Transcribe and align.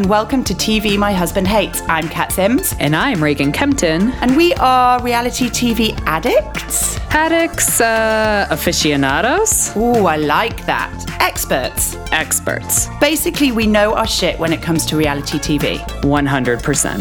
and 0.00 0.08
welcome 0.08 0.42
to 0.42 0.54
TV 0.54 0.96
My 0.96 1.12
Husband 1.12 1.46
Hates. 1.46 1.82
I'm 1.82 2.08
Kat 2.08 2.32
Sims. 2.32 2.74
And 2.80 2.96
I'm 2.96 3.22
Reagan 3.22 3.52
Kempton. 3.52 4.12
And 4.22 4.34
we 4.34 4.54
are 4.54 4.98
reality 5.02 5.50
TV 5.50 5.92
addicts. 6.06 6.96
Addicts, 7.10 7.82
uh, 7.82 8.46
aficionados. 8.48 9.76
Ooh, 9.76 10.06
I 10.06 10.16
like 10.16 10.64
that. 10.64 10.90
Experts. 11.20 11.96
Experts. 12.12 12.88
Basically, 12.98 13.52
we 13.52 13.66
know 13.66 13.92
our 13.92 14.06
shit 14.06 14.38
when 14.38 14.54
it 14.54 14.62
comes 14.62 14.86
to 14.86 14.96
reality 14.96 15.38
TV. 15.38 15.76
100%. 16.00 17.00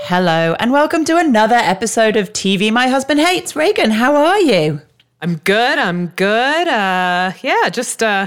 Hello, 0.00 0.56
and 0.58 0.72
welcome 0.72 1.04
to 1.04 1.18
another 1.18 1.54
episode 1.54 2.16
of 2.16 2.32
TV 2.32 2.72
My 2.72 2.88
Husband 2.88 3.20
Hates. 3.20 3.54
Reagan, 3.54 3.92
how 3.92 4.16
are 4.16 4.40
you? 4.40 4.80
I'm 5.22 5.36
good. 5.36 5.78
I'm 5.78 6.08
good. 6.08 6.66
Uh, 6.66 7.32
yeah, 7.42 7.68
just 7.68 8.02
uh, 8.02 8.26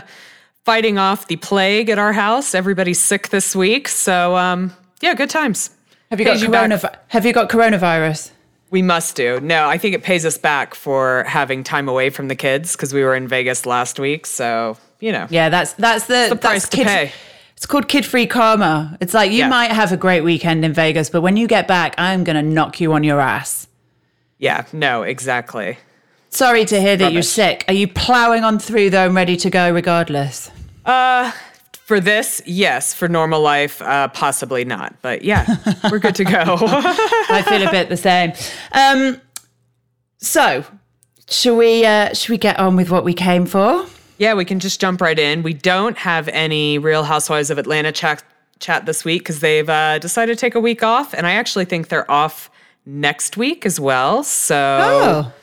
fighting 0.67 0.97
off 0.97 1.27
the 1.27 1.37
plague 1.37 1.89
at 1.89 1.97
our 1.97 2.11
house. 2.11 2.53
Everybody's 2.53 2.99
sick 2.99 3.29
this 3.29 3.55
week, 3.55 3.87
so 3.87 4.35
um, 4.35 4.73
yeah, 4.99 5.13
good 5.13 5.29
times. 5.29 5.69
Have 6.11 6.19
you 6.19 6.25
got 6.25 6.35
coronavirus? 6.39 6.95
Have 7.07 7.25
you 7.25 7.31
got 7.31 7.47
coronavirus? 7.49 8.31
We 8.69 8.81
must 8.81 9.15
do. 9.15 9.39
No, 9.39 9.69
I 9.69 9.77
think 9.77 9.95
it 9.95 10.03
pays 10.03 10.25
us 10.25 10.37
back 10.37 10.75
for 10.75 11.23
having 11.25 11.63
time 11.63 11.87
away 11.87 12.09
from 12.09 12.27
the 12.27 12.35
kids 12.35 12.75
because 12.75 12.93
we 12.93 13.01
were 13.01 13.15
in 13.15 13.29
Vegas 13.29 13.65
last 13.65 13.97
week. 13.97 14.27
So 14.27 14.77
you 14.99 15.13
know, 15.13 15.25
yeah, 15.29 15.47
that's 15.47 15.71
that's 15.73 16.07
the, 16.07 16.27
the 16.31 16.35
price 16.35 16.63
that's 16.63 16.69
to 16.71 16.77
kid, 16.77 16.87
pay. 16.87 17.11
It's 17.55 17.65
called 17.65 17.87
kid 17.87 18.05
free 18.05 18.27
karma. 18.27 18.97
It's 18.99 19.13
like 19.13 19.31
you 19.31 19.37
Yeah. 19.37 19.47
might 19.47 19.71
have 19.71 19.93
a 19.93 19.97
great 19.97 20.19
weekend 20.21 20.65
in 20.65 20.73
Vegas, 20.73 21.09
but 21.09 21.21
when 21.21 21.37
you 21.37 21.47
get 21.47 21.65
back, 21.65 21.95
I'm 21.97 22.25
gonna 22.25 22.43
knock 22.43 22.81
you 22.81 22.91
on 22.91 23.05
your 23.05 23.21
ass. 23.21 23.67
Yeah, 24.37 24.65
no, 24.73 25.03
exactly. 25.03 25.77
Sorry 26.29 26.65
to 26.65 26.81
hear 26.81 26.97
that 26.97 27.13
you're 27.13 27.23
sick. 27.23 27.63
Are 27.69 27.73
you 27.73 27.87
ploughing 27.87 28.43
on 28.43 28.59
through 28.59 28.89
though 28.89 29.05
and 29.05 29.15
ready 29.15 29.37
to 29.37 29.49
go 29.49 29.71
regardless? 29.71 30.51
For 31.85 31.99
this, 32.01 32.41
yes. 32.45 32.93
For 32.93 33.07
normal 33.07 33.41
life, 33.41 33.81
uh, 33.81 34.09
possibly 34.09 34.65
not. 34.65 34.95
But 35.01 35.23
yeah, 35.23 35.45
we're 35.89 35.99
good 35.99 36.15
to 36.15 36.25
go. 36.25 36.43
I 36.59 37.43
feel 37.47 37.65
a 37.65 37.71
bit 37.71 37.87
the 37.89 37.95
same. 37.97 38.33
Um, 38.73 39.21
so, 40.17 40.65
should 41.29 41.55
we 41.55 41.85
uh, 41.85 42.13
should 42.13 42.29
we 42.29 42.37
get 42.37 42.59
on 42.59 42.75
with 42.75 42.89
what 42.89 43.03
we 43.05 43.13
came 43.13 43.45
for? 43.45 43.85
yeah, 44.17 44.33
we 44.33 44.43
can 44.45 44.59
just 44.59 44.81
jump 44.81 44.99
right 44.99 45.17
in. 45.19 45.43
We 45.43 45.53
don't 45.53 45.95
have 45.97 46.27
any 46.29 46.77
Real 46.79 47.03
Housewives 47.03 47.51
of 47.51 47.57
Atlanta 47.59 47.91
chat, 47.91 48.23
chat 48.59 48.85
this 48.87 49.05
week 49.05 49.21
because 49.21 49.41
they've 49.41 49.69
uh, 49.69 49.99
decided 49.99 50.33
to 50.35 50.39
take 50.41 50.55
a 50.55 50.59
week 50.59 50.81
off. 50.83 51.13
And 51.13 51.27
I 51.27 51.33
actually 51.33 51.65
think 51.65 51.89
they're 51.89 52.09
off 52.09 52.49
next 52.85 53.37
week 53.37 53.63
as 53.65 53.79
well. 53.79 54.23
So, 54.23 54.55
Oh, 54.81 55.33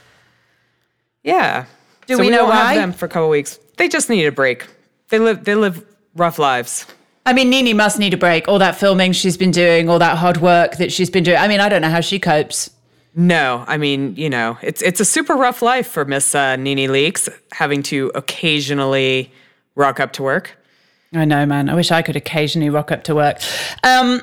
yeah. 1.22 1.66
Do 2.06 2.16
So 2.16 2.20
we 2.20 2.30
know 2.30 2.42
won't 2.44 2.48
why? 2.54 2.72
Have 2.74 2.82
them 2.82 2.92
for 2.92 3.06
a 3.06 3.08
couple 3.08 3.28
weeks. 3.30 3.58
They 3.76 3.88
just 3.88 4.10
need 4.10 4.26
a 4.26 4.32
break. 4.32 4.66
They 5.08 5.18
live. 5.18 5.44
They 5.44 5.54
live 5.54 5.84
rough 6.14 6.38
lives. 6.38 6.86
I 7.26 7.32
mean, 7.32 7.48
Nene 7.48 7.76
must 7.76 7.98
need 7.98 8.12
a 8.12 8.18
break. 8.18 8.48
All 8.48 8.58
that 8.58 8.76
filming 8.76 9.12
she's 9.12 9.36
been 9.36 9.50
doing, 9.50 9.88
all 9.88 9.98
that 9.98 10.18
hard 10.18 10.38
work 10.38 10.76
that 10.76 10.92
she's 10.92 11.08
been 11.08 11.24
doing. 11.24 11.38
I 11.38 11.48
mean, 11.48 11.60
I 11.60 11.68
don't 11.68 11.80
know 11.80 11.88
how 11.88 12.00
she 12.00 12.18
copes. 12.18 12.70
No, 13.16 13.64
I 13.66 13.76
mean, 13.78 14.16
you 14.16 14.28
know, 14.28 14.58
it's 14.60 14.82
it's 14.82 15.00
a 15.00 15.04
super 15.04 15.34
rough 15.34 15.62
life 15.62 15.86
for 15.86 16.04
Miss 16.04 16.34
uh, 16.34 16.56
Nene 16.56 16.90
Leakes, 16.90 17.28
having 17.52 17.82
to 17.84 18.10
occasionally 18.14 19.32
rock 19.76 20.00
up 20.00 20.12
to 20.14 20.22
work. 20.22 20.58
I 21.12 21.24
know, 21.24 21.46
man. 21.46 21.68
I 21.68 21.74
wish 21.74 21.92
I 21.92 22.02
could 22.02 22.16
occasionally 22.16 22.70
rock 22.70 22.90
up 22.90 23.04
to 23.04 23.14
work. 23.14 23.38
Um, 23.84 24.20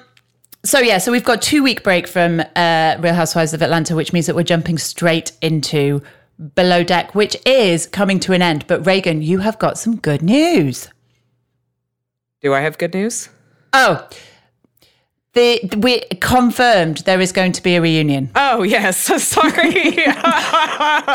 so 0.64 0.80
yeah, 0.80 0.98
so 0.98 1.12
we've 1.12 1.24
got 1.24 1.42
two 1.42 1.64
week 1.64 1.84
break 1.84 2.06
from 2.06 2.42
uh, 2.56 2.98
Real 3.00 3.14
Housewives 3.14 3.54
of 3.54 3.62
Atlanta, 3.64 3.96
which 3.96 4.12
means 4.14 4.26
that 4.28 4.36
we're 4.36 4.44
jumping 4.44 4.78
straight 4.78 5.32
into 5.42 6.02
Below 6.56 6.84
Deck, 6.84 7.14
which 7.14 7.38
is 7.46 7.86
coming 7.88 8.20
to 8.22 8.34
an 8.34 8.42
end. 8.42 8.66
But 8.68 8.86
Reagan, 8.86 9.22
you 9.22 9.40
have 9.40 9.60
got 9.60 9.78
some 9.78 9.98
good 9.98 10.22
news. 10.22 10.90
Do 12.42 12.54
I 12.54 12.62
have 12.62 12.78
good 12.78 12.94
news? 12.94 13.30
Oh, 13.74 14.08
the 15.34 15.62
we 15.78 16.02
confirmed 16.20 16.98
there 17.00 17.22
is 17.22 17.32
going 17.32 17.54
to 17.54 17.64
be 17.64 17.76
a 17.76 17.82
reunion. 17.82 18.32
Oh 18.36 18.64
yes, 18.64 18.98
sorry. 19.24 19.72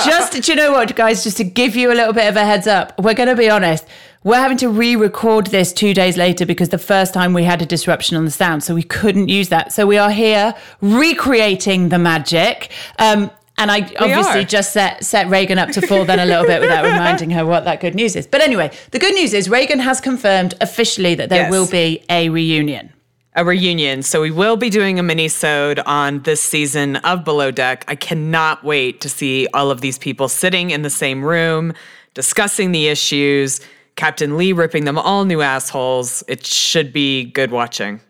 just 0.06 0.32
do 0.42 0.52
you 0.52 0.56
know 0.56 0.72
what, 0.72 0.94
guys? 0.96 1.22
Just 1.22 1.36
to 1.38 1.44
give 1.44 1.76
you 1.76 1.92
a 1.92 1.94
little 1.94 2.14
bit 2.14 2.26
of 2.28 2.36
a 2.36 2.44
heads 2.44 2.66
up, 2.66 2.98
we're 2.98 3.14
going 3.14 3.28
to 3.28 3.36
be 3.36 3.50
honest. 3.50 3.86
We're 4.24 4.40
having 4.40 4.56
to 4.58 4.68
re-record 4.68 5.48
this 5.48 5.72
two 5.72 5.94
days 5.94 6.16
later 6.16 6.46
because 6.46 6.70
the 6.70 6.78
first 6.78 7.14
time 7.14 7.32
we 7.32 7.44
had 7.44 7.62
a 7.62 7.66
disruption 7.66 8.16
on 8.16 8.24
the 8.24 8.30
sound, 8.32 8.64
so 8.64 8.74
we 8.74 8.82
couldn't 8.82 9.28
use 9.28 9.50
that. 9.50 9.72
So 9.72 9.86
we 9.86 9.98
are 9.98 10.10
here 10.10 10.52
recreating 10.80 11.90
the 11.90 11.98
magic. 11.98 12.72
Um, 12.98 13.30
and 13.58 13.70
I 13.70 13.80
obviously 13.98 14.40
are. 14.40 14.44
just 14.44 14.72
set 14.72 15.04
set 15.04 15.28
Reagan 15.28 15.58
up 15.58 15.70
to 15.70 15.80
fall 15.86 16.04
then 16.04 16.18
a 16.18 16.26
little 16.26 16.44
bit 16.46 16.60
without 16.60 16.84
reminding 16.92 17.30
her 17.30 17.44
what 17.46 17.64
that 17.64 17.80
good 17.80 17.94
news 17.94 18.14
is. 18.16 18.26
But 18.26 18.40
anyway, 18.42 18.70
the 18.90 18.98
good 18.98 19.14
news 19.14 19.32
is 19.32 19.48
Reagan 19.48 19.78
has 19.80 20.00
confirmed 20.00 20.54
officially 20.60 21.14
that 21.16 21.28
there 21.28 21.42
Yes. 21.42 21.50
will 21.50 21.66
be 21.68 22.04
a 22.10 22.28
reunion. 22.28 22.92
a 23.34 23.44
reunion. 23.44 24.02
So 24.02 24.22
we 24.22 24.30
will 24.30 24.56
be 24.56 24.70
doing 24.70 24.98
a 24.98 25.02
mini-sode 25.02 25.78
on 25.80 26.22
this 26.22 26.40
season 26.42 26.96
of 26.96 27.22
Below 27.24 27.50
Deck. 27.50 27.84
I 27.86 27.94
cannot 27.94 28.64
wait 28.64 29.00
to 29.02 29.08
see 29.10 29.46
all 29.52 29.70
of 29.70 29.80
these 29.82 29.98
people 29.98 30.28
sitting 30.28 30.70
in 30.70 30.80
the 30.82 30.88
same 30.90 31.22
room, 31.22 31.74
discussing 32.14 32.72
the 32.72 32.88
issues. 32.88 33.60
Captain 33.96 34.36
Lee 34.38 34.52
ripping 34.52 34.84
them 34.86 34.96
all 34.98 35.24
new 35.26 35.42
assholes. 35.42 36.22
It 36.28 36.46
should 36.46 36.92
be 36.94 37.24
good 37.24 37.50
watching. 37.50 38.00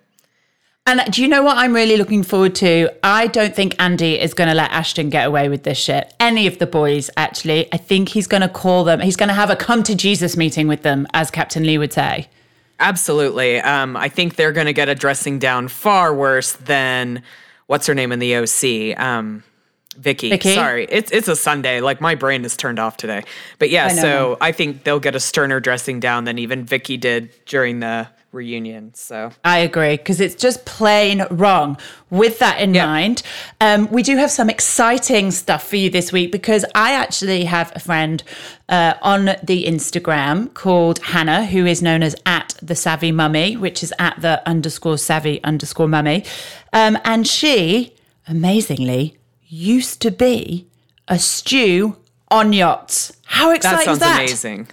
And 0.89 1.03
do 1.11 1.21
you 1.21 1.27
know 1.27 1.43
what 1.43 1.59
I'm 1.59 1.75
really 1.75 1.97
looking 1.97 2.23
forward 2.23 2.55
to? 2.57 2.89
I 3.03 3.27
don't 3.27 3.55
think 3.55 3.75
Andy 3.81 4.21
is 4.21 4.35
going 4.35 4.49
to 4.49 4.55
let 4.55 4.71
Ashton 4.71 5.11
get 5.11 5.27
away 5.27 5.49
with 5.49 5.65
this 5.65 5.77
shit. 5.77 6.15
Any 6.21 6.47
of 6.47 6.59
the 6.59 6.67
boys, 6.67 7.11
actually. 7.17 7.67
I 7.73 7.77
think 7.77 8.11
he's 8.11 8.29
going 8.29 8.43
to 8.43 8.49
call 8.49 8.85
them, 8.85 9.01
he's 9.01 9.17
going 9.17 9.29
to 9.29 9.35
have 9.35 9.51
a 9.51 9.57
come 9.57 9.83
to 9.83 9.97
Jesus 9.97 10.37
meeting 10.37 10.69
with 10.69 10.83
them, 10.83 11.09
as 11.13 11.29
Captain 11.33 11.65
Lee 11.65 11.77
would 11.77 11.93
say. 11.93 12.29
Absolutely. 12.79 13.59
Um, 13.61 13.97
I 13.97 14.09
think 14.09 14.37
they're 14.37 14.53
going 14.53 14.67
to 14.67 14.73
get 14.73 14.89
a 14.89 14.95
dressing 14.95 15.41
down 15.41 15.67
far 15.67 16.15
worse 16.15 16.53
than 16.53 17.23
what's 17.67 17.89
her 17.89 17.95
name 17.95 18.13
in 18.13 18.21
the 18.21 18.37
OC. 18.37 18.97
Um, 19.01 19.43
Vicki. 19.97 20.29
Vicki? 20.29 20.55
Sorry, 20.55 20.87
it's 20.91 21.11
it's 21.11 21.27
a 21.27 21.35
Sunday. 21.35 21.81
Like 21.81 22.03
my 22.03 22.15
brain 22.15 22.45
is 22.45 22.55
turned 22.55 22.79
off 22.79 22.99
today. 22.99 23.25
But 23.59 23.71
yeah, 23.71 23.87
I 23.87 23.95
so 23.95 24.37
I 24.43 24.53
think 24.53 24.85
they'll 24.85 25.01
get 25.01 25.17
a 25.17 25.21
sterner 25.21 25.59
dressing 25.59 26.01
down 26.01 26.25
than 26.25 26.39
even 26.39 26.65
Vicki 26.65 26.99
did 26.99 27.31
during 27.47 27.81
the 27.81 28.07
reunion. 28.37 28.95
So 28.95 29.31
I 29.45 29.59
agree, 29.59 29.97
because 29.97 30.21
it's 30.21 30.35
just 30.37 30.65
plain 30.65 31.25
wrong. 31.31 31.77
With 32.11 32.39
that 32.39 32.61
in 32.61 32.73
Yeah. 32.75 32.87
mind, 32.87 33.23
um, 33.61 33.89
we 33.91 34.03
do 34.05 34.17
have 34.17 34.31
some 34.31 34.49
exciting 34.49 35.33
stuff 35.33 35.67
for 35.69 35.75
you 35.77 35.91
this 35.91 36.13
week 36.13 36.31
because 36.31 36.65
I 36.75 36.93
actually 36.93 37.45
have 37.47 37.73
a 37.75 37.81
friend 37.81 38.23
uh, 38.69 38.95
on 39.03 39.25
the 39.43 39.65
Instagram 39.67 40.53
called 40.55 40.99
Hannah, 41.01 41.47
who 41.47 41.67
is 41.67 41.83
known 41.83 42.03
as 42.05 42.15
at 42.25 42.55
the 42.63 42.77
Savvy 42.77 43.11
Mummy, 43.11 43.57
which 43.57 43.83
is 43.83 43.93
at 43.99 44.21
the 44.21 44.47
underscore 44.47 44.99
savvy 44.99 45.43
underscore 45.43 45.89
mummy. 45.89 46.25
Um, 46.73 46.99
and 47.05 47.27
she, 47.27 47.95
amazingly, 48.29 49.17
used 49.49 50.01
to 50.03 50.11
be 50.11 50.67
a 51.09 51.19
stew 51.19 51.97
on 52.31 52.53
yachts. 52.53 53.13
How 53.25 53.53
exciting 53.53 53.79
that 53.79 53.85
sounds 53.85 53.97
is 53.97 54.01
that? 54.01 54.19
amazing. 54.19 54.69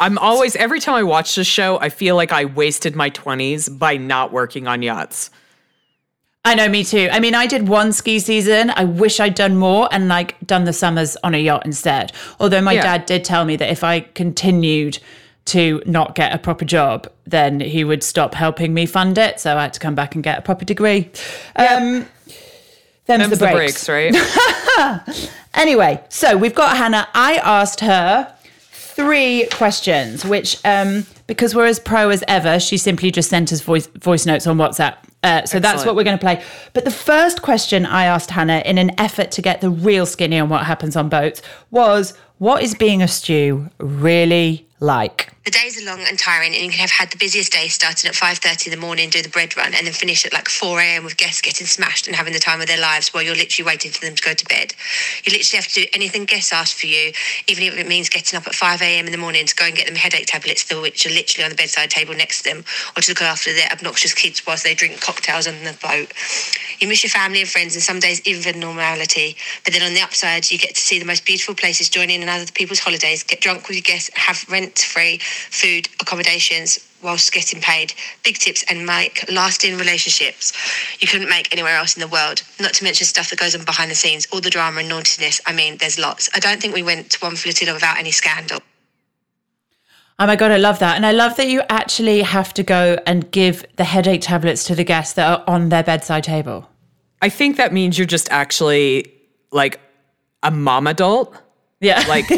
I'm 0.00 0.18
always 0.18 0.54
every 0.56 0.80
time 0.80 0.94
I 0.94 1.02
watch 1.02 1.34
this 1.34 1.46
show, 1.46 1.78
I 1.80 1.88
feel 1.88 2.14
like 2.16 2.32
I 2.32 2.44
wasted 2.44 2.94
my 2.94 3.10
20s 3.10 3.78
by 3.78 3.96
not 3.96 4.32
working 4.32 4.66
on 4.68 4.82
yachts. 4.82 5.30
I 6.44 6.54
know, 6.54 6.68
me 6.68 6.84
too. 6.84 7.08
I 7.12 7.20
mean, 7.20 7.34
I 7.34 7.46
did 7.46 7.68
one 7.68 7.92
ski 7.92 8.20
season. 8.20 8.70
I 8.70 8.84
wish 8.84 9.20
I'd 9.20 9.34
done 9.34 9.56
more 9.56 9.88
and 9.92 10.08
like 10.08 10.36
done 10.46 10.64
the 10.64 10.72
summers 10.72 11.16
on 11.22 11.34
a 11.34 11.38
yacht 11.38 11.66
instead. 11.66 12.12
Although 12.40 12.62
my 12.62 12.72
Yeah. 12.72 12.82
dad 12.82 13.06
did 13.06 13.24
tell 13.24 13.44
me 13.44 13.56
that 13.56 13.70
if 13.70 13.82
I 13.84 14.00
continued 14.00 14.98
to 15.46 15.82
not 15.84 16.14
get 16.14 16.32
a 16.34 16.38
proper 16.38 16.64
job, 16.64 17.08
then 17.26 17.58
he 17.60 17.82
would 17.84 18.02
stop 18.02 18.34
helping 18.34 18.72
me 18.72 18.86
fund 18.86 19.18
it. 19.18 19.40
So 19.40 19.56
I 19.56 19.62
had 19.62 19.74
to 19.74 19.80
come 19.80 19.94
back 19.94 20.14
and 20.14 20.22
get 20.24 20.38
a 20.38 20.42
proper 20.42 20.64
degree. 20.64 21.10
Um, 21.56 22.06
them's, 23.06 23.28
Them's 23.28 23.30
the 23.30 23.36
the 23.46 23.52
breaks. 23.52 23.84
breaks, 23.86 24.14
right? 24.16 25.28
Anyway, 25.54 26.00
so 26.08 26.36
we've 26.36 26.54
got 26.54 26.76
Hannah. 26.76 27.08
I 27.14 27.36
asked 27.38 27.80
her 27.80 28.32
three 28.98 29.46
questions, 29.52 30.24
which, 30.24 30.58
um, 30.64 31.06
because 31.28 31.54
we're 31.54 31.66
as 31.66 31.78
pro 31.78 32.10
as 32.10 32.24
ever, 32.26 32.58
she 32.58 32.76
simply 32.76 33.12
just 33.12 33.30
sent 33.30 33.52
us 33.52 33.60
voice 33.60 33.86
voice 33.86 34.26
notes 34.26 34.44
on 34.46 34.56
WhatsApp. 34.56 34.96
Uh, 35.22 35.44
so 35.46 35.60
that's 35.60 35.84
what 35.84 35.94
we're 35.94 36.04
going 36.04 36.18
to 36.18 36.20
play. 36.20 36.42
But 36.72 36.84
the 36.84 36.90
first 36.90 37.40
question 37.40 37.86
I 37.86 38.04
asked 38.04 38.30
Hannah, 38.30 38.62
in 38.64 38.76
an 38.76 38.90
effort 38.98 39.30
to 39.32 39.42
get 39.42 39.60
the 39.60 39.70
real 39.70 40.04
skinny 40.04 40.38
on 40.40 40.48
what 40.48 40.64
happens 40.64 40.96
on 40.96 41.08
boats, 41.08 41.42
was, 41.70 42.12
"What 42.38 42.62
is 42.62 42.74
being 42.74 43.00
a 43.00 43.08
stew 43.08 43.70
really 43.78 44.67
like?" 44.80 45.28
The 45.48 45.52
days 45.52 45.80
are 45.80 45.86
long 45.86 46.02
and 46.06 46.18
tiring, 46.18 46.54
and 46.54 46.62
you 46.62 46.70
can 46.70 46.80
have 46.80 46.90
had 46.90 47.10
the 47.10 47.16
busiest 47.16 47.52
day 47.52 47.68
starting 47.68 48.06
at 48.06 48.14
5.30 48.14 48.66
in 48.66 48.70
the 48.70 48.76
morning, 48.76 49.08
do 49.08 49.22
the 49.22 49.30
bread 49.30 49.56
run, 49.56 49.72
and 49.72 49.86
then 49.86 49.94
finish 49.94 50.26
at 50.26 50.32
like 50.34 50.46
4 50.46 50.78
a.m. 50.80 51.04
with 51.04 51.16
guests 51.16 51.40
getting 51.40 51.66
smashed 51.66 52.06
and 52.06 52.14
having 52.14 52.34
the 52.34 52.38
time 52.38 52.60
of 52.60 52.66
their 52.66 52.78
lives 52.78 53.14
while 53.14 53.22
you're 53.22 53.34
literally 53.34 53.66
waiting 53.66 53.90
for 53.90 54.04
them 54.04 54.14
to 54.14 54.22
go 54.22 54.34
to 54.34 54.44
bed. 54.44 54.74
You 55.24 55.32
literally 55.32 55.56
have 55.56 55.72
to 55.72 55.80
do 55.80 55.86
anything 55.94 56.26
guests 56.26 56.52
ask 56.52 56.76
for 56.76 56.86
you, 56.86 57.12
even 57.46 57.64
if 57.64 57.78
it 57.78 57.88
means 57.88 58.10
getting 58.10 58.36
up 58.36 58.46
at 58.46 58.54
5 58.54 58.82
a.m. 58.82 59.06
in 59.06 59.12
the 59.12 59.16
morning 59.16 59.46
to 59.46 59.54
go 59.54 59.64
and 59.64 59.74
get 59.74 59.86
them 59.86 59.96
headache 59.96 60.26
tablets, 60.26 60.68
which 60.70 61.06
are 61.06 61.10
literally 61.10 61.44
on 61.44 61.50
the 61.50 61.56
bedside 61.56 61.88
table 61.88 62.14
next 62.14 62.42
to 62.42 62.50
them, 62.50 62.64
or 62.94 63.00
to 63.00 63.12
look 63.12 63.22
after 63.22 63.54
their 63.54 63.72
obnoxious 63.72 64.12
kids 64.12 64.46
whilst 64.46 64.64
they 64.64 64.74
drink 64.74 65.00
cocktails 65.00 65.46
on 65.46 65.54
the 65.64 65.72
boat. 65.80 66.12
You 66.78 66.88
miss 66.88 67.02
your 67.02 67.10
family 67.10 67.40
and 67.40 67.48
friends, 67.48 67.74
and 67.74 67.82
some 67.82 68.00
days 68.00 68.20
even 68.26 68.42
for 68.42 68.58
normality. 68.58 69.34
But 69.64 69.72
then 69.72 69.82
on 69.82 69.94
the 69.94 70.02
upside, 70.02 70.50
you 70.50 70.58
get 70.58 70.74
to 70.74 70.80
see 70.80 70.98
the 70.98 71.06
most 71.06 71.24
beautiful 71.24 71.54
places, 71.54 71.88
join 71.88 72.10
in 72.10 72.22
on 72.22 72.28
other 72.28 72.52
people's 72.52 72.80
holidays, 72.80 73.22
get 73.22 73.40
drunk 73.40 73.66
with 73.66 73.78
your 73.78 73.82
guests, 73.82 74.10
have 74.12 74.44
rent-free 74.68 75.18
food, 75.50 75.88
accommodations, 76.00 76.78
whilst 77.02 77.32
getting 77.32 77.60
paid. 77.60 77.94
Big 78.24 78.36
tips 78.36 78.64
and 78.68 78.84
make 78.84 79.24
lasting 79.30 79.78
relationships 79.78 80.52
you 81.00 81.06
couldn't 81.06 81.28
make 81.28 81.52
anywhere 81.52 81.76
else 81.76 81.96
in 81.96 82.00
the 82.00 82.08
world. 82.08 82.42
Not 82.60 82.74
to 82.74 82.84
mention 82.84 83.06
stuff 83.06 83.30
that 83.30 83.38
goes 83.38 83.54
on 83.54 83.64
behind 83.64 83.90
the 83.90 83.94
scenes, 83.94 84.26
all 84.32 84.40
the 84.40 84.50
drama 84.50 84.80
and 84.80 84.88
naughtiness. 84.88 85.40
I 85.46 85.52
mean, 85.52 85.76
there's 85.78 85.98
lots. 85.98 86.28
I 86.34 86.40
don't 86.40 86.60
think 86.60 86.74
we 86.74 86.82
went 86.82 87.10
to 87.12 87.18
one 87.20 87.36
flotilla 87.36 87.72
without 87.72 87.98
any 87.98 88.10
scandal. 88.10 88.60
Oh 90.18 90.26
my 90.26 90.34
God, 90.34 90.50
I 90.50 90.56
love 90.56 90.80
that. 90.80 90.96
And 90.96 91.06
I 91.06 91.12
love 91.12 91.36
that 91.36 91.46
you 91.46 91.62
actually 91.68 92.22
have 92.22 92.52
to 92.54 92.64
go 92.64 92.98
and 93.06 93.30
give 93.30 93.64
the 93.76 93.84
headache 93.84 94.22
tablets 94.22 94.64
to 94.64 94.74
the 94.74 94.82
guests 94.82 95.14
that 95.14 95.28
are 95.30 95.44
on 95.46 95.68
their 95.68 95.84
bedside 95.84 96.24
table. 96.24 96.68
I 97.22 97.28
think 97.28 97.56
that 97.56 97.72
means 97.72 97.96
you're 97.96 98.06
just 98.06 98.28
actually 98.30 99.12
like 99.52 99.80
a 100.42 100.50
mom 100.50 100.88
adult. 100.88 101.36
Yeah. 101.80 102.04
Like 102.08 102.28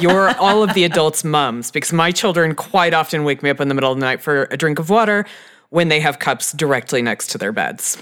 you're 0.00 0.30
all 0.38 0.62
of 0.62 0.74
the 0.74 0.84
adults' 0.84 1.22
mums 1.22 1.70
because 1.70 1.92
my 1.92 2.12
children 2.12 2.54
quite 2.54 2.94
often 2.94 3.24
wake 3.24 3.42
me 3.42 3.50
up 3.50 3.60
in 3.60 3.68
the 3.68 3.74
middle 3.74 3.92
of 3.92 3.98
the 3.98 4.04
night 4.04 4.22
for 4.22 4.44
a 4.50 4.56
drink 4.56 4.78
of 4.78 4.90
water 4.90 5.26
when 5.70 5.88
they 5.88 6.00
have 6.00 6.18
cups 6.18 6.52
directly 6.52 7.02
next 7.02 7.28
to 7.30 7.38
their 7.38 7.52
beds. 7.52 7.98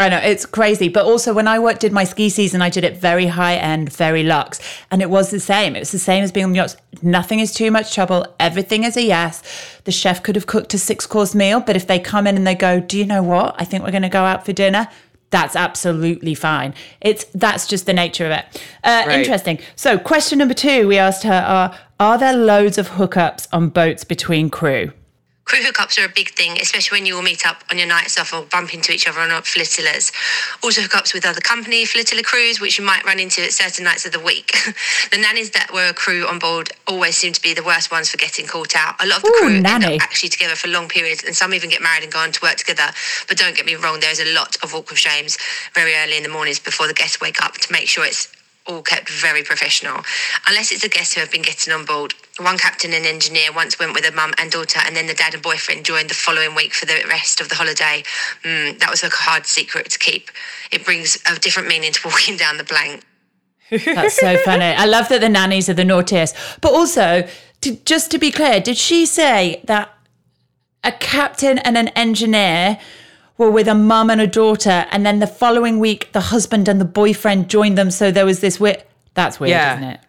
I 0.00 0.08
know 0.10 0.18
it's 0.18 0.46
crazy, 0.46 0.88
but 0.88 1.06
also 1.06 1.34
when 1.34 1.48
I 1.48 1.58
worked, 1.58 1.80
did 1.80 1.92
my 1.92 2.04
ski 2.04 2.28
season, 2.28 2.62
I 2.62 2.70
did 2.70 2.84
it 2.84 2.96
very 2.96 3.26
high 3.26 3.56
end, 3.56 3.92
very 3.92 4.22
luxe, 4.22 4.60
and 4.92 5.02
it 5.02 5.10
was 5.10 5.30
the 5.30 5.40
same. 5.40 5.74
It 5.74 5.80
was 5.80 5.90
the 5.90 5.98
same 5.98 6.22
as 6.22 6.30
being 6.30 6.46
on 6.46 6.54
yachts. 6.54 6.76
Nothing 7.02 7.40
is 7.40 7.52
too 7.52 7.72
much 7.72 7.92
trouble. 7.92 8.24
Everything 8.38 8.84
is 8.84 8.96
a 8.96 9.02
yes. 9.02 9.42
The 9.82 9.90
chef 9.90 10.22
could 10.22 10.36
have 10.36 10.46
cooked 10.46 10.72
a 10.72 10.78
six 10.78 11.04
course 11.04 11.34
meal, 11.34 11.58
but 11.58 11.74
if 11.74 11.88
they 11.88 11.98
come 11.98 12.28
in 12.28 12.36
and 12.36 12.46
they 12.46 12.54
go, 12.54 12.78
"Do 12.78 12.96
you 12.96 13.06
know 13.06 13.24
what? 13.24 13.56
I 13.58 13.64
think 13.64 13.82
we're 13.82 13.90
going 13.90 14.02
to 14.02 14.08
go 14.08 14.22
out 14.22 14.46
for 14.46 14.52
dinner." 14.52 14.86
That's 15.30 15.54
absolutely 15.56 16.34
fine. 16.34 16.74
It's 17.00 17.24
that's 17.34 17.66
just 17.66 17.86
the 17.86 17.92
nature 17.92 18.24
of 18.24 18.32
it. 18.32 18.44
Uh, 18.82 19.04
Right. 19.06 19.18
Interesting. 19.20 19.58
So, 19.76 19.98
question 19.98 20.38
number 20.38 20.54
two, 20.54 20.88
we 20.88 20.96
asked 20.98 21.22
her: 21.24 21.32
Are 21.46 21.78
are 22.00 22.16
there 22.18 22.32
loads 22.34 22.78
of 22.78 22.90
hookups 22.90 23.46
on 23.52 23.68
boats 23.68 24.04
between 24.04 24.48
crew? 24.50 24.92
Crew 25.48 25.60
hookups 25.60 25.98
are 25.98 26.04
a 26.04 26.12
big 26.12 26.28
thing, 26.32 26.60
especially 26.60 26.94
when 26.94 27.06
you 27.06 27.16
all 27.16 27.22
meet 27.22 27.46
up 27.46 27.64
on 27.70 27.78
your 27.78 27.88
nights 27.88 28.18
off 28.18 28.34
or 28.34 28.42
bump 28.42 28.74
into 28.74 28.92
each 28.92 29.08
other 29.08 29.18
on 29.20 29.30
flotillas. 29.42 30.12
Also, 30.62 30.82
hookups 30.82 31.14
with 31.14 31.24
other 31.24 31.40
company 31.40 31.86
flotilla 31.86 32.22
crews, 32.22 32.60
which 32.60 32.78
you 32.78 32.84
might 32.84 33.02
run 33.06 33.18
into 33.18 33.42
at 33.42 33.52
certain 33.52 33.84
nights 33.84 34.04
of 34.04 34.12
the 34.12 34.20
week. 34.20 34.52
the 35.10 35.16
nannies 35.16 35.50
that 35.52 35.72
were 35.72 35.88
a 35.88 35.94
crew 35.94 36.26
on 36.26 36.38
board 36.38 36.70
always 36.86 37.16
seem 37.16 37.32
to 37.32 37.40
be 37.40 37.54
the 37.54 37.62
worst 37.62 37.90
ones 37.90 38.10
for 38.10 38.18
getting 38.18 38.46
caught 38.46 38.76
out. 38.76 39.02
A 39.02 39.06
lot 39.06 39.16
of 39.16 39.22
the 39.22 39.28
Ooh, 39.28 39.40
crew 39.40 39.54
end 39.56 39.66
up 39.66 40.02
actually 40.02 40.28
together 40.28 40.54
for 40.54 40.68
long 40.68 40.86
periods, 40.86 41.24
and 41.24 41.34
some 41.34 41.54
even 41.54 41.70
get 41.70 41.80
married 41.80 42.02
and 42.02 42.12
go 42.12 42.18
on 42.18 42.30
to 42.30 42.40
work 42.42 42.56
together. 42.56 42.92
But 43.26 43.38
don't 43.38 43.56
get 43.56 43.64
me 43.64 43.74
wrong, 43.74 44.00
there's 44.00 44.20
a 44.20 44.34
lot 44.34 44.54
of 44.62 44.74
awkward 44.74 44.98
shames 44.98 45.38
very 45.74 45.94
early 45.94 46.18
in 46.18 46.24
the 46.24 46.28
mornings 46.28 46.58
before 46.58 46.86
the 46.86 46.94
guests 46.94 47.22
wake 47.22 47.42
up 47.42 47.54
to 47.54 47.72
make 47.72 47.88
sure 47.88 48.04
it's 48.04 48.28
all 48.68 48.82
kept 48.82 49.08
very 49.08 49.42
professional. 49.42 50.02
Unless 50.46 50.70
it's 50.70 50.82
the 50.82 50.88
guests 50.88 51.14
who 51.14 51.20
have 51.20 51.32
been 51.32 51.42
getting 51.42 51.72
on 51.72 51.84
board. 51.84 52.14
One 52.38 52.58
captain 52.58 52.92
and 52.92 53.04
engineer 53.04 53.52
once 53.52 53.78
went 53.78 53.94
with 53.94 54.04
a 54.04 54.14
mum 54.14 54.32
and 54.38 54.50
daughter, 54.50 54.78
and 54.84 54.94
then 54.94 55.06
the 55.06 55.14
dad 55.14 55.34
and 55.34 55.42
boyfriend 55.42 55.84
joined 55.84 56.10
the 56.10 56.14
following 56.14 56.54
week 56.54 56.74
for 56.74 56.86
the 56.86 57.02
rest 57.08 57.40
of 57.40 57.48
the 57.48 57.54
holiday. 57.54 58.04
Mm, 58.44 58.78
that 58.78 58.90
was 58.90 59.02
a 59.02 59.08
hard 59.10 59.46
secret 59.46 59.90
to 59.90 59.98
keep. 59.98 60.30
It 60.70 60.84
brings 60.84 61.18
a 61.26 61.36
different 61.38 61.68
meaning 61.68 61.92
to 61.92 62.00
walking 62.04 62.36
down 62.36 62.58
the 62.58 62.64
blank. 62.64 63.04
That's 63.70 64.16
so 64.16 64.36
funny. 64.44 64.64
I 64.64 64.84
love 64.84 65.08
that 65.08 65.20
the 65.20 65.28
nannies 65.28 65.68
are 65.68 65.74
the 65.74 65.84
naughtiest. 65.84 66.36
But 66.60 66.72
also, 66.72 67.26
to, 67.62 67.76
just 67.84 68.10
to 68.12 68.18
be 68.18 68.30
clear, 68.30 68.60
did 68.60 68.76
she 68.76 69.06
say 69.06 69.62
that 69.64 69.92
a 70.84 70.92
captain 70.92 71.58
and 71.58 71.76
an 71.76 71.88
engineer 71.88 72.78
were 73.38 73.50
with 73.50 73.68
a 73.68 73.74
mum 73.74 74.10
and 74.10 74.20
a 74.20 74.26
daughter, 74.26 74.86
and 74.90 75.06
then 75.06 75.20
the 75.20 75.26
following 75.26 75.78
week 75.78 76.10
the 76.12 76.20
husband 76.20 76.68
and 76.68 76.80
the 76.80 76.84
boyfriend 76.84 77.48
joined 77.48 77.78
them? 77.78 77.90
So 77.90 78.10
there 78.10 78.26
was 78.26 78.40
this 78.40 78.60
weird. 78.60 78.82
That's 79.14 79.40
weird, 79.40 79.50
Yeah. 79.50 79.76
isn't 79.76 79.88
it? 79.90 80.00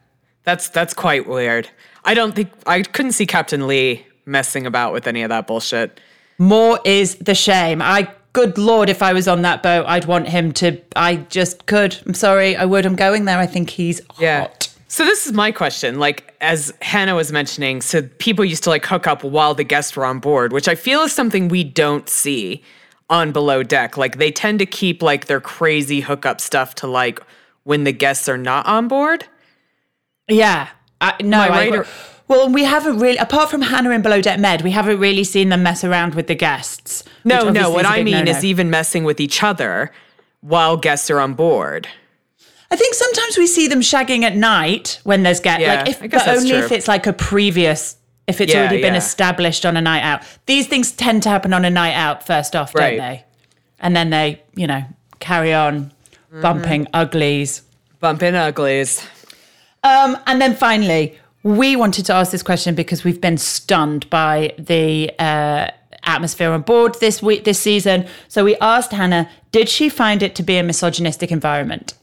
That's 0.44 0.68
that's 0.70 0.94
quite 0.94 1.28
weird. 1.28 1.70
I 2.04 2.14
don't 2.14 2.36
think 2.36 2.50
I 2.66 2.82
couldn't 2.82 3.12
see 3.14 3.26
Captain 3.26 3.68
Lee 3.68 4.06
messing 4.26 4.66
about 4.66 4.94
with 4.94 5.08
any 5.08 5.22
of 5.22 5.30
that 5.30 5.48
bullshit. 5.48 6.00
More 6.38 6.80
is 6.86 7.16
the 7.16 7.36
shame. 7.36 7.82
I, 7.82 8.10
good 8.34 8.58
lord, 8.58 8.90
if 8.90 9.02
I 9.02 9.12
was 9.14 9.28
on 9.28 9.42
that 9.42 9.62
boat, 9.62 9.86
I'd 9.88 10.06
want 10.06 10.28
him 10.30 10.52
to. 10.54 10.80
I 10.96 11.18
just 11.18 11.66
could. 11.66 11.98
I'm 12.06 12.14
sorry, 12.14 12.56
I 12.56 12.66
would. 12.66 12.86
I'm 12.86 12.96
going 12.96 13.26
there. 13.26 13.38
I 13.38 13.46
think 13.46 13.70
he's 13.72 14.02
hot. 14.12 14.70
So 14.88 15.04
this 15.06 15.28
is 15.28 15.34
my 15.34 15.52
question. 15.52 16.00
Like 16.00 16.34
as 16.42 16.74
Hannah 16.82 17.14
was 17.16 17.32
mentioning, 17.32 17.82
so 17.82 18.02
people 18.20 18.46
used 18.46 18.64
to 18.64 18.70
like 18.70 18.86
hook 18.86 19.06
up 19.06 19.24
while 19.24 19.54
the 19.54 19.64
guests 19.66 19.96
were 19.96 20.06
on 20.06 20.20
board, 20.20 20.54
which 20.54 20.68
I 20.68 20.76
feel 20.76 21.02
is 21.02 21.12
something 21.12 21.48
we 21.50 21.64
don't 21.64 22.08
see 22.10 22.64
on 23.10 23.32
below 23.32 23.64
deck. 23.64 23.98
Like 23.98 24.18
they 24.18 24.32
tend 24.32 24.60
to 24.60 24.66
keep 24.66 25.02
like 25.02 25.26
their 25.26 25.42
crazy 25.42 26.02
hookup 26.02 26.40
stuff 26.42 26.76
to 26.76 26.88
like 26.88 27.20
when 27.64 27.84
the 27.84 27.92
guests 27.92 28.30
are 28.30 28.38
not 28.38 28.66
on 28.66 28.88
board. 28.88 29.26
Yeah. 30.28 30.70
I, 31.02 31.16
no, 31.22 31.40
I 31.40 31.46
I 31.46 31.50
right 31.50 31.76
or- 31.76 31.86
well, 32.28 32.48
we 32.48 32.64
haven't 32.64 33.00
really, 33.00 33.18
apart 33.18 33.50
from 33.50 33.64
Hannah 33.64 33.90
and 33.90 34.04
Below 34.04 34.22
Deck 34.22 34.40
Med, 34.40 34.62
we 34.62 34.70
haven't 34.70 35.00
really 35.00 35.24
seen 35.24 35.50
them 35.50 35.64
mess 35.64 35.84
around 35.84 36.14
with 36.14 36.28
the 36.28 36.36
guests. 36.36 37.04
No, 37.24 37.50
no. 37.50 37.72
What 37.72 37.78
What 37.84 37.86
is 37.86 37.92
a 37.92 37.94
I 37.96 38.04
mean 38.04 38.14
no-no. 38.26 38.32
is 38.32 38.46
even 38.46 38.70
messing 38.70 39.04
with 39.04 39.20
each 39.20 39.42
other 39.42 39.92
while 40.42 40.78
guests 40.78 41.10
are 41.10 41.20
on 41.20 41.34
board. 41.34 41.88
I 42.70 42.76
think 42.76 42.94
sometimes 42.94 43.36
we 43.36 43.48
see 43.48 43.68
them 43.68 43.82
shagging 43.82 44.22
at 44.22 44.36
night 44.36 45.00
when 45.04 45.24
there's 45.24 45.40
get 45.40 45.60
Yeah, 45.60 45.76
like 45.84 45.90
if 45.90 46.12
but 46.12 46.28
only 46.28 46.50
true. 46.52 46.60
if 46.60 46.72
it's 46.72 46.88
like 46.88 47.08
a 47.08 47.14
previous 47.14 47.98
if 48.30 48.40
it's 48.40 48.54
Yeah, 48.54 48.60
already 48.62 48.82
been 48.82 48.94
yeah. 48.94 49.00
established 49.06 49.66
on 49.66 49.76
a 49.76 49.82
night 49.82 50.04
out. 50.04 50.22
These 50.46 50.68
things 50.68 50.92
tend 50.92 51.24
to 51.24 51.30
happen 51.30 51.52
on 51.54 51.66
a 51.66 51.70
night 51.70 51.96
out 51.96 52.26
first 52.26 52.56
off, 52.56 52.74
Right. 52.76 52.92
don't 52.92 52.98
they? 53.06 53.24
And 53.80 53.96
then 53.96 54.10
they, 54.12 54.42
you 54.56 54.68
know, 54.68 54.84
carry 55.20 55.54
on 55.54 55.92
Mm-hmm. 56.32 56.42
bumping 56.42 56.88
uglies. 56.94 57.64
Bumping 58.00 58.36
uglies. 58.36 59.04
Um, 59.84 60.16
and 60.28 60.40
then 60.40 60.54
finally, 60.56 61.18
we 61.42 61.76
wanted 61.76 62.06
to 62.06 62.14
ask 62.14 62.32
this 62.32 62.44
question 62.44 62.76
because 62.76 63.04
we've 63.04 63.20
been 63.20 63.38
stunned 63.40 64.08
by 64.12 64.54
the 64.60 65.10
uh, 65.18 65.72
atmosphere 66.04 66.52
on 66.52 66.62
board 66.62 66.96
this 67.00 67.24
week, 67.24 67.46
this 67.46 67.58
season. 67.60 68.06
So 68.28 68.44
we 68.46 68.56
asked 68.58 68.92
Hannah, 68.92 69.28
did 69.52 69.70
she 69.70 69.90
find 69.90 70.22
it 70.22 70.36
to 70.36 70.44
be 70.44 70.58
a 70.58 70.64
misogynistic 70.64 71.32
environment? 71.32 71.96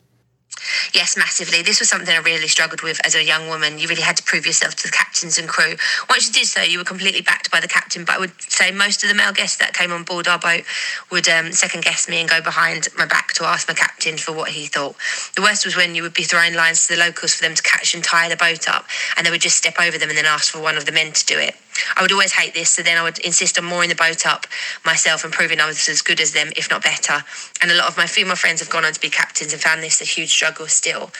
Yes, 0.95 1.17
massively. 1.17 1.63
This 1.63 1.81
was 1.81 1.89
something 1.89 2.15
I 2.15 2.19
really 2.21 2.49
struggled 2.49 2.83
with 2.83 3.05
as 3.05 3.15
a 3.15 3.23
young 3.23 3.49
woman. 3.49 3.79
You 3.79 3.89
really 3.89 4.03
had 4.03 4.17
to 4.17 4.23
prove 4.23 4.47
yourself 4.47 4.75
to 4.77 4.83
the 4.85 4.93
captains 4.93 5.39
and 5.39 5.49
crew. 5.49 5.77
Once 6.09 6.27
you 6.27 6.33
did 6.33 6.47
so, 6.47 6.63
you 6.63 6.79
were 6.79 6.85
completely 6.85 7.21
backed 7.21 7.51
by 7.51 7.61
the 7.61 7.69
captain. 7.69 8.05
But 8.05 8.17
I 8.17 8.19
would 8.19 8.41
say 8.41 8.71
most 8.71 9.03
of 9.03 9.09
the 9.09 9.15
male 9.15 9.33
guests 9.33 9.59
that 9.59 9.75
came 9.75 9.93
on 9.93 10.05
board 10.05 10.29
our 10.29 10.39
boat 10.39 10.65
would 11.11 11.29
um, 11.29 11.53
second 11.53 11.85
guess 11.85 12.09
me 12.09 12.21
and 12.21 12.29
go 12.29 12.41
behind 12.41 12.89
my 12.97 13.07
back 13.07 13.33
to 13.35 13.45
ask 13.45 13.69
my 13.69 13.75
captain 13.75 14.17
for 14.17 14.33
what 14.33 14.51
he 14.51 14.67
thought. 14.67 14.97
The 15.35 15.43
worst 15.43 15.65
was 15.65 15.77
when 15.77 15.95
you 15.95 16.03
would 16.03 16.15
be 16.15 16.25
throwing 16.25 16.55
lines 16.55 16.87
to 16.87 16.95
the 16.95 17.01
locals 17.01 17.35
for 17.35 17.43
them 17.43 17.55
to 17.55 17.63
catch 17.63 17.95
and 17.95 18.03
tie 18.03 18.29
the 18.29 18.37
boat 18.37 18.69
up, 18.69 18.87
and 19.17 19.27
they 19.27 19.31
would 19.31 19.41
just 19.41 19.57
step 19.57 19.77
over 19.81 19.99
them 19.99 20.09
and 20.09 20.17
then 20.17 20.27
ask 20.27 20.53
for 20.53 20.61
one 20.61 20.77
of 20.77 20.87
the 20.87 20.93
men 20.93 21.13
to 21.13 21.27
do 21.27 21.39
it. 21.39 21.55
I 21.97 22.03
would 22.03 22.13
always 22.13 22.33
hate 22.33 22.55
this, 22.55 22.71
so 22.71 22.83
then 22.83 22.97
I 22.99 23.03
would 23.03 23.19
insist 23.21 23.59
on 23.59 23.65
mooring 23.65 23.89
the 23.89 23.95
boat 23.95 24.27
up 24.27 24.47
myself 24.85 25.25
and 25.25 25.33
proving 25.33 25.61
I 25.61 25.67
was 25.67 25.89
as 25.89 26.03
good 26.03 26.21
as 26.21 26.33
them, 26.33 26.49
if 26.57 26.71
not 26.71 26.83
better. 26.83 27.23
And 27.63 27.71
a 27.71 27.75
lot 27.75 27.89
of 27.89 27.97
my 27.97 28.07
female 28.07 28.37
friends 28.37 28.61
have 28.61 28.71
gone 28.71 28.85
on 28.85 28.93
to 28.93 29.01
be 29.01 29.11
captains 29.11 29.53
and 29.53 29.61
found 29.63 29.83
this 29.83 30.01
a 30.01 30.05
huge 30.05 30.31
struggle 30.31 30.67
still. 30.69 31.11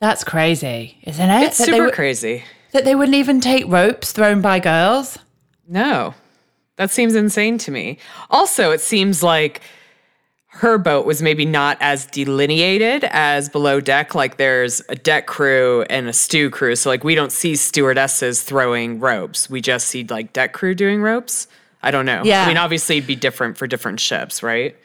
That's 0.00 0.24
crazy, 0.24 0.98
isn't 1.04 1.30
it? 1.30 1.42
It's 1.44 1.58
that, 1.58 1.66
they 1.66 1.72
super 1.72 1.84
would- 1.86 1.94
crazy. 1.94 2.44
that 2.72 2.84
they 2.84 2.94
wouldn't 2.94 3.14
even 3.16 3.40
take 3.40 3.66
ropes 3.68 4.12
thrown 4.12 4.40
by 4.40 4.58
girls. 4.58 5.18
No, 5.68 6.14
that 6.76 6.90
seems 6.90 7.14
insane 7.14 7.56
to 7.58 7.70
me. 7.70 7.98
Also, 8.30 8.72
it 8.72 8.80
seems 8.80 9.22
like 9.22 9.60
her 10.54 10.76
boat 10.78 11.06
was 11.06 11.22
maybe 11.22 11.44
not 11.44 11.76
as 11.80 12.04
delineated 12.06 13.04
as 13.10 13.48
below 13.48 13.80
deck. 13.80 14.14
Like 14.14 14.36
there's 14.36 14.82
a 14.88 14.94
deck 14.94 15.26
crew 15.26 15.82
and 15.88 16.08
a 16.08 16.12
stew 16.12 16.50
crew. 16.50 16.76
So, 16.76 16.90
like, 16.90 17.04
we 17.04 17.14
don't 17.14 17.32
see 17.32 17.56
stewardesses 17.56 18.42
throwing 18.42 19.00
ropes. 19.00 19.48
We 19.48 19.60
just 19.60 19.86
see 19.88 20.04
like 20.04 20.32
deck 20.32 20.52
crew 20.52 20.74
doing 20.74 21.00
ropes. 21.02 21.48
I 21.82 21.90
don't 21.90 22.06
know. 22.06 22.22
Yeah. 22.24 22.44
I 22.44 22.48
mean, 22.48 22.58
obviously, 22.58 22.98
it'd 22.98 23.06
be 23.08 23.16
different 23.16 23.56
for 23.56 23.66
different 23.66 23.98
ships, 23.98 24.42
right? 24.42 24.76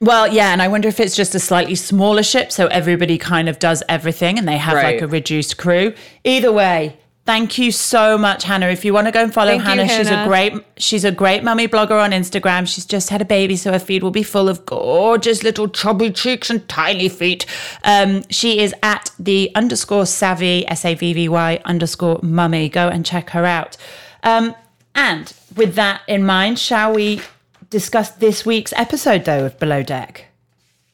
Well, 0.00 0.28
yeah, 0.28 0.52
and 0.52 0.60
I 0.60 0.68
wonder 0.68 0.88
if 0.88 1.00
it's 1.00 1.16
just 1.16 1.34
a 1.34 1.38
slightly 1.38 1.74
smaller 1.74 2.22
ship, 2.22 2.52
so 2.52 2.66
everybody 2.66 3.16
kind 3.16 3.48
of 3.48 3.58
does 3.58 3.82
everything 3.88 4.38
and 4.38 4.46
they 4.46 4.58
have 4.58 4.74
Right. 4.74 4.96
like 4.96 5.02
a 5.02 5.06
reduced 5.06 5.56
crew. 5.56 5.94
Either 6.24 6.52
way, 6.52 6.98
thank 7.26 7.58
you 7.58 7.70
so 7.70 8.16
much, 8.16 8.44
Hannah. 8.44 8.68
If 8.68 8.84
you 8.84 8.94
want 8.94 9.06
to 9.08 9.12
go 9.12 9.22
and 9.22 9.34
follow 9.34 9.50
Thank 9.50 9.62
you, 9.62 9.68
Hannah, 9.68 9.88
she's 9.88 10.08
a 10.08 10.24
great 10.26 10.54
she's 10.76 11.04
a 11.04 11.12
great 11.12 11.42
mummy 11.42 11.68
blogger 11.68 12.00
on 12.02 12.12
Instagram. 12.12 12.66
She's 12.66 12.86
just 12.86 13.10
had 13.10 13.20
a 13.20 13.24
baby, 13.24 13.56
so 13.56 13.72
her 13.72 13.78
feed 13.78 14.02
will 14.02 14.10
be 14.10 14.22
full 14.22 14.48
of 14.48 14.64
gorgeous 14.64 15.42
little 15.42 15.68
chubby 15.68 16.10
cheeks 16.10 16.48
and 16.48 16.66
tiny 16.68 17.08
feet. 17.08 17.44
Um, 17.84 18.22
she 18.30 18.60
is 18.60 18.74
at 18.82 19.10
the 19.18 19.50
underscore 19.54 20.06
savvy 20.06 20.66
S 20.68 20.84
A 20.84 20.94
V 20.94 21.12
V 21.12 21.28
Y 21.28 21.60
underscore 21.64 22.20
mummy. 22.22 22.68
Go 22.68 22.88
and 22.88 23.04
check 23.04 23.30
her 23.30 23.44
out. 23.44 23.76
Um, 24.22 24.54
and 24.94 25.32
with 25.56 25.74
that 25.74 26.02
in 26.08 26.24
mind, 26.24 26.58
shall 26.58 26.94
we 26.94 27.20
discuss 27.68 28.10
this 28.12 28.46
week's 28.46 28.72
episode 28.74 29.24
though 29.24 29.44
of 29.46 29.58
Below 29.58 29.82
Deck? 29.82 30.26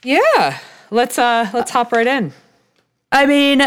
Yeah. 0.02 0.58
Let's 0.90 1.18
uh 1.18 1.48
let's 1.54 1.70
hop 1.70 1.92
right 1.92 2.06
in. 2.06 2.32
I 3.10 3.26
mean, 3.26 3.62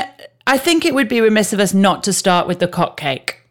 I 0.48 0.58
think 0.58 0.86
it 0.86 0.94
would 0.94 1.08
be 1.08 1.22
remiss 1.22 1.54
of 1.54 1.60
us 1.60 1.74
not 1.74 2.04
to 2.04 2.14
start 2.14 2.48
with 2.48 2.60
the 2.60 2.68
cock 2.68 2.98
cake. 2.98 3.42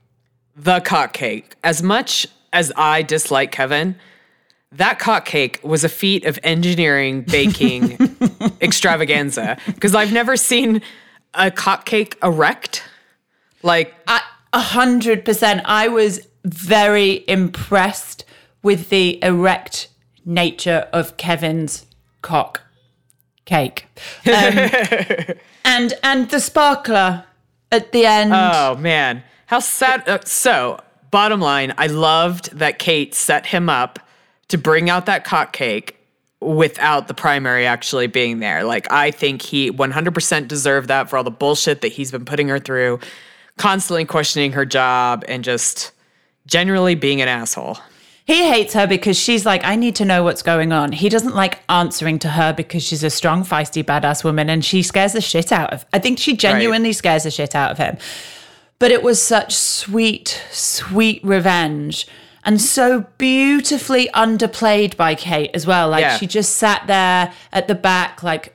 The 0.56 0.80
cock 0.80 1.12
cake. 1.12 1.56
As 1.64 1.82
much 1.82 2.26
as 2.52 2.72
I 2.76 3.02
dislike 3.02 3.50
Kevin, 3.50 3.96
that 4.70 4.98
cock 4.98 5.24
cake 5.24 5.60
was 5.62 5.82
a 5.84 5.88
feat 5.88 6.24
of 6.24 6.38
engineering 6.42 7.22
baking 7.22 7.98
extravaganza 8.60 9.56
because 9.66 9.94
I've 9.94 10.12
never 10.12 10.36
seen 10.36 10.82
a 11.34 11.50
cock 11.50 11.84
cake 11.84 12.16
erect. 12.22 12.84
Like, 13.62 13.94
A 14.06 14.60
hundred 14.60 15.24
percent. 15.24 15.62
I 15.64 15.88
was 15.88 16.28
very 16.44 17.24
impressed 17.26 18.24
with 18.62 18.88
the 18.88 19.22
erect 19.22 19.88
nature 20.24 20.88
of 20.92 21.16
Kevin's 21.16 21.86
cock 22.22 22.62
cake. 23.46 23.86
Um, 24.26 25.34
and 25.64 25.94
and 26.02 26.30
the 26.30 26.40
sparkler 26.40 27.24
at 27.72 27.92
the 27.92 28.06
end. 28.06 28.32
Oh 28.34 28.76
man, 28.76 29.22
how 29.46 29.60
sad! 29.60 30.08
Uh, 30.08 30.18
so, 30.24 30.80
bottom 31.10 31.40
line, 31.40 31.74
I 31.78 31.86
loved 31.86 32.56
that 32.58 32.78
Kate 32.78 33.14
set 33.14 33.46
him 33.46 33.68
up 33.68 33.98
to 34.48 34.58
bring 34.58 34.90
out 34.90 35.06
that 35.06 35.24
cock 35.24 35.52
cake 35.52 35.96
without 36.40 37.08
the 37.08 37.14
primary 37.14 37.66
actually 37.66 38.06
being 38.06 38.38
there. 38.38 38.64
Like, 38.64 38.90
I 38.92 39.10
think 39.10 39.40
he 39.40 39.70
100% 39.70 40.46
deserved 40.46 40.88
that 40.88 41.08
for 41.08 41.16
all 41.16 41.24
the 41.24 41.30
bullshit 41.30 41.80
that 41.80 41.88
he's 41.88 42.10
been 42.10 42.26
putting 42.26 42.48
her 42.48 42.58
through, 42.58 43.00
constantly 43.56 44.04
questioning 44.04 44.52
her 44.52 44.66
job 44.66 45.24
and 45.26 45.42
just 45.42 45.92
generally 46.46 46.94
being 46.94 47.22
an 47.22 47.28
asshole. 47.28 47.78
He 48.26 48.48
hates 48.48 48.72
her 48.72 48.86
because 48.86 49.18
she's 49.18 49.44
like, 49.44 49.62
I 49.64 49.76
need 49.76 49.96
to 49.96 50.04
know 50.04 50.22
what's 50.22 50.42
going 50.42 50.72
on. 50.72 50.92
He 50.92 51.10
doesn't 51.10 51.34
like 51.34 51.60
answering 51.68 52.18
to 52.20 52.28
her 52.30 52.54
because 52.54 52.82
she's 52.82 53.04
a 53.04 53.10
strong, 53.10 53.44
feisty, 53.44 53.84
badass 53.84 54.24
woman 54.24 54.48
and 54.48 54.64
she 54.64 54.82
scares 54.82 55.12
the 55.12 55.20
shit 55.20 55.52
out 55.52 55.72
of. 55.74 55.84
I 55.92 55.98
think 55.98 56.18
she 56.18 56.34
genuinely 56.34 56.88
right. 56.88 56.96
scares 56.96 57.24
the 57.24 57.30
shit 57.30 57.54
out 57.54 57.70
of 57.70 57.78
him. 57.78 57.98
But 58.78 58.90
it 58.90 59.02
was 59.02 59.22
such 59.22 59.54
sweet, 59.54 60.42
sweet 60.50 61.22
revenge 61.22 62.06
and 62.44 62.60
so 62.60 63.06
beautifully 63.18 64.08
underplayed 64.14 64.96
by 64.96 65.14
Kate 65.14 65.50
as 65.52 65.66
well. 65.66 65.90
Like 65.90 66.02
yeah. 66.02 66.16
she 66.16 66.26
just 66.26 66.56
sat 66.56 66.86
there 66.86 67.32
at 67.52 67.68
the 67.68 67.74
back, 67.74 68.22
like 68.22 68.53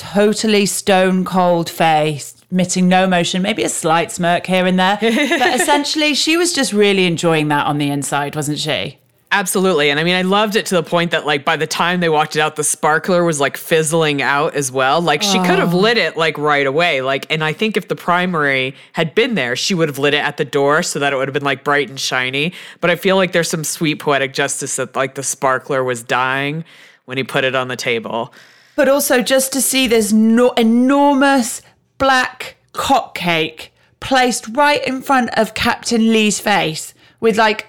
totally 0.00 0.64
stone 0.64 1.24
cold 1.26 1.68
face, 1.68 2.34
emitting 2.50 2.88
no 2.88 3.04
emotion, 3.04 3.42
maybe 3.42 3.62
a 3.62 3.68
slight 3.68 4.10
smirk 4.10 4.46
here 4.46 4.64
and 4.64 4.78
there. 4.78 4.96
but 5.00 5.60
essentially, 5.60 6.14
she 6.14 6.38
was 6.38 6.54
just 6.54 6.72
really 6.72 7.04
enjoying 7.04 7.48
that 7.48 7.66
on 7.66 7.76
the 7.76 7.90
inside, 7.90 8.34
wasn't 8.34 8.58
she? 8.58 8.98
Absolutely. 9.32 9.90
And 9.90 10.00
I 10.00 10.04
mean, 10.04 10.16
I 10.16 10.22
loved 10.22 10.56
it 10.56 10.66
to 10.66 10.74
the 10.74 10.82
point 10.82 11.12
that, 11.12 11.24
like, 11.24 11.44
by 11.44 11.56
the 11.56 11.66
time 11.66 12.00
they 12.00 12.08
walked 12.08 12.34
it 12.34 12.40
out, 12.40 12.56
the 12.56 12.64
sparkler 12.64 13.22
was 13.22 13.38
like 13.38 13.56
fizzling 13.56 14.22
out 14.22 14.56
as 14.56 14.72
well. 14.72 15.00
Like, 15.00 15.22
she 15.22 15.38
oh. 15.38 15.44
could 15.44 15.58
have 15.58 15.72
oh. 15.74 15.78
lit 15.78 15.98
it 15.98 16.16
like 16.16 16.36
right 16.36 16.66
away. 16.66 17.02
Like, 17.02 17.26
and 17.30 17.44
I 17.44 17.52
think 17.52 17.76
if 17.76 17.86
the 17.86 17.94
primary 17.94 18.74
had 18.94 19.14
been 19.14 19.34
there, 19.34 19.54
she 19.54 19.74
would 19.74 19.88
have 19.88 19.98
lit 19.98 20.14
it 20.14 20.24
at 20.24 20.36
the 20.36 20.44
door 20.44 20.82
so 20.82 20.98
that 20.98 21.12
it 21.12 21.16
would 21.16 21.28
have 21.28 21.34
been 21.34 21.44
like 21.44 21.62
bright 21.62 21.88
and 21.88 22.00
shiny. 22.00 22.54
But 22.80 22.90
I 22.90 22.96
feel 22.96 23.14
like 23.14 23.30
there's 23.30 23.50
some 23.50 23.62
sweet 23.62 24.00
poetic 24.00 24.32
justice 24.32 24.74
that, 24.76 24.96
like, 24.96 25.14
the 25.14 25.22
sparkler 25.22 25.84
was 25.84 26.02
dying 26.02 26.64
when 27.04 27.16
he 27.16 27.22
put 27.22 27.44
it 27.44 27.54
on 27.54 27.68
the 27.68 27.76
table. 27.76 28.32
But 28.80 28.88
also, 28.88 29.20
just 29.20 29.52
to 29.52 29.60
see 29.60 29.86
this 29.86 30.10
no- 30.10 30.52
enormous 30.52 31.60
black 31.98 32.56
cock 32.72 33.14
cake 33.14 33.74
placed 34.00 34.56
right 34.56 34.82
in 34.86 35.02
front 35.02 35.28
of 35.38 35.52
Captain 35.52 36.10
Lee's 36.10 36.40
face 36.40 36.94
with 37.20 37.36
like 37.36 37.66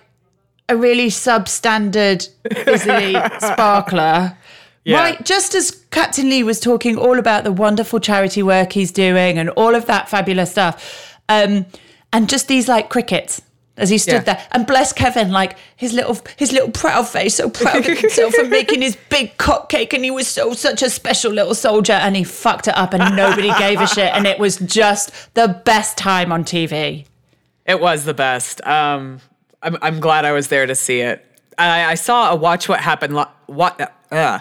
a 0.69 0.77
really 0.77 1.07
substandard 1.07 2.29
fizzly 2.45 3.41
sparkler. 3.41 4.37
Yeah. 4.85 4.99
Right, 5.01 5.25
just 5.25 5.53
as 5.53 5.71
Captain 5.91 6.29
Lee 6.29 6.43
was 6.43 6.61
talking 6.61 6.97
all 6.97 7.19
about 7.19 7.43
the 7.43 7.51
wonderful 7.51 7.99
charity 7.99 8.41
work 8.41 8.71
he's 8.71 8.93
doing 8.93 9.37
and 9.37 9.49
all 9.49 9.75
of 9.75 9.87
that 9.87 10.07
fabulous 10.07 10.51
stuff. 10.51 11.17
Um, 11.27 11.65
and 12.13 12.29
just 12.29 12.47
these 12.47 12.69
like 12.69 12.89
crickets 12.89 13.41
as 13.81 13.89
he 13.89 13.97
stood 13.97 14.13
yeah. 14.13 14.35
there. 14.35 14.47
And 14.51 14.65
bless 14.65 14.93
Kevin, 14.93 15.31
like 15.31 15.57
his 15.75 15.91
little 15.91 16.17
his 16.37 16.53
little 16.53 16.71
proud 16.71 17.07
face, 17.07 17.35
so 17.35 17.49
proud 17.49 17.85
of 17.87 17.97
himself 17.97 18.33
for 18.33 18.45
making 18.45 18.81
his 18.81 18.95
big 19.09 19.37
cupcake, 19.37 19.93
and 19.93 20.05
he 20.05 20.11
was 20.11 20.27
so 20.27 20.53
such 20.53 20.81
a 20.81 20.89
special 20.89 21.33
little 21.33 21.55
soldier, 21.55 21.93
and 21.93 22.15
he 22.15 22.23
fucked 22.23 22.67
it 22.67 22.77
up, 22.77 22.93
and 22.93 23.15
nobody 23.17 23.51
gave 23.57 23.81
a 23.81 23.87
shit, 23.87 24.13
and 24.13 24.25
it 24.25 24.39
was 24.39 24.57
just 24.57 25.11
the 25.33 25.61
best 25.65 25.97
time 25.97 26.31
on 26.31 26.45
TV. 26.45 27.05
It 27.65 27.81
was 27.81 28.05
the 28.05 28.13
best. 28.13 28.65
Um, 28.65 29.19
I'm 29.61 29.77
I'm 29.81 29.99
glad 29.99 30.23
I 30.23 30.31
was 30.31 30.47
there 30.47 30.65
to 30.65 30.75
see 30.75 31.01
it. 31.01 31.25
I, 31.57 31.91
I 31.91 31.95
saw 31.95 32.31
a 32.31 32.35
Watch 32.35 32.69
What 32.69 32.79
Happened. 32.79 33.25
What. 33.47 33.91
Uh, 34.11 34.39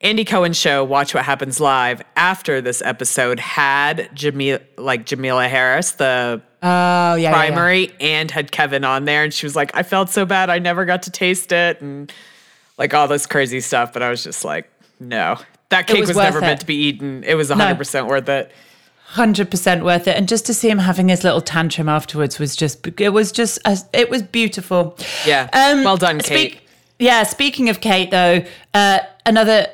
Andy 0.00 0.24
Cohen 0.24 0.52
show 0.52 0.82
Watch 0.82 1.14
What 1.14 1.24
Happens 1.24 1.60
Live 1.60 2.02
after 2.16 2.60
this 2.60 2.82
episode 2.84 3.38
had 3.38 4.10
Jamil 4.16 4.60
like 4.76 5.06
Jamila 5.06 5.46
Harris, 5.46 5.92
the 5.92 6.42
oh 6.62 7.14
yeah 7.14 7.32
primary, 7.32 7.86
yeah, 7.86 7.92
yeah. 8.00 8.06
and 8.06 8.30
had 8.30 8.52
Kevin 8.52 8.84
on 8.84 9.04
there, 9.04 9.24
and 9.24 9.32
she 9.32 9.46
was 9.46 9.56
like, 9.56 9.70
I 9.74 9.82
felt 9.82 10.10
so 10.10 10.24
bad, 10.24 10.50
I 10.50 10.58
never 10.58 10.84
got 10.84 11.02
to 11.04 11.10
taste 11.10 11.52
it, 11.52 11.80
and 11.80 12.12
like 12.78 12.94
all 12.94 13.08
this 13.08 13.26
crazy 13.26 13.60
stuff. 13.60 13.92
But 13.92 14.02
I 14.02 14.10
was 14.10 14.22
just 14.24 14.44
like, 14.44 14.70
no, 15.00 15.38
that 15.70 15.86
cake 15.86 16.00
was, 16.00 16.10
was 16.10 16.16
never 16.16 16.38
it. 16.38 16.42
meant 16.42 16.60
to 16.60 16.66
be 16.66 16.76
eaten. 16.76 17.24
It 17.24 17.34
was 17.34 17.48
100 17.48 17.72
no. 17.72 17.76
percent 17.76 18.06
worth 18.06 18.28
it. 18.28 18.52
Hundred 19.04 19.50
percent 19.50 19.84
worth 19.84 20.08
it, 20.08 20.16
and 20.16 20.26
just 20.26 20.46
to 20.46 20.54
see 20.54 20.70
him 20.70 20.78
having 20.78 21.08
his 21.08 21.22
little 21.22 21.42
tantrum 21.42 21.88
afterwards 21.88 22.38
was 22.38 22.56
just 22.56 22.86
it 22.98 23.10
was 23.10 23.30
just 23.30 23.58
it 23.92 24.08
was 24.08 24.22
beautiful. 24.22 24.96
Yeah, 25.26 25.50
um, 25.52 25.84
well 25.84 25.98
done, 25.98 26.18
Kate. 26.18 26.52
Speak, 26.52 26.68
yeah, 26.98 27.22
speaking 27.24 27.68
of 27.68 27.80
Kate, 27.80 28.10
though, 28.10 28.44
uh, 28.72 29.00
another. 29.26 29.66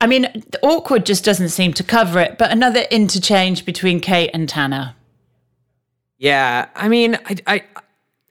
I 0.00 0.06
mean, 0.06 0.44
awkward 0.62 1.06
just 1.06 1.24
doesn't 1.24 1.48
seem 1.48 1.72
to 1.74 1.82
cover 1.82 2.18
it, 2.20 2.36
but 2.36 2.50
another 2.50 2.80
interchange 2.90 3.64
between 3.64 4.00
Kate 4.00 4.28
and 4.34 4.46
Tanner. 4.46 4.94
Yeah, 6.24 6.68
I 6.74 6.88
mean, 6.88 7.18
I, 7.26 7.36
I 7.46 7.62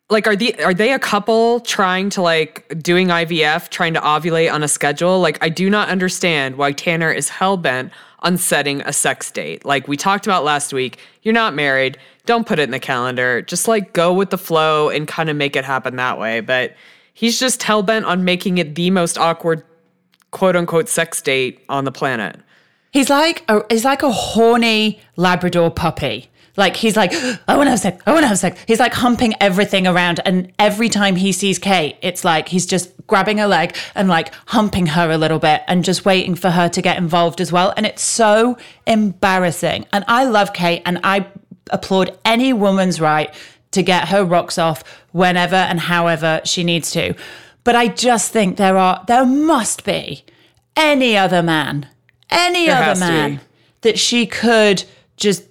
like 0.10 0.26
are 0.26 0.36
the 0.36 0.60
are 0.64 0.74
they 0.74 0.94
a 0.94 0.98
couple 1.00 1.60
trying 1.60 2.10
to 2.10 2.24
like 2.24 2.82
doing 2.82 3.10
IVF, 3.10 3.70
trying 3.70 3.94
to 3.94 4.00
ovulate 4.00 4.52
on 4.52 4.64
a 4.64 4.68
schedule? 4.68 5.20
Like, 5.20 5.38
I 5.44 5.50
do 5.50 5.70
not 5.70 5.90
understand 5.90 6.56
why 6.56 6.72
Tanner 6.72 7.12
is 7.12 7.30
hell 7.30 7.56
bent 7.56 7.92
on 8.22 8.38
setting 8.38 8.82
a 8.82 8.94
sex 8.94 9.30
date. 9.30 9.64
Like 9.64 9.88
we 9.88 9.96
talked 9.96 10.26
about 10.26 10.44
last 10.44 10.74
week, 10.74 10.98
you're 11.22 11.36
not 11.36 11.54
married. 11.54 12.00
Don't 12.26 12.48
put 12.48 12.58
it 12.58 12.64
in 12.64 12.72
the 12.72 12.80
calendar. 12.80 13.44
Just 13.44 13.68
like 13.68 13.94
go 13.94 14.12
with 14.12 14.32
the 14.32 14.40
flow 14.40 14.90
and 14.90 15.08
kind 15.08 15.30
of 15.30 15.36
make 15.36 15.56
it 15.56 15.64
happen 15.64 15.96
that 15.98 16.18
way. 16.18 16.40
But 16.40 16.74
he's 17.14 17.40
just 17.40 17.62
hell 17.62 17.84
bent 17.84 18.06
on 18.06 18.26
making 18.26 18.58
it 18.58 18.74
the 18.74 18.90
most 18.90 19.20
awkward 19.20 19.64
quote 20.32 20.56
unquote 20.56 20.90
sex 20.90 21.22
date 21.22 21.64
on 21.70 21.86
the 21.86 21.92
planet. 21.92 22.40
He's 22.90 23.12
like 23.12 23.44
a, 23.48 23.62
he's 23.70 23.86
like 23.86 24.02
a 24.02 24.12
horny 24.12 25.00
Labrador 25.16 25.70
puppy. 25.70 26.32
Like 26.56 26.76
he's 26.76 26.96
like, 26.96 27.12
oh, 27.14 27.38
I 27.48 27.58
want 27.58 27.68
to 27.68 27.72
have 27.72 27.80
sex. 27.80 28.04
I 28.06 28.12
want 28.12 28.24
to 28.24 28.28
have 28.28 28.38
sex. 28.38 28.64
He's 28.68 28.80
like 28.80 28.94
humping 28.94 29.34
everything 29.42 29.88
around, 29.88 30.20
and 30.26 30.52
every 30.60 30.90
time 30.90 31.16
he 31.16 31.32
sees 31.32 31.58
Kate, 31.58 31.98
it's 32.02 32.24
like 32.24 32.50
he's 32.50 32.66
just 32.66 32.92
grabbing 33.08 33.40
her 33.40 33.48
leg 33.48 33.76
and 33.96 34.08
like 34.08 34.34
humping 34.48 34.86
her 34.88 35.10
a 35.10 35.18
little 35.18 35.40
bit, 35.40 35.64
and 35.68 35.84
just 35.84 36.06
waiting 36.06 36.36
for 36.36 36.52
her 36.52 36.70
to 36.70 36.82
get 36.82 36.98
involved 36.98 37.42
as 37.42 37.52
well. 37.52 37.74
And 37.76 37.86
it's 37.86 38.04
so 38.04 38.58
embarrassing. 38.86 39.88
And 39.92 40.06
I 40.08 40.26
love 40.26 40.54
Kate, 40.54 40.84
and 40.86 41.00
I 41.04 41.28
applaud 41.72 42.18
any 42.24 42.54
woman's 42.54 43.02
right 43.02 43.34
to 43.72 43.82
get 43.82 44.10
her 44.10 44.24
rocks 44.24 44.58
off 44.58 44.84
whenever 45.12 45.56
and 45.56 45.80
however 45.80 46.42
she 46.46 46.64
needs 46.64 46.92
to. 46.92 47.16
But 47.64 47.76
I 47.76 47.88
just 47.88 48.32
think 48.32 48.58
there 48.58 48.78
are 48.78 49.04
there 49.08 49.26
must 49.26 49.84
be 49.84 50.26
any 50.76 51.18
other 51.18 51.42
man, 51.42 51.88
any 52.30 52.68
there 52.68 52.84
other 52.84 53.00
man 53.00 53.40
that 53.82 53.98
she 53.98 54.26
could 54.26 54.84
just 55.18 55.44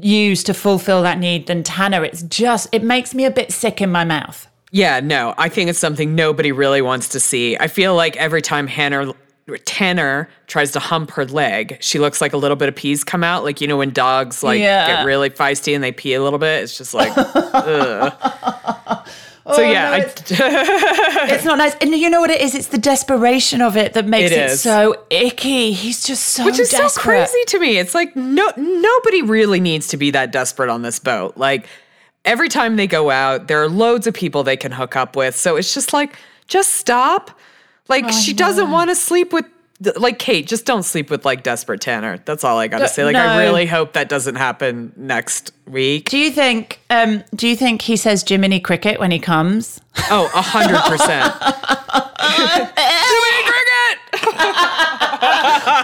use 0.00 0.42
to 0.44 0.54
fulfill 0.54 1.02
that 1.02 1.18
need 1.18 1.46
than 1.46 1.62
Tanner. 1.62 2.04
It's 2.04 2.22
just 2.22 2.68
it 2.72 2.82
makes 2.82 3.14
me 3.14 3.24
a 3.24 3.30
bit 3.30 3.52
sick 3.52 3.80
in 3.80 3.90
my 3.90 4.04
mouth. 4.04 4.46
Yeah, 4.70 5.00
no, 5.00 5.34
I 5.38 5.48
think 5.48 5.70
it's 5.70 5.78
something 5.78 6.14
nobody 6.14 6.52
really 6.52 6.82
wants 6.82 7.08
to 7.10 7.20
see. 7.20 7.56
I 7.56 7.68
feel 7.68 7.94
like 7.94 8.16
every 8.16 8.42
time 8.42 8.66
Hannah 8.66 9.14
Tanner 9.64 10.28
tries 10.46 10.72
to 10.72 10.78
hump 10.78 11.10
her 11.12 11.24
leg, 11.24 11.78
she 11.80 11.98
looks 11.98 12.20
like 12.20 12.34
a 12.34 12.36
little 12.36 12.56
bit 12.56 12.68
of 12.68 12.76
peas 12.76 13.02
come 13.02 13.24
out. 13.24 13.44
Like, 13.44 13.60
you 13.60 13.68
know, 13.68 13.78
when 13.78 13.90
dogs 13.90 14.42
like 14.42 14.60
yeah. 14.60 14.86
get 14.86 15.04
really 15.04 15.30
feisty 15.30 15.74
and 15.74 15.82
they 15.82 15.92
pee 15.92 16.14
a 16.14 16.22
little 16.22 16.38
bit, 16.38 16.62
it's 16.62 16.76
just 16.76 16.92
like, 16.92 17.12
ugh. 17.16 19.08
Oh, 19.50 19.56
so 19.56 19.62
yeah, 19.62 19.90
no, 19.90 19.96
it's, 19.96 20.22
it's, 20.30 21.44
not 21.44 21.56
nice. 21.56 21.74
And 21.80 21.94
you 21.94 22.10
know 22.10 22.20
what 22.20 22.30
it 22.30 22.42
is? 22.42 22.54
It's 22.54 22.66
the 22.66 22.76
desperation 22.76 23.62
of 23.62 23.78
it 23.78 23.94
that 23.94 24.04
makes 24.06 24.30
it, 24.30 24.38
it 24.38 24.56
so 24.58 25.04
icky. 25.08 25.72
He's 25.72 26.04
just 26.04 26.22
so 26.22 26.44
Which 26.44 26.58
is 26.58 26.70
desperate. 26.70 26.90
so 26.90 27.00
crazy 27.00 27.44
to 27.46 27.58
me. 27.58 27.78
It's 27.78 27.94
like 27.94 28.14
no 28.14 28.52
nobody 28.58 29.22
really 29.22 29.58
needs 29.58 29.88
to 29.88 29.96
be 29.96 30.10
that 30.10 30.32
desperate 30.32 30.68
on 30.68 30.82
this 30.82 30.98
boat. 30.98 31.38
Like 31.38 31.66
every 32.26 32.50
time 32.50 32.76
they 32.76 32.86
go 32.86 33.10
out, 33.10 33.48
there 33.48 33.62
are 33.62 33.70
loads 33.70 34.06
of 34.06 34.12
people 34.12 34.42
they 34.42 34.56
can 34.56 34.70
hook 34.70 34.96
up 34.96 35.16
with. 35.16 35.34
So 35.34 35.56
it's 35.56 35.72
just 35.72 35.94
like 35.94 36.14
just 36.46 36.74
stop 36.74 37.30
like 37.88 38.04
oh, 38.04 38.10
she 38.10 38.34
doesn't 38.34 38.70
want 38.70 38.90
to 38.90 38.94
sleep 38.94 39.32
with 39.32 39.46
like 39.96 40.18
Kate, 40.18 40.46
just 40.46 40.66
don't 40.66 40.82
sleep 40.82 41.10
with 41.10 41.24
like 41.24 41.42
desperate 41.42 41.80
Tanner. 41.80 42.18
That's 42.24 42.42
all 42.42 42.58
I 42.58 42.66
got 42.66 42.80
to 42.80 42.88
say. 42.88 43.04
Like 43.04 43.12
no. 43.12 43.24
I 43.24 43.44
really 43.44 43.66
hope 43.66 43.92
that 43.92 44.08
doesn't 44.08 44.34
happen 44.34 44.92
next 44.96 45.52
week. 45.66 46.08
Do 46.08 46.18
you 46.18 46.30
think 46.30 46.80
um 46.90 47.22
do 47.34 47.46
you 47.46 47.54
think 47.54 47.82
he 47.82 47.96
says 47.96 48.24
Jiminy 48.26 48.60
Cricket 48.60 48.98
when 48.98 49.10
he 49.10 49.18
comes? 49.18 49.80
Oh, 50.10 50.30
a 50.34 50.42
hundred 50.42 50.80
percent. 50.82 51.32
Jiminy 52.20 53.44
Cricket! 53.44 53.98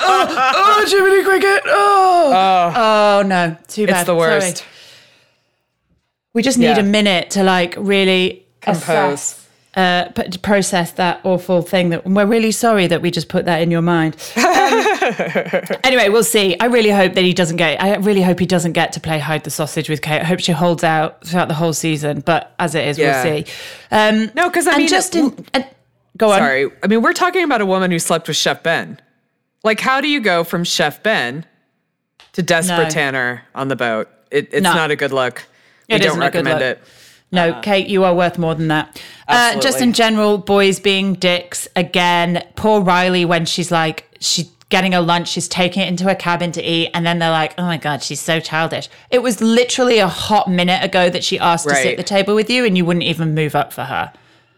oh, 0.06 0.52
oh, 0.56 0.86
Jiminy 0.88 1.22
Cricket! 1.22 1.62
Oh. 1.66 2.32
oh, 2.34 2.72
oh 2.76 3.22
no, 3.26 3.56
too 3.68 3.86
bad. 3.86 4.00
It's 4.00 4.06
the 4.06 4.14
worst. 4.14 4.58
Sorry. 4.58 4.70
We 6.32 6.42
just 6.42 6.58
need 6.58 6.66
yeah. 6.66 6.80
a 6.80 6.82
minute 6.82 7.30
to 7.30 7.44
like 7.44 7.76
really 7.78 8.44
compose. 8.60 8.82
Assess 8.82 9.43
uh, 9.76 10.08
process 10.42 10.92
that 10.92 11.20
awful 11.24 11.60
thing 11.62 11.88
that 11.90 12.04
we're 12.06 12.26
really 12.26 12.52
sorry 12.52 12.86
that 12.86 13.02
we 13.02 13.10
just 13.10 13.28
put 13.28 13.44
that 13.46 13.60
in 13.60 13.70
your 13.70 13.82
mind. 13.82 14.14
Um, 14.36 14.42
anyway, 15.84 16.08
we'll 16.08 16.22
see. 16.24 16.56
I 16.60 16.66
really 16.66 16.90
hope 16.90 17.14
that 17.14 17.22
he 17.24 17.32
doesn't 17.32 17.56
get. 17.56 17.82
I 17.82 17.96
really 17.96 18.22
hope 18.22 18.38
he 18.38 18.46
doesn't 18.46 18.72
get 18.72 18.92
to 18.92 19.00
play 19.00 19.18
hide 19.18 19.44
the 19.44 19.50
sausage 19.50 19.88
with 19.88 20.00
Kate. 20.02 20.20
I 20.20 20.24
hope 20.24 20.40
she 20.40 20.52
holds 20.52 20.84
out 20.84 21.24
throughout 21.26 21.48
the 21.48 21.54
whole 21.54 21.72
season. 21.72 22.20
But 22.20 22.54
as 22.58 22.74
it 22.74 22.86
is, 22.86 22.98
Yeah. 22.98 23.22
we'll 23.24 23.44
see. 23.44 23.52
Um, 23.90 24.30
No, 24.34 24.48
'cause 24.50 24.66
I 24.66 24.76
mean, 24.78 24.88
Justin, 24.88 25.44
and, 25.52 25.66
go 26.16 26.30
on. 26.30 26.38
Sorry. 26.38 26.70
I 26.82 26.86
mean, 26.86 27.02
we're 27.02 27.12
talking 27.12 27.42
about 27.44 27.60
a 27.60 27.66
woman 27.66 27.90
who 27.90 27.98
slept 27.98 28.28
with 28.28 28.36
Chef 28.36 28.62
Ben. 28.62 29.00
Like, 29.64 29.80
how 29.80 30.00
do 30.00 30.08
you 30.08 30.20
go 30.20 30.44
from 30.44 30.62
Chef 30.64 31.02
Ben 31.02 31.44
to 32.34 32.42
Desperate 32.42 32.84
No. 32.84 32.90
Tanner 32.90 33.42
on 33.54 33.68
the 33.68 33.76
boat? 33.76 34.08
It, 34.30 34.48
it's 34.52 34.62
No. 34.62 34.74
not 34.74 34.90
a 34.90 34.96
good 34.96 35.12
look. 35.12 35.44
We 35.88 35.98
don't 35.98 36.06
isn't 36.08 36.22
a 36.22 36.30
good 36.30 36.44
recommend 36.46 36.62
it. 36.62 36.82
No, 37.34 37.60
Kate, 37.62 37.86
you 37.86 38.04
are 38.04 38.14
worth 38.14 38.38
more 38.38 38.54
than 38.54 38.68
that. 38.68 39.02
Uh, 39.28 39.58
just 39.60 39.80
in 39.80 39.92
general, 39.92 40.38
boys 40.38 40.80
being 40.80 41.14
dicks 41.14 41.66
again. 41.76 42.44
Poor 42.56 42.80
Riley 42.80 43.24
when 43.24 43.44
she's 43.46 43.70
like, 43.70 44.08
she's 44.20 44.50
getting 44.70 44.92
her 44.92 45.00
lunch, 45.00 45.28
she's 45.28 45.46
taking 45.46 45.82
it 45.82 45.88
into 45.88 46.04
her 46.04 46.14
cabin 46.14 46.50
to 46.52 46.62
eat, 46.62 46.90
and 46.94 47.06
then 47.06 47.18
they're 47.18 47.30
like, 47.30 47.54
oh 47.58 47.62
my 47.62 47.76
God, 47.76 48.02
she's 48.02 48.20
so 48.20 48.40
childish. 48.40 48.88
It 49.10 49.22
was 49.22 49.40
literally 49.40 49.98
a 49.98 50.08
hot 50.08 50.50
minute 50.50 50.82
ago 50.82 51.10
that 51.10 51.22
she 51.22 51.38
asked 51.38 51.68
to 51.68 51.74
sit 51.74 51.92
at 51.92 51.96
the 51.96 52.02
table 52.02 52.34
with 52.34 52.50
you, 52.50 52.64
and 52.64 52.76
you 52.76 52.84
wouldn't 52.84 53.04
even 53.04 53.34
move 53.34 53.54
up 53.54 53.72
for 53.72 53.84
her. 53.84 54.12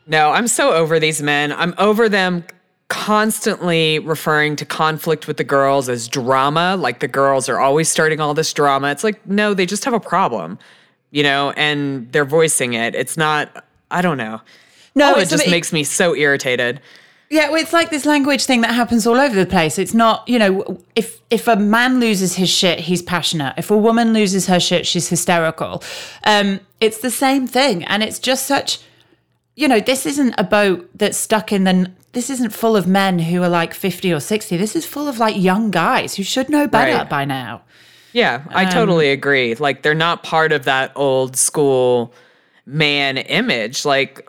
No, 0.07 0.31
I'm 0.31 0.49
so 0.49 0.73
over 0.73 0.99
these 1.01 1.21
men. 1.21 1.53
I'm 1.53 1.75
over 1.79 2.09
them 2.09 2.45
constantly 2.89 3.99
referring 3.99 4.55
to 4.57 4.65
conflict 4.65 5.27
with 5.27 5.37
the 5.37 5.45
girls 5.45 5.89
as 5.89 6.07
drama. 6.09 6.77
Like 6.79 7.01
the 7.01 7.09
girls 7.09 7.49
are 7.49 7.59
always 7.59 7.89
starting 7.89 8.21
all 8.21 8.33
this 8.33 8.53
drama. 8.53 8.91
It's 8.93 9.03
like, 9.05 9.27
no, 9.27 9.55
they 9.55 9.67
just 9.67 9.85
have 9.85 9.95
a 9.95 10.01
problem, 10.01 10.59
you 11.11 11.23
know, 11.23 11.51
and 11.57 12.11
they're 12.13 12.25
voicing 12.25 12.75
it. 12.75 12.95
It's 12.95 13.17
not, 13.17 13.65
I 13.91 14.03
don't 14.03 14.17
know. 14.19 14.41
No, 14.95 15.15
Oh, 15.15 15.19
it 15.21 15.29
just 15.29 15.49
makes 15.49 15.73
me 15.73 15.85
so 15.85 16.15
irritated. 16.15 16.81
Yeah, 17.29 17.51
well, 17.51 17.61
it's 17.61 17.73
like 17.73 17.91
this 17.91 18.07
language 18.07 18.45
thing 18.45 18.61
that 18.61 18.73
happens 18.75 19.05
all 19.07 19.17
over 19.19 19.35
the 19.35 19.47
place. 19.47 19.79
It's 19.79 19.93
not, 19.95 20.27
you 20.29 20.39
know, 20.39 20.81
if 20.95 21.21
if 21.29 21.49
a 21.49 21.57
man 21.57 21.99
loses 21.99 22.37
his 22.37 22.49
shit, 22.49 22.79
he's 22.81 23.03
passionate. 23.03 23.55
If 23.59 23.69
a 23.71 23.77
woman 23.77 24.13
loses 24.13 24.47
her 24.47 24.61
shit, 24.61 24.87
she's 24.87 25.09
hysterical. 25.09 25.83
Um, 26.23 26.61
it's 26.81 26.99
the 26.99 27.11
same 27.11 27.49
thing, 27.49 27.83
and 27.85 28.05
it's 28.05 28.21
just 28.21 28.47
such, 28.47 28.79
you 29.57 29.67
know, 29.67 29.81
this 29.81 30.07
isn't 30.07 30.35
a 30.39 30.45
boat 30.45 30.89
that's 30.95 31.19
stuck 31.19 31.51
in 31.53 31.65
the. 31.65 31.91
This 32.13 32.31
isn't 32.31 32.51
full 32.51 32.77
of 32.77 32.87
men 32.87 33.19
who 33.19 33.43
are 33.43 33.49
like 33.49 33.75
fifty 33.75 34.13
or 34.13 34.21
sixty. 34.21 34.57
This 34.57 34.77
is 34.77 34.87
full 34.87 35.09
of 35.09 35.19
like 35.19 35.37
young 35.37 35.73
guys 35.73 36.15
who 36.15 36.23
should 36.23 36.49
know 36.49 36.69
better 36.69 36.97
Right. 36.99 37.11
by 37.11 37.25
now. 37.25 37.63
Yeah, 38.17 38.45
I 38.51 38.65
Um, 38.65 38.71
totally 38.73 39.11
agree. 39.11 39.55
Like 39.57 39.83
they're 39.83 39.95
not 39.95 40.23
part 40.23 40.51
of 40.53 40.65
that 40.65 40.91
old 40.97 41.37
school 41.37 42.15
man 42.65 43.19
image. 43.19 43.85
Like, 43.85 44.27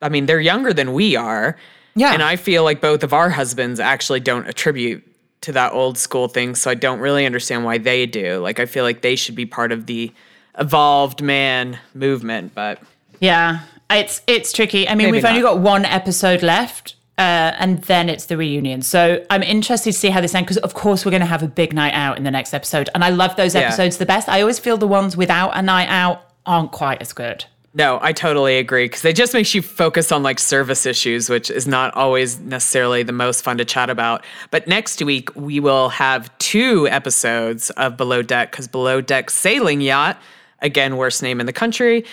I 0.00 0.08
mean, 0.08 0.26
they're 0.26 0.40
younger 0.40 0.72
than 0.72 0.92
we 0.92 1.16
are. 1.16 1.56
Yeah. 1.96 2.12
And 2.12 2.22
I 2.22 2.36
feel 2.36 2.62
like 2.62 2.80
both 2.80 3.02
of 3.02 3.12
our 3.12 3.30
husbands 3.30 3.80
actually 3.80 4.20
don't 4.20 4.46
attribute 4.46 5.02
to 5.40 5.52
that 5.52 5.72
old 5.72 5.98
school 5.98 6.28
thing. 6.28 6.54
So 6.54 6.70
I 6.70 6.74
don't 6.74 7.00
really 7.00 7.26
understand 7.26 7.64
why 7.64 7.78
they 7.78 8.06
do. 8.06 8.38
Like, 8.38 8.60
I 8.60 8.66
feel 8.66 8.84
like 8.84 9.02
they 9.02 9.16
should 9.16 9.34
be 9.34 9.46
part 9.46 9.72
of 9.72 9.86
the 9.86 10.12
evolved 10.56 11.20
man 11.20 11.78
movement. 11.92 12.54
But 12.54 12.80
Yeah, 13.20 13.60
it's 13.90 14.22
it's 14.28 14.52
tricky. 14.52 14.86
I 14.88 14.94
mean, 14.94 15.06
Maybe 15.08 15.12
we've 15.18 15.24
only 15.24 15.42
got 15.42 15.58
one 15.58 15.84
episode 15.84 16.42
left, 16.42 16.94
uh, 17.18 17.52
and 17.58 17.82
then 17.84 18.08
it's 18.08 18.26
the 18.26 18.36
reunion. 18.36 18.82
So 18.82 19.24
I'm 19.30 19.42
interested 19.42 19.92
to 19.92 19.98
see 19.98 20.08
how 20.10 20.20
this 20.20 20.34
ends 20.34 20.46
because, 20.46 20.56
of 20.58 20.74
course, 20.74 21.04
we're 21.04 21.10
going 21.12 21.20
to 21.20 21.26
have 21.26 21.42
a 21.42 21.48
big 21.48 21.72
night 21.72 21.94
out 21.94 22.18
in 22.18 22.24
the 22.24 22.30
next 22.30 22.52
episode, 22.54 22.88
and 22.94 23.04
I 23.04 23.10
love 23.10 23.36
those 23.36 23.54
Yeah. 23.54 23.62
episodes 23.62 23.98
the 23.98 24.06
best. 24.06 24.28
I 24.28 24.40
always 24.40 24.58
feel 24.58 24.76
the 24.76 24.88
ones 24.88 25.16
without 25.16 25.56
a 25.56 25.62
night 25.62 25.88
out 25.88 26.28
aren't 26.46 26.72
quite 26.72 27.00
as 27.00 27.12
good. 27.12 27.44
no, 27.76 27.98
I 28.00 28.12
totally 28.12 28.58
agree 28.58 28.84
because 28.84 29.04
it 29.04 29.16
just 29.16 29.34
makes 29.34 29.52
you 29.52 29.60
focus 29.60 30.12
on 30.12 30.22
like 30.22 30.38
service 30.38 30.86
issues, 30.86 31.28
which 31.28 31.50
is 31.50 31.66
not 31.66 31.92
always 31.96 32.38
necessarily 32.38 33.02
the 33.02 33.10
most 33.12 33.42
fun 33.42 33.58
to 33.58 33.64
chat 33.64 33.90
about. 33.90 34.24
But 34.52 34.68
next 34.68 35.02
week, 35.02 35.34
we 35.34 35.58
will 35.58 35.88
have 35.88 36.30
two 36.38 36.86
episodes 36.88 37.70
of 37.70 37.96
Below 37.96 38.22
Deck 38.22 38.52
because 38.52 38.68
Below 38.68 39.00
Deck 39.00 39.28
Sailing 39.28 39.80
Yacht, 39.80 40.18
again, 40.64 40.96
worst 40.96 41.22
name 41.22 41.38
in 41.38 41.46
the 41.46 41.52
country, 41.52 42.04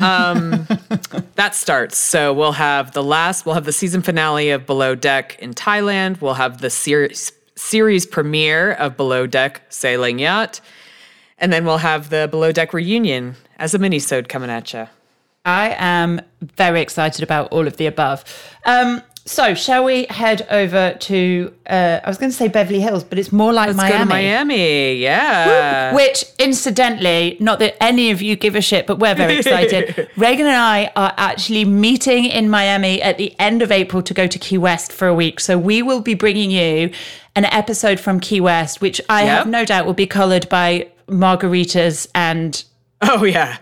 um, 0.00 0.66
that 1.36 1.54
starts. 1.54 1.96
So 1.96 2.34
we'll 2.34 2.52
have 2.52 2.92
the 2.92 3.02
last, 3.02 3.46
we'll 3.46 3.54
have 3.54 3.64
the 3.64 3.72
season 3.72 4.02
finale 4.02 4.50
of 4.50 4.66
Below 4.66 4.94
Deck 4.94 5.38
in 5.38 5.54
Thailand. 5.54 6.20
We'll 6.20 6.34
have 6.34 6.60
the 6.60 6.68
series 6.68 7.32
series 7.54 8.06
premiere 8.06 8.72
of 8.72 8.96
Below 8.96 9.26
Deck 9.26 9.62
Sailing 9.68 10.18
Yacht. 10.18 10.60
And 11.38 11.52
then 11.52 11.64
we'll 11.64 11.78
have 11.78 12.10
the 12.10 12.28
Below 12.30 12.52
Deck 12.52 12.72
reunion 12.72 13.36
as 13.58 13.74
a 13.74 13.78
mini-sode 13.78 14.28
coming 14.28 14.50
at 14.50 14.72
you. 14.72 14.88
I 15.44 15.74
am 15.78 16.20
very 16.40 16.80
excited 16.80 17.22
about 17.22 17.50
all 17.52 17.66
of 17.66 17.76
the 17.76 17.86
above. 17.86 18.24
Um, 18.64 19.02
so, 19.24 19.54
shall 19.54 19.84
we 19.84 20.06
head 20.10 20.46
over 20.50 20.94
to? 21.00 21.52
Uh, 21.66 22.00
I 22.04 22.08
was 22.08 22.18
going 22.18 22.30
to 22.30 22.36
say 22.36 22.48
Beverly 22.48 22.80
Hills, 22.80 23.04
but 23.04 23.18
it's 23.18 23.30
more 23.32 23.52
like 23.52 23.68
Let's 23.68 23.76
Miami. 23.76 23.92
go 23.98 23.98
to 23.98 24.04
Miami. 24.06 24.94
Yeah. 24.96 25.94
Which, 25.94 26.24
incidentally, 26.38 27.36
not 27.38 27.58
that 27.60 27.76
any 27.82 28.10
of 28.10 28.20
you 28.20 28.34
give 28.36 28.56
a 28.56 28.60
shit, 28.60 28.86
but 28.86 28.98
we're 28.98 29.14
very 29.14 29.36
excited. 29.38 30.08
Reagan 30.16 30.46
and 30.46 30.56
I 30.56 30.90
are 30.96 31.14
actually 31.16 31.64
meeting 31.64 32.24
in 32.24 32.50
Miami 32.50 33.00
at 33.00 33.16
the 33.16 33.34
end 33.38 33.62
of 33.62 33.70
April 33.70 34.02
to 34.02 34.12
go 34.12 34.26
to 34.26 34.38
Key 34.38 34.58
West 34.58 34.92
for 34.92 35.06
a 35.06 35.14
week. 35.14 35.38
So 35.40 35.56
we 35.56 35.82
will 35.82 36.00
be 36.00 36.14
bringing 36.14 36.50
you 36.50 36.90
an 37.36 37.44
episode 37.46 38.00
from 38.00 38.18
Key 38.20 38.40
West, 38.40 38.80
which 38.80 39.00
I 39.08 39.22
have 39.22 39.46
no 39.46 39.64
doubt 39.64 39.86
will 39.86 39.94
be 39.94 40.06
coloured 40.06 40.48
by 40.48 40.88
margaritas 41.06 42.06
and 42.14 42.62
Oh 43.00 43.24
yeah. 43.24 43.58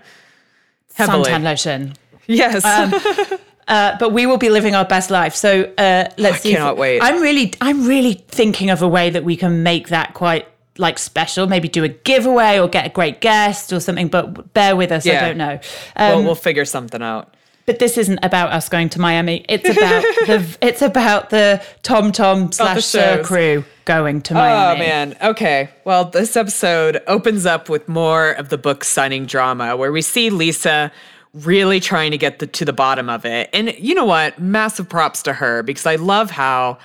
Heavily. 0.94 1.30
suntan 1.30 1.42
lotion. 1.44 1.94
Yes. 2.26 2.62
Uh, 3.70 3.96
but 3.98 4.12
we 4.12 4.26
will 4.26 4.36
be 4.36 4.50
living 4.50 4.74
our 4.74 4.84
best 4.84 5.10
life. 5.10 5.34
So 5.34 5.62
uh, 5.78 6.08
let's 6.18 6.36
I 6.36 6.38
see. 6.40 6.50
if- 6.50 6.56
cannot 6.58 6.76
wait. 6.76 7.00
I'm 7.00 7.22
really, 7.22 7.54
I'm 7.60 7.86
really 7.86 8.14
thinking 8.28 8.68
of 8.68 8.82
a 8.82 8.88
way 8.88 9.10
that 9.10 9.24
we 9.24 9.36
can 9.36 9.62
make 9.62 9.88
that 9.88 10.12
quite 10.14 10.46
like 10.76 10.98
special. 10.98 11.46
Maybe 11.46 11.68
do 11.68 11.84
a 11.84 11.88
giveaway 11.88 12.58
or 12.58 12.66
get 12.68 12.84
a 12.86 12.88
great 12.88 13.20
guest 13.20 13.72
or 13.72 13.80
something. 13.80 14.08
But 14.08 14.52
bear 14.54 14.74
with 14.76 14.90
us. 14.92 15.06
I 15.06 15.20
don't 15.20 15.38
know. 15.38 15.60
well, 15.96 16.18
Um, 16.18 16.24
we'll 16.24 16.34
figure 16.34 16.64
something 16.64 17.00
out. 17.02 17.34
but 17.66 17.78
this 17.78 17.96
isn't 17.96 18.18
about 18.24 18.50
us 18.52 18.68
going 18.68 18.88
to 18.90 19.00
Miami. 19.00 19.44
It's 19.48 19.68
about 19.68 20.02
the. 20.26 20.58
It's 20.60 20.82
about 20.82 21.30
the 21.30 21.62
TomTom 21.84 22.52
slash 22.54 22.84
SUR 22.84 23.22
crew 23.22 23.64
going 23.84 24.20
to 24.22 24.34
Miami. 24.34 24.80
Oh 24.82 24.84
man. 24.86 25.16
Okay. 25.22 25.68
Well, 25.84 26.06
this 26.06 26.36
episode 26.36 27.00
opens 27.06 27.46
up 27.46 27.68
with 27.68 27.88
more 27.88 28.32
of 28.32 28.48
the 28.48 28.58
book 28.58 28.82
signing 28.84 29.26
drama 29.26 29.76
where 29.76 29.92
we 29.92 30.02
see 30.02 30.30
Lisa 30.30 30.90
really 31.34 31.80
trying 31.80 32.10
to 32.10 32.18
get 32.18 32.38
the, 32.40 32.46
to 32.48 32.64
the 32.64 32.72
bottom 32.72 33.08
of 33.08 33.24
it. 33.24 33.50
And 33.52 33.74
you 33.78 33.94
know 33.94 34.04
what? 34.04 34.38
Massive 34.40 34.88
props 34.88 35.22
to 35.24 35.32
her 35.32 35.62
because 35.62 35.86
I 35.86 35.96
love 35.96 36.30
how 36.30 36.78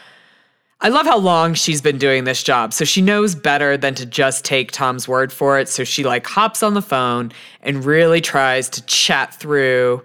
I 0.81 0.89
love 0.89 1.05
how 1.05 1.17
long 1.17 1.53
she's 1.53 1.81
been 1.81 1.97
doing 1.97 2.25
this 2.25 2.43
job. 2.43 2.73
So 2.73 2.83
she 2.85 3.01
knows 3.01 3.33
better 3.33 3.77
than 3.77 3.95
to 3.95 4.05
just 4.05 4.43
take 4.43 4.71
Tom's 4.71 5.07
word 5.07 5.31
for 5.31 5.57
it. 5.57 5.69
So 5.69 5.83
she 5.85 6.03
like 6.03 6.27
hops 6.27 6.61
on 6.61 6.73
the 6.73 6.81
phone 6.81 7.31
and 7.61 7.83
really 7.85 8.19
tries 8.21 8.69
to 8.69 8.85
chat 8.85 9.33
through 9.33 10.03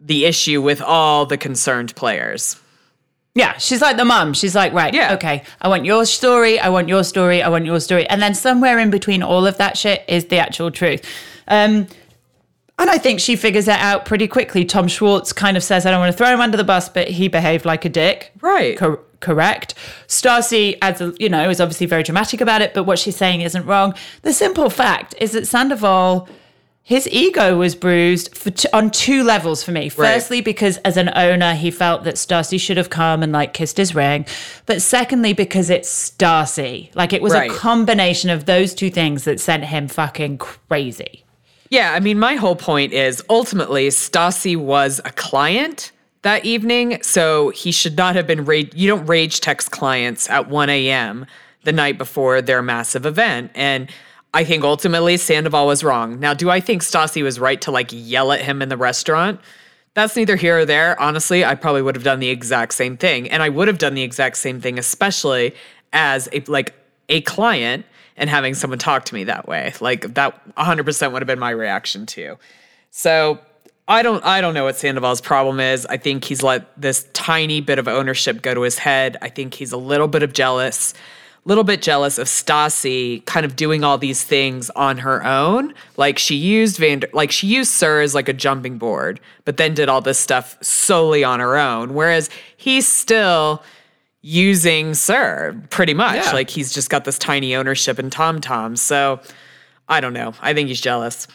the 0.00 0.24
issue 0.26 0.60
with 0.60 0.82
all 0.82 1.26
the 1.26 1.38
concerned 1.38 1.94
players. 1.94 2.60
Yeah, 3.34 3.56
she's 3.56 3.80
like 3.80 3.96
the 3.96 4.04
mum. 4.04 4.34
She's 4.34 4.54
like, 4.54 4.72
right, 4.74 4.92
Yeah. 4.92 5.14
okay, 5.14 5.44
I 5.62 5.68
want 5.68 5.86
your 5.86 6.04
story, 6.04 6.58
I 6.58 6.68
want 6.68 6.88
your 6.88 7.02
story, 7.04 7.40
I 7.40 7.48
want 7.48 7.64
your 7.64 7.80
story. 7.80 8.06
And 8.08 8.20
then 8.20 8.34
somewhere 8.34 8.78
in 8.78 8.90
between 8.90 9.22
all 9.22 9.46
of 9.46 9.56
that 9.56 9.78
shit 9.78 10.04
is 10.06 10.26
the 10.26 10.38
actual 10.38 10.70
truth. 10.70 11.02
Um, 11.48 11.86
and 12.82 12.90
I 12.90 12.98
think 12.98 13.20
she 13.20 13.36
figures 13.36 13.68
it 13.68 13.78
out 13.78 14.04
pretty 14.04 14.28
quickly. 14.28 14.64
Tom 14.64 14.88
Schwartz 14.88 15.32
kind 15.32 15.56
of 15.56 15.62
says, 15.64 15.86
I 15.86 15.90
don't 15.90 16.00
want 16.00 16.12
to 16.12 16.16
throw 16.18 16.28
him 16.32 16.40
under 16.40 16.56
the 16.56 16.64
bus, 16.64 16.88
but 16.88 17.08
he 17.08 17.28
behaved 17.28 17.64
like 17.64 17.84
a 17.84 17.88
dick. 17.88 18.32
Right. 18.40 18.76
Cor- 18.78 19.00
correct. 19.20 19.74
Stassi 20.08 20.76
adds, 20.82 21.00
a, 21.00 21.14
you 21.18 21.28
know, 21.28 21.48
is 21.48 21.60
obviously 21.60 21.86
very 21.86 22.02
dramatic 22.02 22.40
about 22.40 22.60
it, 22.60 22.74
but 22.74 22.84
what 22.84 22.98
she's 22.98 23.16
saying 23.16 23.40
isn't 23.40 23.64
wrong. 23.66 23.94
The 24.22 24.32
simple 24.32 24.68
fact 24.68 25.14
is 25.20 25.32
that 25.32 25.46
Sandoval, 25.46 26.28
his 26.82 27.08
ego 27.08 27.56
was 27.56 27.76
bruised 27.76 28.36
for 28.36 28.50
t- 28.50 28.68
on 28.72 28.90
two 28.90 29.22
levels 29.22 29.62
for 29.62 29.70
me. 29.70 29.88
Firstly, 29.88 30.40
because 30.40 30.78
as 30.78 30.96
an 30.96 31.10
owner, 31.14 31.54
he 31.54 31.70
felt 31.70 32.02
that 32.04 32.16
Stassi 32.16 32.60
should 32.60 32.76
have 32.76 32.90
come 32.90 33.22
and 33.22 33.30
like 33.32 33.54
kissed 33.54 33.76
his 33.76 33.94
ring. 33.94 34.26
But 34.66 34.82
secondly, 34.82 35.32
because 35.32 35.70
it's 35.70 36.10
Stassi. 36.10 36.92
Like 36.96 37.12
it 37.12 37.22
was 37.22 37.32
Right. 37.34 37.48
a 37.50 37.54
combination 37.54 38.28
of 38.30 38.46
those 38.46 38.74
two 38.74 38.90
things 38.90 39.22
that 39.24 39.38
sent 39.38 39.64
him 39.66 39.86
fucking 39.86 40.38
crazy. 40.38 41.21
Yeah, 41.72 41.94
I 41.94 42.00
mean, 42.00 42.18
my 42.18 42.34
whole 42.34 42.54
point 42.54 42.92
is 42.92 43.22
ultimately 43.30 43.88
Stassi 43.88 44.58
was 44.58 45.00
a 45.06 45.10
client 45.10 45.90
that 46.20 46.44
evening, 46.44 47.02
so 47.02 47.48
he 47.48 47.72
should 47.72 47.96
not 47.96 48.14
have 48.14 48.26
been 48.26 48.44
rage. 48.44 48.74
You 48.74 48.88
don't 48.88 49.06
rage 49.06 49.40
text 49.40 49.70
clients 49.70 50.28
at 50.28 50.50
1 50.50 50.68
a.m. 50.68 51.24
the 51.64 51.72
night 51.72 51.96
before 51.96 52.42
their 52.42 52.60
massive 52.60 53.06
event. 53.06 53.52
And 53.54 53.88
I 54.34 54.44
think 54.44 54.64
ultimately 54.64 55.16
Sandoval 55.16 55.66
was 55.66 55.82
wrong. 55.82 56.20
Now, 56.20 56.34
do 56.34 56.50
I 56.50 56.60
think 56.60 56.82
Stassi 56.82 57.22
was 57.22 57.40
right 57.40 57.62
to 57.62 57.70
like 57.70 57.88
yell 57.90 58.32
at 58.32 58.42
him 58.42 58.60
in 58.60 58.68
the 58.68 58.76
restaurant? 58.76 59.40
That's 59.94 60.14
neither 60.14 60.36
here 60.36 60.58
or 60.58 60.64
there. 60.66 61.00
Honestly, 61.00 61.42
I 61.42 61.54
probably 61.54 61.80
would 61.80 61.94
have 61.94 62.04
done 62.04 62.20
the 62.20 62.28
exact 62.28 62.74
same 62.74 62.98
thing. 62.98 63.30
And 63.30 63.42
I 63.42 63.48
would 63.48 63.68
have 63.68 63.78
done 63.78 63.94
the 63.94 64.02
exact 64.02 64.36
same 64.36 64.60
thing, 64.60 64.78
especially 64.78 65.54
as 65.94 66.28
a 66.34 66.40
like 66.48 66.74
a 67.08 67.22
client 67.22 67.86
and 68.16 68.28
having 68.28 68.54
someone 68.54 68.78
talk 68.78 69.04
to 69.06 69.14
me 69.14 69.24
that 69.24 69.46
way. 69.48 69.74
Like 69.80 70.14
that 70.14 70.54
100% 70.56 71.12
would 71.12 71.22
have 71.22 71.26
been 71.26 71.38
my 71.38 71.50
reaction 71.50 72.06
too. 72.06 72.38
So 72.90 73.38
I 73.88 74.02
don't 74.02 74.24
I 74.24 74.40
don't 74.40 74.54
know 74.54 74.64
what 74.64 74.76
Sandoval's 74.76 75.20
problem 75.20 75.58
is. 75.60 75.86
I 75.86 75.96
think 75.96 76.24
he's 76.24 76.42
let 76.42 76.80
this 76.80 77.06
tiny 77.12 77.60
bit 77.60 77.78
of 77.78 77.88
ownership 77.88 78.42
go 78.42 78.54
to 78.54 78.62
his 78.62 78.78
head. 78.78 79.16
I 79.20 79.28
think 79.28 79.54
he's 79.54 79.72
a 79.72 79.76
little 79.76 80.06
bit 80.06 80.22
of 80.22 80.32
jealous, 80.32 80.94
little 81.44 81.64
bit 81.64 81.82
jealous 81.82 82.16
of 82.16 82.28
Stassi 82.28 83.24
kind 83.26 83.44
of 83.44 83.56
doing 83.56 83.82
all 83.82 83.98
these 83.98 84.22
things 84.22 84.70
on 84.70 84.98
her 84.98 85.24
own. 85.24 85.74
Like 85.96 86.18
she 86.18 86.36
used 86.36 86.76
Vander 86.76 87.08
like 87.12 87.32
she 87.32 87.48
used 87.48 87.72
SUR 87.72 88.00
as 88.00 88.14
like 88.14 88.28
a 88.28 88.32
jumping 88.32 88.78
board, 88.78 89.20
but 89.44 89.56
then 89.56 89.74
did 89.74 89.88
all 89.88 90.00
this 90.00 90.18
stuff 90.18 90.56
solely 90.62 91.24
on 91.24 91.40
her 91.40 91.56
own. 91.56 91.94
Whereas 91.94 92.30
he's 92.56 92.86
still 92.86 93.62
using 94.22 94.94
SUR 94.94 95.60
pretty 95.70 95.94
much. 95.94 96.24
Yeah. 96.24 96.32
Like 96.32 96.48
he's 96.50 96.72
just 96.72 96.88
got 96.88 97.04
this 97.04 97.18
tiny 97.18 97.54
ownership 97.54 97.98
in 97.98 98.08
TomTom. 98.08 98.78
So 98.78 99.20
I 99.88 100.00
don't 100.00 100.12
know. 100.12 100.32
I 100.40 100.54
think 100.54 100.68
he's 100.68 100.80
jealous. 100.80 101.26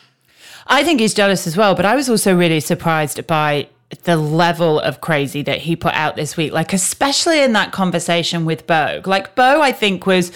I 0.68 0.84
think 0.84 1.00
he's 1.00 1.14
jealous 1.14 1.46
as 1.48 1.56
well, 1.56 1.76
but 1.76 1.86
I 1.86 1.96
was 1.96 2.10
also 2.10 2.36
really 2.36 2.60
surprised 2.60 3.26
by 3.28 3.68
the 4.04 4.18
level 4.18 4.80
of 4.82 5.00
crazy 5.00 5.42
that 5.44 5.60
he 5.60 5.76
put 5.76 5.94
out 5.94 6.16
this 6.18 6.36
week, 6.36 6.52
like 6.52 6.74
especially 6.74 7.42
in 7.42 7.54
that 7.54 7.72
conversation 7.72 8.44
with 8.46 8.68
Beau. 8.68 9.02
Like 9.06 9.36
Beau, 9.36 9.62
I 9.62 9.72
think 9.72 10.06
was 10.06 10.32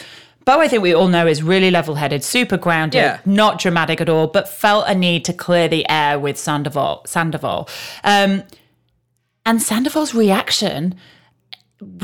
Beau, 0.45 0.59
I 0.59 0.67
think 0.69 0.81
we 0.83 0.93
all 0.93 1.07
know 1.09 1.27
is 1.27 1.43
really 1.43 1.69
level 1.69 1.95
headed, 1.95 2.23
super 2.23 2.57
grounded, 2.57 3.01
Yeah. 3.01 3.19
not 3.25 3.59
dramatic 3.59 3.99
at 4.01 4.07
all, 4.09 4.27
but 4.27 4.47
felt 4.47 4.85
a 4.87 4.95
need 4.95 5.25
to 5.25 5.33
clear 5.33 5.67
the 5.67 5.87
air 5.89 6.17
with 6.17 6.37
Sandoval. 6.37 7.03
Sandoval. 7.05 7.67
Um, 8.05 8.43
and 9.45 9.61
Sandoval's 9.61 10.13
reaction 10.15 10.95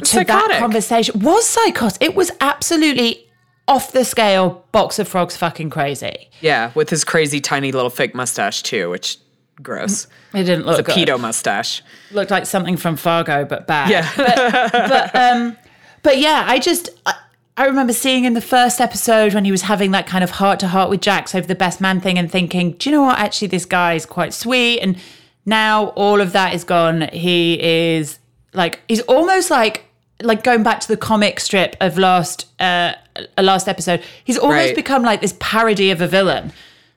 to 0.04 0.24
that 0.24 0.58
conversation 0.60 1.20
was 1.20 1.46
psychotic. 1.46 2.02
It 2.02 2.16
was 2.16 2.32
absolutely 2.42 3.24
off 3.68 3.92
the 3.92 4.06
scale, 4.06 4.66
box 4.72 4.98
of 5.00 5.08
frogs 5.08 5.36
fucking 5.36 5.70
crazy. 5.70 6.30
Yeah, 6.42 6.72
with 6.74 6.90
his 6.90 7.04
crazy 7.04 7.42
tiny 7.42 7.72
little 7.72 7.90
fake 7.90 8.16
mustache 8.16 8.64
too, 8.64 8.90
which 8.90 9.18
gross. 9.62 10.08
It 10.34 10.44
didn't 10.44 10.66
look 10.66 10.80
It's 10.80 10.90
a 10.90 10.94
good. 10.96 11.08
pedo 11.08 11.20
mustache. 11.20 11.82
looked 12.12 12.32
like 12.32 12.46
something 12.46 12.78
from 12.78 12.96
Fargo, 12.96 13.44
but 13.46 13.68
bad. 13.68 13.90
Yeah. 13.90 14.10
but 14.16 15.16
um, 15.16 15.58
but 16.04 16.18
yeah, 16.20 16.46
I 16.48 16.60
just 16.60 16.90
I, 17.06 17.16
I 17.58 17.66
remember 17.66 17.92
seeing 17.94 18.24
in 18.24 18.34
the 18.34 18.42
first 18.42 18.80
episode 18.80 19.34
when 19.34 19.44
he 19.44 19.52
was 19.52 19.64
having 19.64 19.92
that 19.92 20.06
kind 20.08 20.24
of 20.24 20.30
heart 20.32 20.60
to 20.62 20.68
heart 20.68 20.90
with 20.90 21.02
Jax 21.02 21.34
over 21.36 21.48
the 21.48 21.56
best 21.56 21.82
man 21.82 22.00
thing, 22.00 22.18
and 22.18 22.32
thinking, 22.32 22.74
do 22.74 22.90
you 22.90 22.96
know 22.96 23.02
what? 23.04 23.20
Actually, 23.20 23.48
this 23.50 23.66
guy 23.66 23.96
is 23.96 24.06
quite 24.06 24.34
sweet, 24.34 24.80
and 24.80 24.98
now 25.46 25.88
all 25.90 26.22
of 26.22 26.32
that 26.34 26.54
is 26.54 26.64
gone. 26.64 27.10
He 27.12 27.60
is 27.62 28.20
like 28.54 28.82
he's 28.88 29.02
almost 29.02 29.50
like 29.52 29.86
like 30.24 30.44
going 30.44 30.64
back 30.64 30.80
to 30.80 30.88
the 30.88 30.98
comic 30.98 31.40
strip 31.40 31.76
of 31.80 31.98
last 31.98 32.46
uh 32.60 32.94
a 33.38 33.44
last 33.44 33.68
episode. 33.68 34.02
He's 34.24 34.38
almost 34.38 34.68
Right. 34.68 34.76
become 34.76 35.04
like 35.04 35.22
this 35.22 35.36
parody 35.40 35.92
of 35.92 36.02
a 36.02 36.08
villain. 36.08 36.52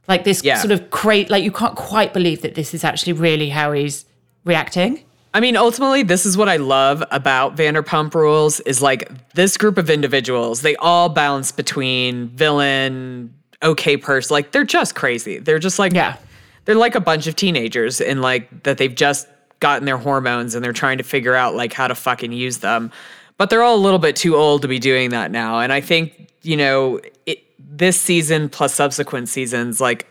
Like 0.08 0.24
this 0.24 0.42
Yeah. 0.44 0.58
sort 0.58 0.72
of 0.72 0.90
crate, 0.90 1.30
like 1.30 1.44
you 1.44 1.52
can't 1.52 1.76
quite 1.76 2.12
believe 2.12 2.42
that 2.42 2.54
this 2.54 2.74
is 2.74 2.84
actually 2.84 3.12
really 3.14 3.48
how 3.50 3.72
he's 3.72 4.04
reacting. 4.44 5.04
I 5.32 5.38
mean, 5.40 5.56
ultimately, 5.56 6.02
this 6.02 6.26
is 6.26 6.36
what 6.36 6.48
I 6.48 6.56
love 6.56 7.04
about 7.12 7.56
Vanderpump 7.56 8.14
Rules 8.14 8.58
is 8.60 8.82
like 8.82 9.08
this 9.34 9.56
group 9.56 9.78
of 9.78 9.88
individuals, 9.88 10.62
they 10.62 10.74
all 10.76 11.08
balance 11.08 11.52
between 11.52 12.28
villain, 12.30 13.32
okay 13.62 13.96
person. 13.96 14.34
Like 14.34 14.50
they're 14.52 14.64
just 14.64 14.94
crazy. 14.94 15.38
They're 15.38 15.58
just 15.60 15.78
like 15.78 15.92
Yeah. 15.92 16.16
they're 16.64 16.74
like 16.74 16.94
a 16.96 17.00
bunch 17.00 17.26
of 17.28 17.36
teenagers 17.36 18.00
and 18.00 18.20
like 18.22 18.64
that 18.64 18.78
they've 18.78 18.94
just 18.94 19.28
gotten 19.61 19.85
their 19.87 19.96
hormones 19.99 20.55
and 20.55 20.64
they're 20.64 20.73
trying 20.73 20.99
to 20.99 21.05
figure 21.05 21.35
out 21.35 21.55
like 21.55 21.73
how 21.73 21.87
to 21.87 21.94
fucking 21.94 22.33
use 22.33 22.59
them. 22.59 22.90
But 23.37 23.49
they're 23.51 23.62
all 23.62 23.77
a 23.77 23.79
little 23.81 23.99
bit 23.99 24.16
too 24.16 24.37
old 24.37 24.62
to 24.62 24.68
be 24.68 24.79
doing 24.79 25.11
that 25.11 25.31
now. 25.31 25.61
And 25.61 25.73
I 25.73 25.81
think, 25.81 26.31
you 26.42 26.57
know, 26.57 27.01
it, 27.27 27.42
this 27.59 27.99
season 28.01 28.49
plus 28.49 28.75
subsequent 28.75 29.29
seasons, 29.29 29.81
like 29.81 30.07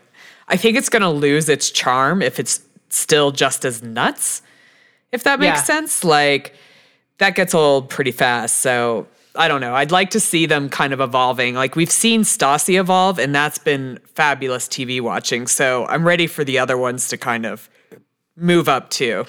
I 0.48 0.56
think 0.56 0.76
it's 0.76 0.88
going 0.88 1.02
to 1.02 1.10
lose 1.10 1.48
its 1.48 1.70
charm 1.70 2.22
if 2.22 2.40
it's 2.40 2.60
still 2.88 3.30
just 3.30 3.64
as 3.64 3.82
nuts. 3.82 4.42
If 5.12 5.22
that 5.24 5.38
makes 5.40 5.58
Yeah. 5.58 5.62
sense, 5.64 6.02
like 6.04 6.54
that 7.18 7.34
gets 7.34 7.54
old 7.54 7.88
pretty 7.88 8.12
fast. 8.12 8.56
So 8.60 9.06
I 9.36 9.46
don't 9.46 9.60
know. 9.60 9.74
I'd 9.76 9.92
like 9.92 10.10
to 10.10 10.20
see 10.20 10.46
them 10.46 10.68
kind 10.68 10.92
of 10.92 11.00
evolving. 11.00 11.54
Like 11.54 11.76
we've 11.76 11.90
seen 11.90 12.22
Stassi 12.22 12.80
evolve, 12.80 13.18
and 13.20 13.32
that's 13.32 13.58
been 13.58 14.00
fabulous 14.14 14.66
TV 14.66 15.00
watching. 15.00 15.46
So 15.46 15.86
I'm 15.86 16.04
ready 16.04 16.26
for 16.26 16.42
the 16.42 16.58
other 16.58 16.76
ones 16.76 17.06
to 17.08 17.16
kind 17.16 17.46
of 17.46 17.68
move 18.36 18.68
up 18.68 18.90
too. 18.90 19.24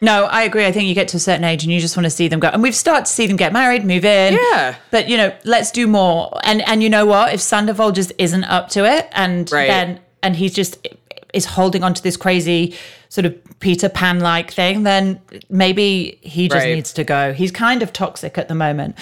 No, 0.00 0.24
I 0.26 0.42
agree. 0.42 0.66
I 0.66 0.72
think 0.72 0.88
you 0.88 0.94
get 0.94 1.08
to 1.08 1.16
a 1.16 1.20
certain 1.20 1.44
age 1.44 1.62
and 1.64 1.72
you 1.72 1.80
just 1.80 1.96
want 1.96 2.04
to 2.04 2.10
see 2.10 2.28
them 2.28 2.38
go. 2.40 2.48
And 2.48 2.62
we've 2.62 2.74
started 2.74 3.06
to 3.06 3.10
see 3.12 3.26
them 3.26 3.36
get 3.36 3.52
married, 3.52 3.84
move 3.84 4.04
in. 4.04 4.34
Yeah. 4.34 4.74
But 4.90 5.08
you 5.08 5.16
know, 5.16 5.34
let's 5.44 5.70
do 5.70 5.86
more. 5.86 6.38
And 6.44 6.60
and 6.68 6.82
you 6.82 6.90
know 6.90 7.06
what? 7.06 7.32
If 7.32 7.40
Sandoval 7.40 7.92
just 7.92 8.12
isn't 8.18 8.44
up 8.44 8.68
to 8.70 8.84
it, 8.84 9.08
and 9.12 9.50
Right. 9.50 9.68
then 9.68 10.00
and 10.22 10.36
he's 10.36 10.52
just 10.52 10.86
is 11.32 11.46
holding 11.46 11.82
on 11.82 11.94
to 11.94 12.02
this 12.02 12.16
crazy 12.16 12.74
sort 13.08 13.24
of 13.24 13.34
Peter 13.60 13.88
Pan 13.88 14.20
like 14.20 14.52
thing, 14.52 14.82
then 14.82 15.20
maybe 15.48 16.18
he 16.20 16.48
just 16.48 16.64
Right. 16.64 16.74
needs 16.74 16.92
to 16.92 17.04
go. 17.04 17.32
He's 17.32 17.50
kind 17.50 17.82
of 17.82 17.92
toxic 17.92 18.36
at 18.38 18.48
the 18.48 18.54
moment. 18.54 18.96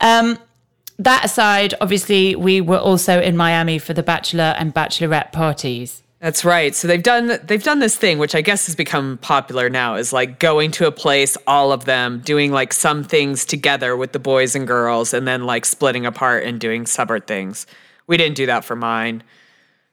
Um, 0.00 0.38
that 0.98 1.24
aside, 1.24 1.74
obviously, 1.80 2.36
we 2.36 2.60
were 2.60 2.78
also 2.78 3.20
in 3.20 3.36
Miami 3.36 3.78
for 3.78 3.92
the 3.92 4.02
bachelor 4.02 4.54
and 4.58 4.72
bachelorette 4.72 5.32
parties. 5.32 6.02
That's 6.24 6.42
right. 6.42 6.74
So 6.74 6.88
they've 6.88 7.02
done 7.02 7.38
they've 7.44 7.62
done 7.62 7.80
this 7.80 7.96
thing 7.96 8.16
which 8.16 8.34
I 8.34 8.40
guess 8.40 8.64
has 8.64 8.74
become 8.74 9.18
popular 9.18 9.68
now 9.68 9.96
is 9.96 10.10
like 10.10 10.38
going 10.38 10.70
to 10.70 10.86
a 10.86 10.90
place 10.90 11.36
all 11.46 11.70
of 11.70 11.84
them 11.84 12.20
doing 12.20 12.50
like 12.50 12.72
some 12.72 13.04
things 13.04 13.44
together 13.44 13.94
with 13.94 14.12
the 14.12 14.18
boys 14.18 14.56
and 14.56 14.66
girls 14.66 15.12
and 15.12 15.28
then 15.28 15.44
like 15.44 15.66
splitting 15.66 16.06
apart 16.06 16.44
and 16.44 16.58
doing 16.58 16.86
separate 16.86 17.26
things. 17.26 17.66
We 18.06 18.16
didn't 18.16 18.36
do 18.36 18.46
that 18.46 18.64
for 18.64 18.74
mine. 18.74 19.22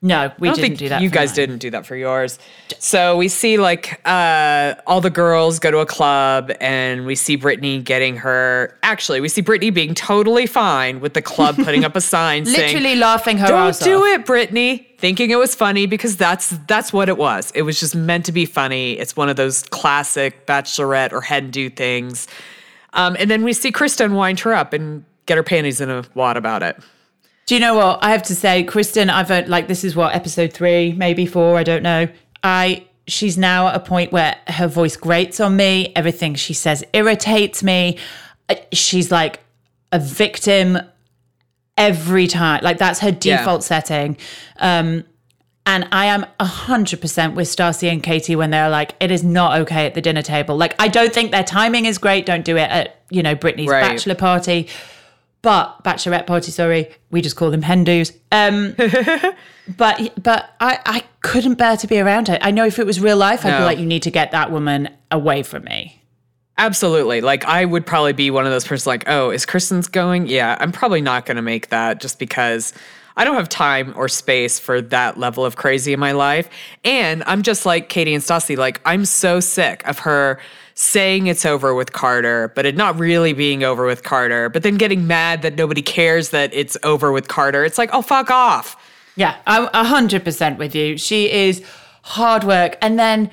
No, 0.03 0.31
we 0.39 0.49
didn't 0.49 0.61
think 0.61 0.77
do 0.79 0.89
that. 0.89 1.03
You 1.03 1.11
guys 1.11 1.29
mine. 1.29 1.35
didn't 1.35 1.57
do 1.59 1.69
that 1.71 1.85
for 1.85 1.95
yours. 1.95 2.39
So 2.79 3.17
we 3.17 3.27
see 3.27 3.57
like 3.57 4.01
uh, 4.03 4.73
all 4.87 4.99
the 4.99 5.11
girls 5.11 5.59
go 5.59 5.69
to 5.69 5.77
a 5.77 5.85
club, 5.85 6.51
and 6.59 7.05
we 7.05 7.13
see 7.13 7.35
Brittany 7.35 7.79
getting 7.81 8.15
her. 8.17 8.75
Actually, 8.81 9.21
we 9.21 9.29
see 9.29 9.41
Brittany 9.41 9.69
being 9.69 9.93
totally 9.93 10.47
fine 10.47 11.01
with 11.01 11.13
the 11.13 11.21
club 11.21 11.55
putting 11.55 11.85
up 11.85 11.95
a 11.95 12.01
sign 12.15 12.47
saying, 12.47 12.73
Literally 12.73 12.95
laughing 12.95 13.37
her 13.37 13.47
"Don't 13.47 13.79
do 13.79 13.99
off. 13.99 14.07
it, 14.07 14.25
Brittany." 14.25 14.87
Thinking 14.97 15.29
it 15.29 15.35
was 15.37 15.53
funny 15.53 15.85
because 15.85 16.17
that's 16.17 16.49
that's 16.67 16.91
what 16.91 17.07
it 17.07 17.17
was. 17.17 17.51
It 17.53 17.61
was 17.61 17.79
just 17.79 17.95
meant 17.95 18.25
to 18.25 18.31
be 18.31 18.47
funny. 18.47 18.93
It's 18.93 19.15
one 19.15 19.29
of 19.29 19.35
those 19.35 19.63
classic 19.63 20.47
bachelorette 20.47 21.11
or 21.11 21.21
hen 21.21 21.51
do 21.51 21.69
things. 21.69 22.27
Um, 22.93 23.15
and 23.19 23.29
then 23.29 23.43
we 23.43 23.53
see 23.53 23.71
Kristen 23.71 24.15
wind 24.15 24.39
her 24.41 24.53
up 24.53 24.73
and 24.73 25.05
get 25.27 25.37
her 25.37 25.43
panties 25.43 25.79
in 25.79 25.89
a 25.91 26.03
wad 26.15 26.37
about 26.37 26.63
it. 26.63 26.77
Do 27.51 27.55
you 27.55 27.59
know 27.59 27.75
what 27.75 28.01
I 28.01 28.11
have 28.11 28.23
to 28.23 28.33
say, 28.33 28.63
Kristen? 28.63 29.09
I've 29.09 29.29
uh, 29.29 29.43
like 29.45 29.67
this 29.67 29.83
is 29.83 29.93
what 29.93 30.15
episode 30.15 30.53
three, 30.53 30.93
maybe 30.93 31.25
four. 31.25 31.57
I 31.57 31.63
don't 31.63 31.83
know. 31.83 32.07
I 32.41 32.85
she's 33.07 33.37
now 33.37 33.67
at 33.67 33.75
a 33.75 33.81
point 33.81 34.13
where 34.13 34.37
her 34.47 34.69
voice 34.69 34.95
grates 34.95 35.41
on 35.41 35.57
me. 35.57 35.91
Everything 35.93 36.33
she 36.35 36.53
says 36.53 36.81
irritates 36.93 37.61
me. 37.61 37.97
Uh, 38.47 38.55
She's 38.71 39.11
like 39.11 39.41
a 39.91 39.99
victim 39.99 40.77
every 41.75 42.25
time. 42.27 42.61
Like 42.63 42.77
that's 42.77 43.01
her 43.01 43.09
Yeah. 43.09 43.39
default 43.39 43.65
setting. 43.65 44.15
Um, 44.61 45.03
and 45.65 45.89
I 45.91 46.05
am 46.05 46.25
100% 46.39 47.35
with 47.35 47.49
Stassi 47.49 47.91
and 47.91 48.01
Katie 48.01 48.37
when 48.37 48.51
they're 48.51 48.69
like, 48.69 48.95
it 49.01 49.11
is 49.11 49.25
not 49.25 49.59
okay 49.63 49.85
at 49.85 49.93
the 49.93 50.01
dinner 50.01 50.21
table. 50.21 50.55
Like, 50.55 50.73
I 50.79 50.87
don't 50.87 51.13
think 51.13 51.31
their 51.31 51.43
timing 51.43 51.85
is 51.85 51.97
great. 51.97 52.25
Don't 52.25 52.45
do 52.45 52.55
it 52.55 52.69
at, 52.71 53.01
you 53.09 53.21
know, 53.21 53.35
Brittany's 53.35 53.69
Right. 53.69 53.81
bachelor 53.81 54.15
party. 54.15 54.69
But, 55.41 55.84
bachelorette 55.84 56.27
party, 56.27 56.51
sorry. 56.51 56.89
We 57.10 57.21
just 57.21 57.36
call 57.36 57.49
them 57.49 57.63
hen 57.63 57.84
dos. 57.84 58.12
Um, 58.32 58.75
but 59.77 60.23
but 60.23 60.56
I, 60.60 60.80
I 60.86 61.04
couldn't 61.21 61.56
bear 61.56 61.77
to 61.77 61.88
be 61.88 61.99
around 61.99 62.27
her. 62.27 62.38
I 62.41 62.51
know 62.51 62.65
if 62.65 62.77
it 62.77 62.86
was 62.86 62.99
real 62.99 63.17
life, 63.17 63.43
I'd 63.45 63.58
be 63.58 63.63
like, 63.63 63.80
you 63.80 63.86
need 63.86 64.04
to 64.04 64.12
get 64.12 64.32
that 64.32 64.51
woman 64.51 64.89
away 65.10 65.41
from 65.43 65.63
me. 65.63 66.01
Absolutely. 66.58 67.21
Like 67.21 67.43
I 67.45 67.65
would 67.65 67.88
probably 67.88 68.13
be 68.13 68.30
one 68.30 68.45
of 68.45 68.51
those 68.51 68.67
persons 68.67 68.86
like, 68.86 69.06
oh, 69.08 69.32
is 69.32 69.47
Kristen's 69.47 69.88
going? 69.88 70.27
Yeah, 70.27 70.58
I'm 70.60 70.71
probably 70.71 71.01
not 71.01 71.25
going 71.25 71.38
to 71.38 71.41
make 71.41 71.69
that 71.69 71.99
just 71.99 72.19
because 72.19 72.73
I 73.17 73.23
don't 73.23 73.36
have 73.36 73.49
time 73.49 73.93
or 73.95 74.08
space 74.08 74.60
for 74.60 74.80
that 74.82 75.17
level 75.17 75.43
of 75.43 75.56
crazy 75.56 75.93
in 75.93 75.99
my 75.99 76.12
life. 76.12 76.49
And 76.84 77.23
I'm 77.25 77.41
just 77.41 77.65
like 77.65 77.89
Katie 77.89 78.13
and 78.13 78.23
Stassi, 78.23 78.58
like 78.58 78.80
I'm 78.86 79.06
so 79.06 79.39
sick 79.39 79.88
of 79.88 79.99
her 79.99 80.39
saying 80.73 81.27
it's 81.27 81.45
over 81.45 81.73
with 81.73 81.93
Carter, 81.93 82.51
but 82.55 82.65
it 82.65 82.75
not 82.75 82.97
really 82.97 83.34
being 83.34 83.63
over 83.63 83.86
with 83.86 84.03
Carter, 84.03 84.49
but 84.49 84.63
then 84.63 84.77
getting 84.77 85.07
mad 85.07 85.41
that 85.41 85.55
nobody 85.55 85.81
cares 85.81 86.29
that 86.29 86.53
it's 86.53 86.77
over 86.84 87.12
with 87.12 87.27
Carter. 87.27 87.63
It's 87.63 87.77
like, 87.77 87.89
oh, 87.93 88.01
fuck 88.01 88.31
off. 88.31 88.75
Yeah, 89.15 89.38
I'm 89.45 89.69
a 89.73 89.84
hundred 89.84 90.23
percent 90.23 90.57
with 90.57 90.73
you. 90.73 90.97
She 90.97 91.31
is 91.31 91.63
hard 92.03 92.43
work, 92.43 92.77
and 92.81 92.97
then 92.97 93.29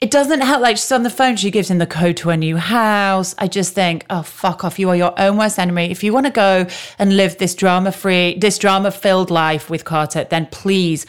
it 0.00 0.10
doesn't 0.10 0.40
help. 0.40 0.62
Like 0.62 0.76
she's 0.76 0.90
on 0.92 1.02
the 1.02 1.10
phone, 1.10 1.36
she 1.36 1.50
gives 1.50 1.70
him 1.70 1.78
the 1.78 1.86
code 1.86 2.16
to 2.18 2.30
a 2.30 2.36
new 2.36 2.56
house. 2.56 3.34
I 3.38 3.48
just 3.48 3.74
think, 3.74 4.06
oh 4.10 4.22
fuck 4.22 4.64
off! 4.64 4.78
You 4.78 4.88
are 4.90 4.96
your 4.96 5.14
own 5.20 5.36
worst 5.36 5.58
enemy. 5.58 5.90
If 5.90 6.02
you 6.02 6.12
want 6.12 6.26
to 6.26 6.32
go 6.32 6.66
and 6.98 7.16
live 7.16 7.38
this 7.38 7.54
drama 7.54 7.92
free, 7.92 8.38
this 8.38 8.58
drama 8.58 8.90
filled 8.90 9.30
life 9.30 9.68
with 9.68 9.84
Carter, 9.84 10.24
then 10.24 10.46
please 10.46 11.04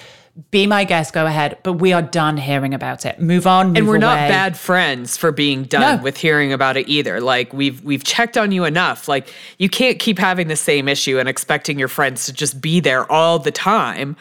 be 0.52 0.68
my 0.68 0.84
guest. 0.84 1.14
Go 1.14 1.26
ahead. 1.26 1.58
But 1.64 1.74
we 1.74 1.92
are 1.94 2.02
done 2.02 2.38
hearing 2.38 2.74
about 2.74 3.06
it. 3.06 3.20
Move 3.20 3.46
on. 3.46 3.68
Move 3.68 3.78
and 3.78 3.88
we're 3.88 3.98
not 3.98 4.16
bad 4.16 4.58
friends 4.58 5.18
for 5.18 5.32
being 5.32 5.64
done 5.64 5.98
No. 5.98 6.04
with 6.04 6.18
hearing 6.18 6.54
about 6.54 6.78
it 6.78 6.88
either 6.88 7.20
like 7.20 7.52
we've 7.54 7.84
we've 7.84 8.04
checked 8.04 8.38
on 8.38 8.52
you 8.52 8.64
enough 8.66 9.08
like 9.08 9.34
you 9.58 9.70
can't 9.70 10.00
keep 10.00 10.18
having 10.20 10.48
the 10.48 10.56
same 10.56 10.88
issue 10.88 11.20
and 11.20 11.28
expecting 11.28 11.78
your 11.78 11.88
friends 11.88 12.26
to 12.26 12.34
just 12.34 12.62
be 12.62 12.80
there 12.80 13.10
all 13.12 13.40
the 13.40 13.52
time 13.52 14.16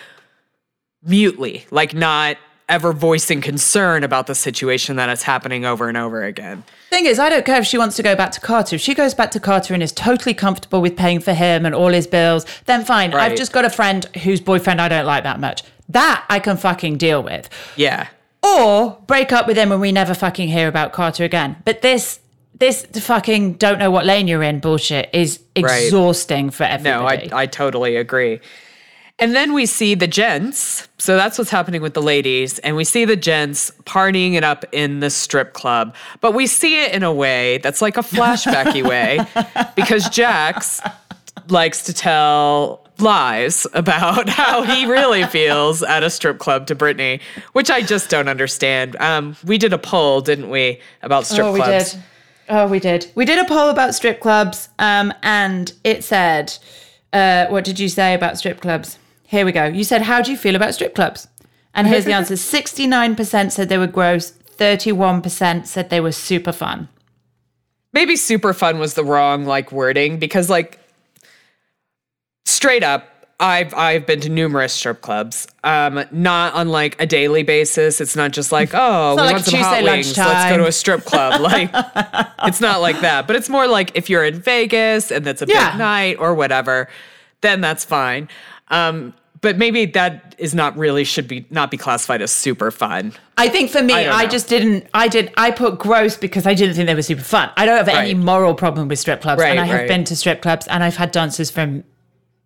mutely 1.03 1.67
like 1.71 1.95
not 1.95 2.37
ever 2.69 2.93
voicing 2.93 3.41
concern 3.41 4.05
about 4.05 4.27
the 4.27 4.35
situation 4.35 4.97
that 4.97 5.09
is 5.09 5.23
happening 5.23 5.65
over 5.65 5.89
and 5.89 5.97
over 5.97 6.23
again. 6.23 6.63
Thing 6.91 7.07
is, 7.07 7.19
I 7.19 7.31
don't 7.31 7.47
care 7.47 7.59
if 7.61 7.67
she 7.67 7.79
wants 7.79 7.97
to 7.97 8.03
go 8.03 8.15
back 8.15 8.31
to 8.33 8.41
Carter. 8.41 8.77
If 8.77 8.83
she 8.83 8.95
goes 8.95 9.15
back 9.15 9.31
to 9.31 9.41
Carter 9.41 9.73
and 9.73 9.83
is 9.83 9.91
totally 9.91 10.35
comfortable 10.35 10.83
with 10.83 10.95
paying 10.95 11.21
for 11.21 11.33
him 11.33 11.65
and 11.65 11.75
all 11.75 11.89
his 11.89 12.07
bills, 12.07 12.45
then 12.67 12.85
fine. 12.85 13.13
Right. 13.13 13.33
I've 13.33 13.39
just 13.39 13.53
got 13.55 13.65
a 13.65 13.71
friend 13.71 14.05
whose 14.23 14.43
boyfriend 14.43 14.83
I 14.83 14.89
don't 14.89 15.07
like 15.07 15.23
that 15.25 15.41
much. 15.41 15.63
That 15.89 16.25
I 16.29 16.39
can 16.39 16.57
fucking 16.57 16.99
deal 16.99 17.23
with. 17.23 17.49
Yeah. 17.77 18.09
Or 18.43 18.99
break 19.07 19.33
up 19.33 19.47
with 19.47 19.57
him 19.57 19.73
and 19.73 19.81
we 19.81 19.91
never 19.93 20.15
fucking 20.15 20.49
hear 20.49 20.69
about 20.69 20.93
Carter 20.93 21.25
again. 21.25 21.57
But 21.65 21.83
this 21.83 22.21
this 22.59 22.85
fucking 23.01 23.55
don't 23.55 23.79
know 23.79 23.91
what 23.91 24.05
lane 24.05 24.27
you're 24.27 24.43
in 24.43 24.59
bullshit 24.61 25.09
is 25.13 25.41
Right. 25.57 25.85
exhausting 25.85 26.51
for 26.51 26.65
everybody. 26.65 27.29
No. 27.29 27.37
I, 27.37 27.43
I 27.43 27.47
totally 27.47 27.97
agree. 27.97 28.41
And 29.21 29.35
then 29.35 29.53
we 29.53 29.67
see 29.67 29.95
the 29.97 30.07
gents. 30.07 30.87
So 30.99 31.17
that's 31.17 31.39
what's 31.39 31.51
happening 31.51 31.83
with 31.83 31.95
the 31.95 32.03
ladies. 32.03 32.59
And 32.61 32.77
we 32.77 32.85
see 32.85 33.05
the 33.05 33.17
gents 33.17 33.71
partying 33.85 34.35
it 34.35 34.45
up 34.45 34.65
in 34.73 35.01
the 35.01 35.11
strip 35.11 35.53
club. 35.55 35.95
But 36.21 36.33
we 36.35 36.47
see 36.47 36.85
it 36.85 36.93
in 36.93 37.03
a 37.03 37.13
way 37.13 37.59
that's 37.59 37.83
like 37.83 37.97
a 37.97 38.03
flashbacky 38.03 38.85
way 38.89 39.19
because 39.77 40.09
Jax 40.09 40.81
likes 41.49 41.83
to 41.85 41.93
tell 41.93 42.85
lies 43.01 43.67
about 43.73 44.29
how 44.41 44.63
he 44.63 44.87
really 44.87 45.25
feels 45.25 45.83
at 45.83 46.03
a 46.03 46.11
strip 46.11 46.39
club 46.39 46.67
to 46.67 46.75
Brittany, 46.75 47.21
which 47.53 47.71
I 47.71 47.83
just 47.83 48.11
don't 48.11 48.29
understand. 48.29 48.97
Um, 49.01 49.37
we 49.45 49.59
did 49.59 49.73
a 49.73 49.79
poll, 49.79 50.21
didn't 50.21 50.51
we, 50.51 50.81
about 51.03 51.27
strip 51.27 51.47
oh, 51.47 51.55
clubs? 51.55 51.95
we 51.95 52.01
did. 52.01 52.05
Oh, 52.51 52.67
we 52.67 52.81
did. 52.81 53.11
We 53.15 53.25
did 53.25 53.39
a 53.39 53.45
poll 53.47 53.69
about 53.69 53.95
strip 53.95 54.21
clubs, 54.21 54.69
um, 54.79 55.13
and 55.23 55.73
it 55.85 56.03
said, 56.03 56.57
uh, 57.13 57.47
"What 57.49 57.65
did 57.65 57.79
you 57.79 57.89
say 57.89 58.15
about 58.15 58.39
strip 58.39 58.61
clubs?" 58.61 58.99
Here 59.25 59.45
we 59.45 59.53
go. 59.53 59.65
You 59.67 59.85
said, 59.85 60.03
"How 60.03 60.23
do 60.23 60.31
you 60.31 60.37
feel 60.37 60.57
about 60.57 60.75
strip 60.75 60.95
clubs?" 60.95 61.29
And 61.75 61.87
here's 61.87 62.07
the 62.07 62.15
answer: 62.15 62.37
sixty-nine 62.57 63.17
percent 63.17 63.53
said 63.53 63.69
they 63.69 63.77
were 63.77 63.87
gross. 63.87 64.31
Thirty-one 64.31 65.21
percent 65.21 65.67
said 65.67 65.91
they 65.91 66.01
were 66.01 66.13
super 66.13 66.53
fun. 66.53 66.89
maybe 67.93 68.17
super 68.17 68.55
fun 68.55 68.79
was 68.79 68.95
the 68.95 69.05
wrong 69.05 69.45
like 69.45 69.71
wording 69.73 70.19
because 70.19 70.49
like 70.49 70.79
straight 72.49 72.83
up 72.83 73.05
I've 73.41 73.73
I've 73.75 74.05
been 74.05 74.21
to 74.23 74.29
numerous 74.29 74.73
strip 74.73 75.01
clubs. 75.01 75.47
Um, 75.63 76.05
not 76.11 76.55
on 76.55 76.71
like 76.71 77.01
a 77.01 77.07
daily 77.07 77.45
basis. 77.45 78.01
It's 78.01 78.17
not 78.17 78.33
just 78.33 78.51
like, 78.51 78.71
oh, 78.75 79.15
we 79.15 79.23
like 79.23 79.33
want 79.33 79.45
some 79.45 79.53
Tuesday 79.55 79.63
hot 79.65 79.85
wings. 79.85 80.19
Let's 80.19 80.51
go 80.51 80.57
to 80.57 80.67
a 80.67 80.73
strip 80.73 81.05
club. 81.05 81.41
Like 81.49 81.71
it's 82.45 82.61
not 82.61 82.81
like 82.81 83.01
that. 83.01 83.27
But 83.29 83.37
it's 83.37 83.49
more 83.49 83.69
like 83.69 83.93
if 83.95 84.11
you're 84.11 84.25
in 84.25 84.41
Vegas 84.41 85.13
and 85.13 85.25
it's 85.27 85.41
a 85.41 85.47
Yeah. 85.47 85.71
big 85.71 85.79
night 85.79 86.17
or 86.19 86.35
whatever, 86.35 86.89
then 87.41 87.61
that's 87.61 87.85
fine. 87.85 88.29
Um, 88.69 89.15
but 89.41 89.57
maybe 89.57 89.87
that 89.87 90.35
is 90.37 90.53
not 90.53 90.77
really 90.77 91.05
should 91.05 91.29
be 91.29 91.47
not 91.49 91.71
be 91.71 91.77
classified 91.77 92.21
as 92.23 92.33
super 92.33 92.73
fun. 92.73 93.13
I 93.37 93.49
think 93.49 93.71
for 93.71 93.83
me, 93.83 93.95
I 93.95 94.23
I, 94.23 94.27
just 94.27 94.49
didn't. 94.49 94.89
I 94.95 95.07
did. 95.07 95.33
I 95.37 95.53
put 95.53 95.79
gross 95.79 96.17
because 96.17 96.45
I 96.45 96.55
didn't 96.55 96.75
think 96.75 96.89
they 96.89 96.95
were 96.95 97.03
super 97.03 97.23
fun. 97.23 97.51
I 97.57 97.67
don't 97.67 97.77
have 97.77 97.89
any 97.89 98.15
moral 98.15 98.55
problem 98.55 98.89
with 98.89 98.99
strip 98.99 99.21
clubs, 99.23 99.41
Right, 99.41 99.51
and 99.51 99.61
I 99.61 99.67
have 99.67 99.87
been 99.87 100.03
to 100.05 100.17
strip 100.17 100.43
clubs 100.43 100.67
and 100.67 100.83
I've 100.83 100.97
had 100.97 101.13
dancers 101.13 101.51
from 101.53 101.85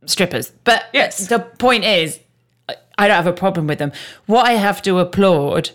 strippers. 0.07 0.53
But 0.65 0.85
Yes. 0.93 1.27
the 1.29 1.39
point 1.39 1.85
is, 1.85 2.19
I 2.99 3.07
don't 3.09 3.17
have 3.17 3.27
a 3.27 3.33
problem 3.33 3.67
with 3.67 3.79
them. 3.79 3.93
What 4.27 4.47
I 4.47 4.53
have 4.53 4.83
to 4.83 4.99
applaud. 4.99 5.71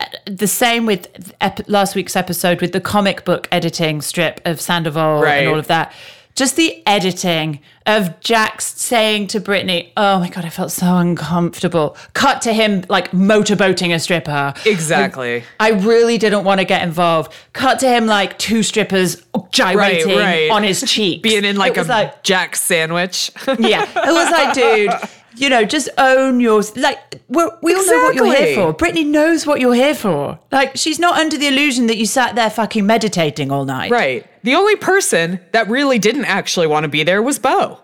uh, 0.00 0.04
The 0.26 0.46
same 0.46 0.84
with 0.86 1.32
ep- 1.40 1.68
last 1.68 1.94
week's 1.94 2.16
episode 2.16 2.60
with 2.60 2.72
the 2.72 2.80
comic 2.80 3.24
book 3.24 3.48
editing 3.52 4.00
strip 4.02 4.40
of 4.44 4.60
Sandoval 4.60 5.22
Right. 5.22 5.38
and 5.38 5.48
all 5.48 5.58
of 5.58 5.66
that. 5.68 5.92
Just 6.34 6.56
the 6.56 6.82
editing 6.86 7.60
of 7.84 8.18
Jax 8.20 8.64
saying 8.80 9.26
to 9.28 9.40
Brittany, 9.40 9.92
"Oh 9.96 10.18
my 10.18 10.28
god, 10.28 10.44
I 10.44 10.48
felt 10.48 10.72
so 10.72 10.96
uncomfortable." 10.96 11.96
Cut 12.14 12.40
to 12.42 12.52
him 12.52 12.84
like 12.88 13.10
motorboating 13.10 13.94
a 13.94 13.98
stripper. 13.98 14.54
Exactly. 14.64 15.44
I 15.60 15.70
really 15.70 16.16
didn't 16.16 16.44
want 16.44 16.60
to 16.60 16.64
get 16.64 16.82
involved. 16.82 17.32
Cut 17.52 17.78
to 17.80 17.88
him 17.88 18.06
like 18.06 18.38
two 18.38 18.62
strippers 18.62 19.22
gyrating 19.50 20.16
right. 20.16 20.50
on 20.50 20.62
his 20.62 20.80
cheek, 20.82 21.22
Being 21.22 21.44
in 21.44 21.56
like 21.56 21.76
It 21.76 21.86
a 21.86 21.88
like, 21.88 22.22
Jax 22.22 22.62
sandwich. 22.62 23.30
yeah. 23.58 23.82
It 23.82 24.12
was 24.12 24.30
like, 24.30 24.54
dude, 24.54 24.90
you 25.36 25.48
know, 25.48 25.64
just 25.64 25.88
own 25.98 26.40
yours. 26.40 26.76
Like, 26.76 27.22
we're, 27.28 27.50
we 27.62 27.74
all 27.74 27.86
know 27.86 28.02
what 28.04 28.14
you're 28.14 28.34
here 28.34 28.54
for. 28.54 28.72
Brittany 28.72 29.04
knows 29.04 29.46
what 29.46 29.60
you're 29.60 29.74
here 29.74 29.94
for. 29.94 30.38
Like, 30.50 30.76
she's 30.76 30.98
not 30.98 31.18
under 31.18 31.36
the 31.38 31.46
illusion 31.48 31.86
that 31.88 31.96
you 31.96 32.06
sat 32.06 32.34
there 32.34 32.50
fucking 32.50 32.86
meditating 32.86 33.50
all 33.50 33.64
night. 33.64 33.90
Right. 33.90 34.26
The 34.44 34.54
only 34.54 34.76
person 34.76 35.40
that 35.52 35.68
really 35.68 35.98
didn't 35.98 36.24
actually 36.26 36.66
want 36.66 36.84
to 36.84 36.88
be 36.88 37.02
there 37.02 37.22
was 37.22 37.38
Beau. 37.38 37.78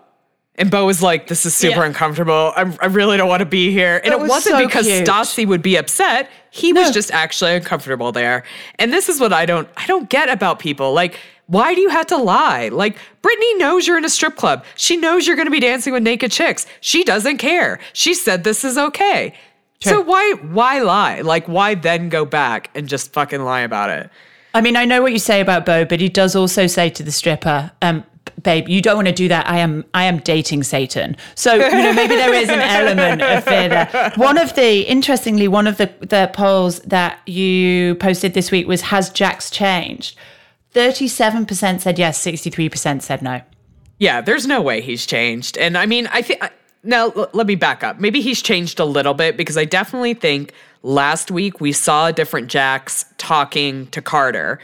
And 0.55 0.69
Beau 0.69 0.85
was 0.85 1.01
like, 1.01 1.27
this 1.27 1.45
is 1.45 1.55
super 1.55 1.79
Yeah. 1.79 1.85
uncomfortable. 1.85 2.51
I, 2.53 2.61
I 2.81 2.87
really 2.87 3.15
don't 3.15 3.29
want 3.29 3.39
to 3.39 3.45
be 3.45 3.71
here. 3.71 4.01
And 4.03 4.11
That 4.11 4.19
it 4.19 4.21
was 4.21 4.29
wasn't 4.29 4.57
so 4.57 4.65
because 4.67 4.85
cute. 4.85 5.07
Stassi 5.07 5.47
would 5.47 5.61
be 5.61 5.77
upset. 5.77 6.29
He 6.51 6.73
was 6.73 6.91
just 6.91 7.11
actually 7.11 7.55
uncomfortable 7.55 8.11
there. 8.11 8.43
And 8.77 8.91
this 8.91 9.07
is 9.07 9.21
what 9.21 9.31
I 9.31 9.45
don't 9.45 9.69
I 9.77 9.85
don't 9.87 10.09
get 10.09 10.27
about 10.29 10.59
people. 10.59 10.91
Like, 10.93 11.17
why 11.49 11.73
do 11.73 11.81
you 11.81 11.89
have 11.89 12.05
to 12.07 12.17
lie? 12.17 12.69
Like, 12.69 12.97
Brittany 13.23 13.55
knows 13.55 13.87
you're 13.87 13.97
in 13.97 14.05
a 14.05 14.09
strip 14.09 14.35
club. 14.35 14.63
She 14.75 14.97
knows 14.97 15.25
you're 15.25 15.35
gonna 15.35 15.49
be 15.49 15.59
dancing 15.59 15.91
with 15.91 16.03
naked 16.03 16.31
chicks. 16.31 16.67
She 16.79 17.03
doesn't 17.03 17.37
care. 17.37 17.79
She 17.93 18.13
said 18.13 18.43
this 18.43 18.63
is 18.63 18.77
okay. 18.77 19.33
So 19.81 20.01
why 20.01 20.33
why 20.51 20.79
lie? 20.79 21.21
Like, 21.21 21.47
why 21.47 21.73
then 21.73 22.09
go 22.09 22.25
back 22.25 22.69
and 22.75 22.87
just 22.87 23.13
fucking 23.13 23.43
lie 23.43 23.61
about 23.61 23.89
it? 23.89 24.09
I 24.53 24.61
mean, 24.61 24.75
I 24.75 24.85
know 24.85 25.01
what 25.01 25.11
you 25.11 25.19
say 25.19 25.41
about 25.41 25.65
Beau, 25.65 25.85
but 25.85 25.99
he 25.99 26.09
does 26.09 26.35
also 26.35 26.67
say 26.67 26.89
to 26.89 27.03
the 27.03 27.11
stripper, 27.11 27.71
um, 27.81 28.03
babe, 28.43 28.67
you 28.67 28.81
don't 28.81 28.95
want 28.95 29.07
to 29.07 29.13
do 29.13 29.27
that. 29.27 29.47
I 29.47 29.57
am 29.57 29.85
I 29.93 30.03
am 30.03 30.19
dating 30.19 30.63
Satan. 30.63 31.17
So, 31.35 31.55
you 31.55 31.69
know, 31.71 31.93
maybe 31.93 32.15
there 32.15 32.33
is 32.33 32.49
an 32.49 32.59
element 32.59 33.21
of 33.21 33.43
fear 33.43 33.69
there. 33.69 34.11
One 34.17 34.37
of 34.37 34.53
the 34.55 34.81
interestingly, 34.81 35.47
one 35.47 35.65
of 35.65 35.77
the, 35.77 35.91
the 36.01 36.29
polls 36.33 36.79
that 36.81 37.27
you 37.27 37.95
posted 37.95 38.33
this 38.33 38.51
week 38.51 38.67
was 38.67 38.81
has 38.81 39.09
Jax 39.09 39.49
changed? 39.49 40.15
37% 40.73 41.81
said 41.81 41.99
yes, 41.99 42.23
63% 42.23 43.01
said 43.01 43.21
no. 43.21 43.41
Yeah, 43.97 44.21
there's 44.21 44.47
no 44.47 44.61
way 44.61 44.81
he's 44.81 45.05
changed. 45.05 45.57
And 45.57 45.77
I 45.77 45.85
mean, 45.85 46.07
I 46.07 46.21
think 46.21 46.41
now 46.83 47.11
l- 47.11 47.29
let 47.33 47.47
me 47.47 47.55
back 47.55 47.83
up. 47.83 47.99
Maybe 47.99 48.21
he's 48.21 48.41
changed 48.41 48.79
a 48.79 48.85
little 48.85 49.13
bit 49.13 49.35
because 49.35 49.57
I 49.57 49.65
definitely 49.65 50.13
think 50.13 50.53
last 50.83 51.31
week 51.31 51.59
we 51.59 51.71
saw 51.71 52.11
different 52.11 52.47
Jax 52.47 53.05
talking 53.17 53.87
to 53.87 54.01
Carter 54.01 54.59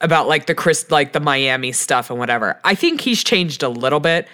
about 0.00 0.28
like 0.28 0.46
the 0.46 0.54
Chris 0.54 0.90
like 0.90 1.12
the 1.12 1.20
Miami 1.20 1.72
stuff 1.72 2.10
and 2.10 2.18
whatever. 2.18 2.58
I 2.64 2.74
think 2.74 3.00
he's 3.00 3.22
changed 3.22 3.62
a 3.62 3.68
little 3.68 4.00
bit. 4.00 4.28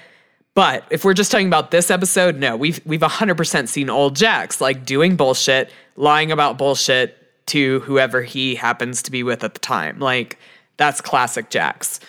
But 0.55 0.85
if 0.91 1.05
we're 1.05 1.15
just 1.15 1.33
talking 1.33 1.49
about 1.49 1.73
this 1.73 1.91
episode, 1.91 2.37
no, 2.37 2.57
we've 2.57 2.81
we've 2.87 3.01
100% 3.01 3.69
seen 3.69 3.91
old 3.91 4.15
Jax 4.15 4.61
like 4.61 4.85
doing 4.85 5.17
bullshit, 5.17 5.71
lying 5.97 6.31
about 6.31 6.59
bullshit 6.59 7.19
to 7.47 7.81
whoever 7.81 8.23
he 8.23 8.55
happens 8.55 9.03
to 9.03 9.11
be 9.11 9.23
with 9.23 9.43
at 9.43 9.55
the 9.55 9.61
time. 9.61 9.99
Like 9.99 10.39
that's 10.77 11.01
classic 11.01 11.51
Jax. 11.51 12.01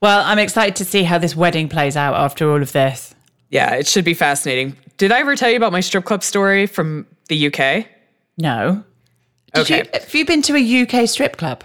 Well, 0.00 0.22
I'm 0.24 0.38
excited 0.38 0.76
to 0.76 0.84
see 0.84 1.04
how 1.04 1.18
this 1.18 1.36
wedding 1.36 1.68
plays 1.68 1.96
out 1.96 2.14
after 2.14 2.50
all 2.50 2.60
of 2.60 2.72
this. 2.72 3.14
Yeah, 3.50 3.74
it 3.74 3.86
should 3.86 4.04
be 4.04 4.14
fascinating. 4.14 4.76
Did 4.96 5.12
I 5.12 5.20
ever 5.20 5.36
tell 5.36 5.50
you 5.50 5.56
about 5.56 5.72
my 5.72 5.80
strip 5.80 6.04
club 6.04 6.22
story 6.22 6.66
from 6.66 7.06
the 7.28 7.46
UK? 7.46 7.86
No. 8.38 8.82
Did 9.54 9.60
Okay. 9.62 9.78
you, 9.78 9.84
have 9.92 10.14
you 10.14 10.24
been 10.24 10.42
to 10.42 10.56
a 10.56 10.82
UK 11.02 11.08
strip 11.08 11.36
club? 11.36 11.62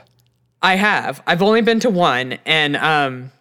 I 0.61 0.75
have. 0.75 1.23
I've 1.25 1.41
only 1.41 1.61
been 1.61 1.79
to 1.81 1.89
one, 1.89 2.37
and 2.45 2.75
um, 2.77 3.31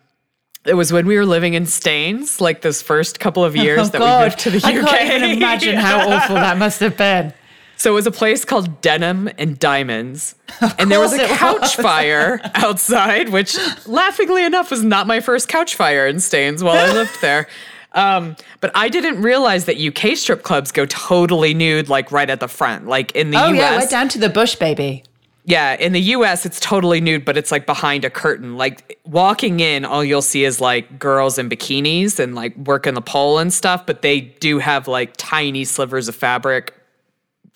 it 0.64 0.75
was 0.75 0.92
when 0.92 1.07
we 1.07 1.16
were 1.16 1.27
living 1.27 1.55
in 1.55 1.66
Staines, 1.66 2.40
like 2.40 2.61
those 2.62 2.81
first 2.83 3.18
couple 3.20 3.44
of 3.44 3.57
years 3.64 3.88
oh, 3.88 3.90
that 3.90 3.99
God. 3.99 4.18
we 4.20 4.25
moved 4.27 4.38
to 4.40 4.51
the 4.51 4.59
UK. 4.59 4.64
I 4.64 4.72
can't 4.99 5.22
even 5.22 5.31
imagine 5.38 5.77
how 5.77 6.09
awful 6.14 6.37
that 6.37 6.57
must 6.59 6.81
have 6.81 6.96
been. 6.96 7.33
So 7.77 7.91
it 7.91 7.95
was 7.95 8.07
a 8.07 8.11
place 8.11 8.45
called 8.45 8.81
Denim 8.81 9.29
and 9.39 9.59
Diamonds. 9.59 10.35
And 10.79 10.91
there 10.91 11.01
was 11.01 11.12
a 11.12 11.27
couch 11.29 11.61
was. 11.61 11.75
fire 11.75 12.41
outside, 12.55 13.29
which 13.29 13.57
laughingly 13.87 14.45
enough 14.45 14.71
was 14.71 14.83
not 14.83 15.07
my 15.07 15.21
first 15.21 15.49
couch 15.49 15.75
fire 15.75 16.07
in 16.07 16.21
Staines 16.21 16.65
while 16.65 16.77
I 16.77 16.93
lived 16.93 17.21
there. 17.21 17.47
Um, 17.93 18.37
but 18.61 18.71
I 18.75 18.91
didn't 18.91 19.23
realize 19.23 19.65
that 19.65 19.79
UK 19.81 20.19
strip 20.19 20.43
clubs 20.43 20.71
go 20.71 20.85
totally 20.85 21.55
nude, 21.55 21.89
like 21.89 22.12
right 22.12 22.29
at 22.29 22.41
the 22.41 22.49
front. 22.49 22.87
Like 22.87 23.12
in 23.12 23.31
the 23.31 23.39
Oh, 23.43 23.47
US. 23.49 23.57
yeah, 23.57 23.79
we're 23.79 23.87
down 23.89 24.09
to 24.11 24.19
the 24.19 24.29
bush, 24.29 24.55
baby. 24.55 25.03
Yeah, 25.47 25.77
in 25.77 25.95
the 25.95 26.01
US, 26.01 26.45
it's 26.45 26.61
totally 26.61 27.01
nude, 27.01 27.25
but 27.25 27.39
it's 27.39 27.51
like 27.51 27.65
behind 27.65 28.05
a 28.05 28.11
curtain. 28.11 28.59
Like 28.59 28.99
walking 29.07 29.61
in, 29.61 29.87
all 29.87 30.05
you'll 30.05 30.21
see 30.21 30.45
is 30.45 30.61
like 30.61 30.99
girls 30.99 31.39
in 31.39 31.49
bikinis 31.49 32.19
and 32.19 32.35
like 32.35 32.55
working 32.59 32.93
the 32.93 33.01
pole 33.01 33.39
and 33.39 33.51
stuff, 33.51 33.87
but 33.87 34.03
they 34.03 34.21
do 34.21 34.59
have 34.59 34.89
like 34.89 35.15
tiny 35.17 35.65
slivers 35.65 36.07
of 36.07 36.15
fabric 36.15 36.75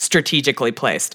strategically 0.01 0.73
placed. 0.73 1.15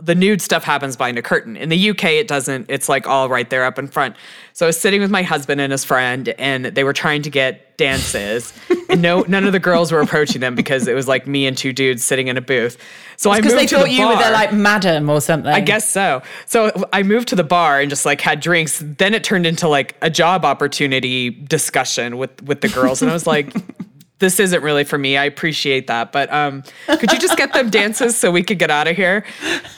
The 0.00 0.14
nude 0.14 0.40
stuff 0.40 0.62
happens 0.62 0.96
behind 0.96 1.18
a 1.18 1.22
curtain. 1.22 1.56
In 1.56 1.70
the 1.70 1.90
UK, 1.90 2.04
it 2.04 2.28
doesn't. 2.28 2.66
It's 2.68 2.88
like 2.88 3.08
all 3.08 3.28
right 3.28 3.50
there 3.50 3.64
up 3.64 3.80
in 3.80 3.88
front. 3.88 4.14
So 4.52 4.64
I 4.64 4.68
was 4.68 4.80
sitting 4.80 5.00
with 5.00 5.10
my 5.10 5.24
husband 5.24 5.60
and 5.60 5.72
his 5.72 5.84
friend, 5.84 6.28
and 6.38 6.66
they 6.66 6.84
were 6.84 6.92
trying 6.92 7.22
to 7.22 7.30
get 7.30 7.76
dances, 7.78 8.52
and 8.88 9.02
no, 9.02 9.22
none 9.22 9.44
of 9.44 9.52
the 9.52 9.58
girls 9.58 9.90
were 9.90 10.00
approaching 10.00 10.40
them 10.40 10.54
because 10.54 10.86
it 10.86 10.94
was 10.94 11.08
like 11.08 11.26
me 11.26 11.48
and 11.48 11.58
two 11.58 11.72
dudes 11.72 12.04
sitting 12.04 12.28
in 12.28 12.36
a 12.36 12.40
booth. 12.40 12.76
So 13.16 13.30
I 13.30 13.38
Because 13.38 13.54
moved 13.54 13.62
they 13.62 13.66
to 13.66 13.76
thought 13.76 13.84
the 13.86 13.92
you 13.92 14.06
were 14.06 14.16
their 14.16 14.30
like 14.30 14.52
madam 14.52 15.10
or 15.10 15.20
something. 15.20 15.52
I 15.52 15.60
guess 15.60 15.88
so. 15.88 16.22
So 16.46 16.70
I 16.92 17.02
moved 17.02 17.26
to 17.28 17.36
the 17.36 17.42
bar 17.42 17.80
and 17.80 17.90
just 17.90 18.06
like 18.06 18.20
had 18.20 18.38
drinks. 18.38 18.80
Then 18.84 19.14
it 19.14 19.24
turned 19.24 19.46
into 19.46 19.66
like 19.66 19.96
a 20.00 20.10
job 20.10 20.44
opportunity 20.44 21.30
discussion 21.30 22.18
with 22.18 22.40
with 22.42 22.60
the 22.60 22.68
girls, 22.68 23.02
and 23.02 23.10
I 23.10 23.14
was 23.14 23.26
like, 23.26 23.52
this 24.18 24.40
isn't 24.40 24.62
really 24.62 24.84
for 24.84 24.98
me. 24.98 25.16
I 25.16 25.24
appreciate 25.24 25.86
that, 25.86 26.10
but 26.10 26.32
um, 26.32 26.64
could 26.86 27.12
you 27.12 27.18
just 27.18 27.36
get 27.36 27.52
them 27.52 27.70
dances 27.70 28.16
so 28.16 28.30
we 28.30 28.42
could 28.42 28.58
get 28.58 28.70
out 28.70 28.88
of 28.88 28.96
here? 28.96 29.24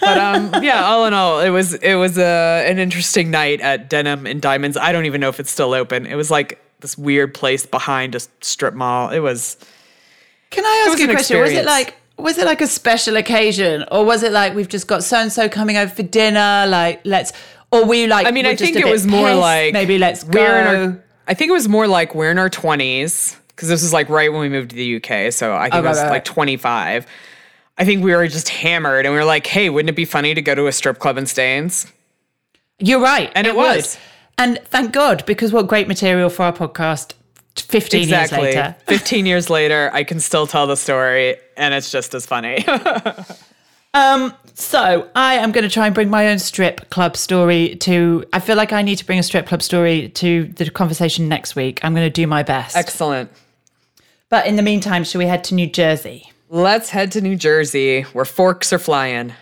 But 0.01 0.19
um, 0.19 0.63
yeah, 0.63 0.85
all 0.85 1.05
in 1.07 1.13
all, 1.13 1.41
it 1.41 1.51
was 1.51 1.75
it 1.75 1.95
was 1.95 2.17
a, 2.17 2.65
an 2.67 2.79
interesting 2.79 3.31
night 3.31 3.61
at 3.61 3.91
Denim 3.91 4.27
and 4.27 4.41
Diamonds. 4.41 4.77
I 4.77 4.93
don't 4.93 5.05
even 5.05 5.21
know 5.21 5.29
if 5.29 5.41
it's 5.41 5.51
still 5.51 5.75
open. 5.75 6.07
It 6.07 6.15
was 6.15 6.31
like 6.31 6.59
this 6.81 6.97
weird 6.97 7.35
place 7.35 7.67
behind 7.67 8.15
a 8.15 8.21
strip 8.41 8.75
mall. 8.75 9.11
It 9.11 9.21
was. 9.21 9.59
Can 10.49 10.65
I 10.65 10.87
ask 10.89 10.99
you 10.99 11.09
a 11.09 11.13
question? 11.13 11.41
Was 11.41 11.53
it 11.53 11.67
like 11.67 11.97
was 12.17 12.39
it 12.39 12.47
like 12.47 12.63
a 12.63 12.67
special 12.67 13.17
occasion, 13.17 13.85
or 13.91 14.05
was 14.05 14.23
it 14.23 14.33
like 14.33 14.55
we've 14.55 14.69
just 14.69 14.87
got 14.87 15.05
so 15.05 15.19
and 15.19 15.33
so 15.33 15.49
coming 15.49 15.77
over 15.77 15.93
for 15.93 16.03
dinner? 16.03 16.65
Like 16.67 17.01
let's, 17.05 17.33
or 17.71 17.85
were 17.85 17.95
you 17.95 18.07
like? 18.07 18.27
I 18.27 18.31
mean, 18.31 18.47
I 18.47 18.57
think 18.57 18.77
it 18.77 18.87
was 18.87 19.07
more 19.07 19.35
like 19.35 19.75
maybe 19.75 19.99
let's 19.99 20.25
go. 20.25 20.41
we're 20.41 20.61
in 20.61 20.67
our. 20.67 21.05
I 21.29 21.35
think 21.35 21.51
it 21.51 21.53
was 21.53 21.69
more 21.69 21.87
like 21.87 22.15
we're 22.15 22.31
in 22.31 22.39
our 22.39 22.51
twenties 22.51 23.40
because 23.61 23.69
this 23.69 23.83
was 23.83 23.93
like 23.93 24.09
right 24.09 24.33
when 24.33 24.41
we 24.41 24.49
moved 24.49 24.71
to 24.71 24.77
the 24.77 24.97
UK. 24.97 25.31
So 25.33 25.55
I 25.55 25.65
think 25.65 25.75
Oh, 25.75 25.79
it 25.81 25.83
was 25.89 25.99
right, 26.01 26.11
like 26.11 26.25
twenty 26.25 26.57
five. 26.57 27.07
I 27.77 27.85
think 27.85 28.03
we 28.03 28.15
were 28.15 28.27
just 28.27 28.49
hammered, 28.49 29.05
and 29.05 29.13
we 29.13 29.19
were 29.19 29.25
like, 29.27 29.47
"Hey, 29.47 29.69
wouldn't 29.69 29.91
it 29.91 29.97
be 29.97 30.07
funny 30.07 30.33
to 30.35 30.41
go 30.43 30.55
to 30.55 30.67
a 30.67 30.73
strip 30.73 30.99
club 30.99 31.19
in 31.19 31.27
Staines?" 31.27 31.87
You're 32.79 33.01
right, 33.01 33.31
And 33.35 33.47
it 33.47 33.55
would. 33.55 33.77
was. 33.77 33.99
and 34.39 34.59
thank 34.65 34.93
God 34.93 35.27
because 35.27 35.53
what 35.53 35.67
great 35.69 35.87
material 35.89 36.31
for 36.31 36.45
our 36.45 36.53
podcast. 36.55 37.13
Fifteen 37.57 38.05
exactly. 38.05 38.41
years 38.43 38.55
later, 38.55 38.77
15 38.87 39.27
years 39.27 39.51
later, 39.51 39.91
I 39.93 40.03
can 40.05 40.19
still 40.21 40.47
tell 40.47 40.67
the 40.67 40.77
story 40.77 41.37
and 41.59 41.75
it's 41.75 41.91
just 41.91 42.15
as 42.15 42.25
funny. 42.25 42.65
um, 43.95 44.33
So 44.55 45.09
I 45.15 45.35
am 45.35 45.53
going 45.53 45.65
to 45.65 45.71
try 45.71 45.87
and 45.87 45.95
bring 45.95 46.09
my 46.11 46.29
own 46.29 46.39
strip 46.39 46.89
club 46.91 47.17
story 47.17 47.77
to. 47.81 48.25
I 48.33 48.39
feel 48.41 48.57
like 48.57 48.73
I 48.73 48.83
need 48.83 48.97
to 48.97 49.05
bring 49.05 49.19
a 49.19 49.23
strip 49.23 49.47
club 49.47 49.63
story 49.63 50.09
to 50.11 50.45
the 50.45 50.71
conversation 50.71 51.29
next 51.29 51.57
week. 51.57 51.81
I'm 51.83 51.93
going 51.95 52.07
to 52.07 52.11
do 52.11 52.27
my 52.27 52.43
best. 52.43 52.77
Excellent. 52.77 53.31
But 54.31 54.47
in 54.47 54.57
the 54.57 54.63
meantime, 54.63 55.05
should 55.05 55.19
we 55.19 55.27
head 55.27 55.45
to 55.45 55.55
New 55.55 55.67
Jersey? 55.67 56.33
Let's 56.49 56.91
head 56.91 57.13
to 57.13 57.21
New 57.21 57.37
Jersey 57.37 58.03
where 58.13 58.25
forks 58.25 58.73
are 58.73 58.79
flying. 58.79 59.35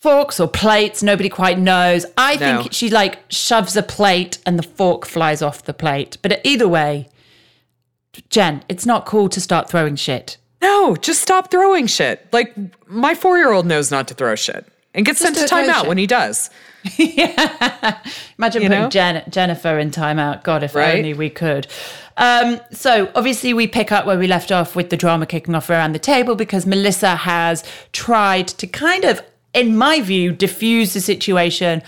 Forks 0.00 0.38
or 0.38 0.46
plates, 0.46 1.02
nobody 1.02 1.28
quite 1.28 1.58
knows. 1.58 2.06
I 2.16 2.34
No. 2.36 2.62
think 2.62 2.72
she 2.72 2.88
like 2.90 3.18
shoves 3.30 3.76
a 3.76 3.82
plate 3.82 4.38
and 4.46 4.58
the 4.58 4.62
fork 4.62 5.04
flies 5.06 5.42
off 5.42 5.64
the 5.64 5.74
plate. 5.74 6.18
But 6.22 6.40
either 6.44 6.68
way, 6.68 7.08
Jen, 8.30 8.62
it's 8.68 8.86
not 8.86 9.06
cool 9.06 9.28
to 9.30 9.40
start 9.40 9.68
throwing 9.68 9.96
shit. 9.96 10.36
No, 10.62 10.94
just 10.96 11.22
stop 11.22 11.50
throwing 11.50 11.86
shit. 11.86 12.28
Like 12.32 12.54
my 12.88 13.14
four 13.14 13.38
year 13.38 13.52
old 13.52 13.66
knows 13.66 13.90
not 13.90 14.06
to 14.08 14.14
throw 14.14 14.34
shit 14.34 14.66
and 14.94 15.04
gets 15.06 15.18
sent 15.20 15.36
to 15.36 15.44
timeout 15.44 15.86
when 15.88 15.98
he 15.98 16.06
does. 16.06 16.50
Imagine 18.38 18.62
You 18.62 18.68
putting? 18.68 18.90
Jen, 18.90 19.22
Jennifer 19.28 19.78
in 19.78 19.90
timeout. 19.90 20.42
God, 20.44 20.62
if 20.62 20.74
Right? 20.74 20.96
only 20.96 21.14
we 21.14 21.30
could. 21.30 21.66
Um, 22.16 22.60
so 22.72 23.10
obviously 23.14 23.54
we 23.54 23.66
pick 23.66 23.92
up 23.92 24.06
where 24.06 24.18
we 24.18 24.26
left 24.26 24.50
off 24.50 24.74
with 24.74 24.90
the 24.90 24.96
drama 24.96 25.26
kicking 25.26 25.54
off 25.54 25.70
around 25.70 25.92
the 25.92 25.98
table 25.98 26.34
because 26.34 26.66
Melissa 26.66 27.14
has 27.16 27.64
tried 27.92 28.48
to 28.48 28.66
kind 28.66 29.04
of, 29.04 29.22
in 29.54 29.76
my 29.76 30.00
view, 30.00 30.32
diffuse 30.32 30.94
the 30.94 31.00
situation 31.00 31.82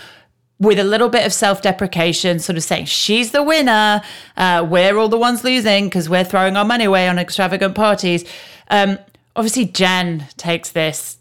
with 0.59 0.77
a 0.77 0.83
little 0.83 1.09
bit 1.09 1.25
of 1.25 1.33
self-deprecation, 1.33 2.37
sort 2.39 2.55
of 2.55 2.63
saying 2.63 2.85
she's 2.85 3.31
the 3.31 3.41
winner, 3.41 4.01
uh, 4.37 4.65
we're 4.69 4.95
all 4.97 5.09
the 5.09 5.17
ones 5.17 5.43
losing 5.43 5.85
because 5.85 6.07
we're 6.07 6.23
throwing 6.23 6.55
our 6.55 6.63
money 6.65 6.85
away 6.85 7.07
on 7.09 7.17
extravagant 7.17 7.73
parties. 7.73 8.23
Um, 8.69 8.99
obviously, 9.35 9.65
Jen 9.65 10.27
takes 10.37 10.71
this 10.71 11.17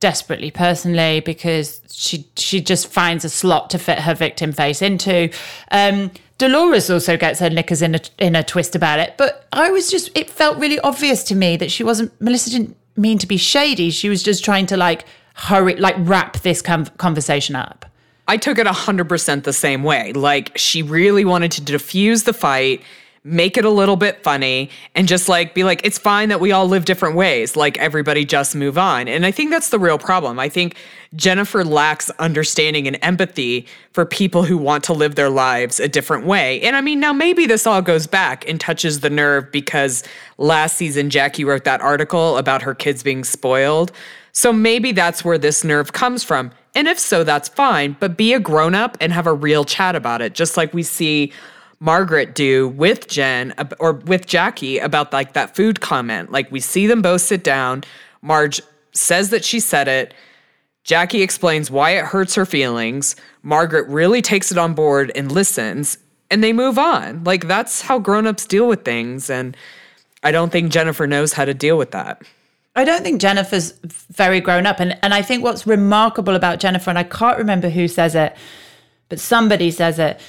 desperately 0.00 0.50
personally 0.50 1.20
because 1.20 1.80
she 1.90 2.28
she 2.36 2.60
just 2.60 2.88
finds 2.88 3.24
a 3.24 3.28
slot 3.28 3.70
to 3.70 3.78
fit 3.78 4.00
her 4.00 4.14
victim 4.14 4.52
face 4.52 4.82
into. 4.82 5.30
Um, 5.70 6.10
Dolores 6.38 6.88
also 6.88 7.16
gets 7.16 7.40
her 7.40 7.50
knickers 7.50 7.82
in 7.82 7.94
a 7.94 8.00
in 8.18 8.36
a 8.36 8.44
twist 8.44 8.76
about 8.76 8.98
it, 9.00 9.14
but 9.16 9.46
I 9.52 9.70
was 9.70 9.90
just 9.90 10.10
it 10.16 10.30
felt 10.30 10.58
really 10.58 10.78
obvious 10.80 11.24
to 11.24 11.34
me 11.34 11.56
that 11.56 11.70
she 11.70 11.82
wasn't 11.84 12.18
Melissa 12.20 12.50
didn't 12.50 12.76
mean 12.96 13.18
to 13.18 13.26
be 13.26 13.36
shady. 13.36 13.90
She 13.90 14.08
was 14.08 14.22
just 14.22 14.44
trying 14.44 14.66
to 14.66 14.76
like 14.76 15.04
hurry 15.34 15.76
like 15.76 15.96
wrap 15.98 16.40
this 16.40 16.62
con- 16.62 16.86
conversation 16.98 17.56
up. 17.56 17.84
I 18.28 18.36
took 18.36 18.58
it 18.58 18.66
100% 18.66 19.44
the 19.44 19.54
same 19.54 19.82
way. 19.82 20.12
Like, 20.12 20.56
she 20.56 20.82
really 20.82 21.24
wanted 21.24 21.50
to 21.52 21.62
diffuse 21.62 22.24
the 22.24 22.34
fight, 22.34 22.82
make 23.28 23.56
it 23.56 23.64
a 23.64 23.70
little 23.70 23.96
bit 23.96 24.22
funny, 24.22 24.70
and 24.94 25.06
just 25.06 25.28
like 25.28 25.54
be 25.54 25.64
like, 25.64 25.80
it's 25.84 25.98
fine 25.98 26.28
that 26.30 26.40
we 26.40 26.52
all 26.52 26.66
live 26.66 26.84
different 26.84 27.14
ways. 27.14 27.56
Like, 27.56 27.78
everybody 27.78 28.24
just 28.24 28.56
move 28.56 28.78
on. 28.78 29.08
And 29.08 29.24
I 29.24 29.30
think 29.30 29.50
that's 29.50 29.70
the 29.70 29.78
real 29.78 29.98
problem. 29.98 30.38
I 30.38 30.48
think 30.48 30.76
Jennifer 31.14 31.64
lacks 31.64 32.10
understanding 32.18 32.86
and 32.86 32.98
empathy 33.02 33.66
for 33.92 34.04
people 34.04 34.42
who 34.42 34.58
want 34.58 34.84
to 34.84 34.92
live 34.92 35.14
their 35.14 35.30
lives 35.30 35.80
a 35.80 35.88
different 35.88 36.26
way. 36.26 36.60
And 36.60 36.76
I 36.76 36.80
mean, 36.80 37.00
now 37.00 37.12
maybe 37.12 37.46
this 37.46 37.66
all 37.66 37.82
goes 37.82 38.06
back 38.06 38.48
and 38.48 38.60
touches 38.60 39.00
the 39.00 39.10
nerve 39.10 39.50
because 39.50 40.02
last 40.36 40.76
season 40.76 41.10
Jackie 41.10 41.44
wrote 41.44 41.64
that 41.64 41.80
article 41.80 42.36
about 42.36 42.62
her 42.62 42.74
kids 42.74 43.02
being 43.02 43.24
spoiled. 43.24 43.92
So 44.32 44.52
maybe 44.52 44.92
that's 44.92 45.24
where 45.24 45.38
this 45.38 45.64
nerve 45.64 45.92
comes 45.92 46.22
from. 46.22 46.52
And 46.74 46.86
if 46.86 46.98
so, 46.98 47.24
that's 47.24 47.48
fine, 47.48 47.96
but 47.98 48.16
be 48.16 48.34
a 48.34 48.38
grown 48.38 48.74
up 48.74 48.96
and 49.00 49.12
have 49.12 49.26
a 49.26 49.32
real 49.32 49.64
chat 49.64 49.96
about 49.96 50.20
it, 50.20 50.34
just 50.34 50.56
like 50.56 50.72
we 50.72 50.82
see 50.82 51.32
Margaret 51.80 52.34
do 52.34 52.68
with 52.68 53.08
Jen 53.08 53.54
or 53.78 53.92
with 53.94 54.26
Jackie 54.26 54.78
about 54.78 55.12
like 55.12 55.34
that 55.34 55.54
food 55.54 55.80
comment. 55.80 56.32
Like 56.32 56.50
we 56.50 56.60
see 56.60 56.86
them 56.86 57.02
both 57.02 57.20
sit 57.20 57.44
down. 57.44 57.84
Marge 58.22 58.60
says 58.92 59.30
that 59.30 59.44
she 59.44 59.60
said 59.60 59.88
it. 59.88 60.14
Jackie 60.82 61.22
explains 61.22 61.70
why 61.70 61.90
it 61.90 62.04
hurts 62.04 62.34
her 62.34 62.46
feelings. 62.46 63.14
Margaret 63.42 63.86
really 63.88 64.22
takes 64.22 64.50
it 64.50 64.58
on 64.58 64.74
board 64.74 65.12
and 65.14 65.30
listens, 65.30 65.98
and 66.30 66.42
they 66.42 66.52
move 66.52 66.78
on. 66.78 67.22
Like 67.24 67.46
that's 67.46 67.82
how 67.82 67.98
grown-ups 67.98 68.46
deal 68.46 68.66
with 68.66 68.84
things 68.84 69.30
and 69.30 69.56
I 70.22 70.32
don't 70.32 70.50
think 70.50 70.72
Jennifer 70.72 71.06
knows 71.06 71.32
how 71.32 71.44
to 71.44 71.54
deal 71.54 71.78
with 71.78 71.92
that. 71.92 72.22
I 72.74 72.84
don't 72.84 73.02
think 73.02 73.20
Jennifer's 73.20 73.72
very 74.10 74.40
grown 74.40 74.66
up. 74.66 74.80
And, 74.80 74.98
and 75.02 75.14
I 75.14 75.22
think 75.22 75.42
what's 75.42 75.66
remarkable 75.66 76.34
about 76.34 76.60
Jennifer, 76.60 76.90
and 76.90 76.98
I 76.98 77.04
can't 77.04 77.38
remember 77.38 77.68
who 77.68 77.88
says 77.88 78.14
it, 78.14 78.36
but 79.08 79.20
somebody 79.20 79.70
says 79.70 79.98
it, 79.98 80.20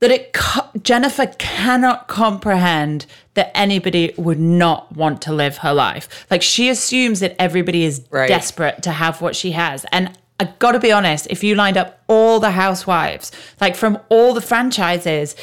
that 0.00 0.10
it 0.10 0.32
co- 0.32 0.68
Jennifer 0.82 1.26
cannot 1.38 2.06
comprehend 2.08 3.06
that 3.34 3.50
anybody 3.54 4.12
would 4.16 4.38
not 4.38 4.94
want 4.94 5.22
to 5.22 5.32
live 5.32 5.58
her 5.58 5.72
life. 5.72 6.26
Like 6.30 6.42
she 6.42 6.68
assumes 6.68 7.20
that 7.20 7.34
everybody 7.40 7.84
is 7.84 8.02
Right. 8.10 8.28
desperate 8.28 8.82
to 8.82 8.90
have 8.92 9.20
what 9.22 9.34
she 9.34 9.52
has. 9.52 9.86
And 9.92 10.16
I 10.38 10.44
got 10.58 10.72
to 10.72 10.78
be 10.78 10.92
honest, 10.92 11.26
if 11.30 11.42
you 11.42 11.54
lined 11.54 11.78
up 11.78 12.00
all 12.08 12.40
the 12.40 12.50
housewives, 12.50 13.32
like 13.60 13.74
from 13.74 13.98
all 14.10 14.34
the 14.34 14.42
franchises, 14.42 15.34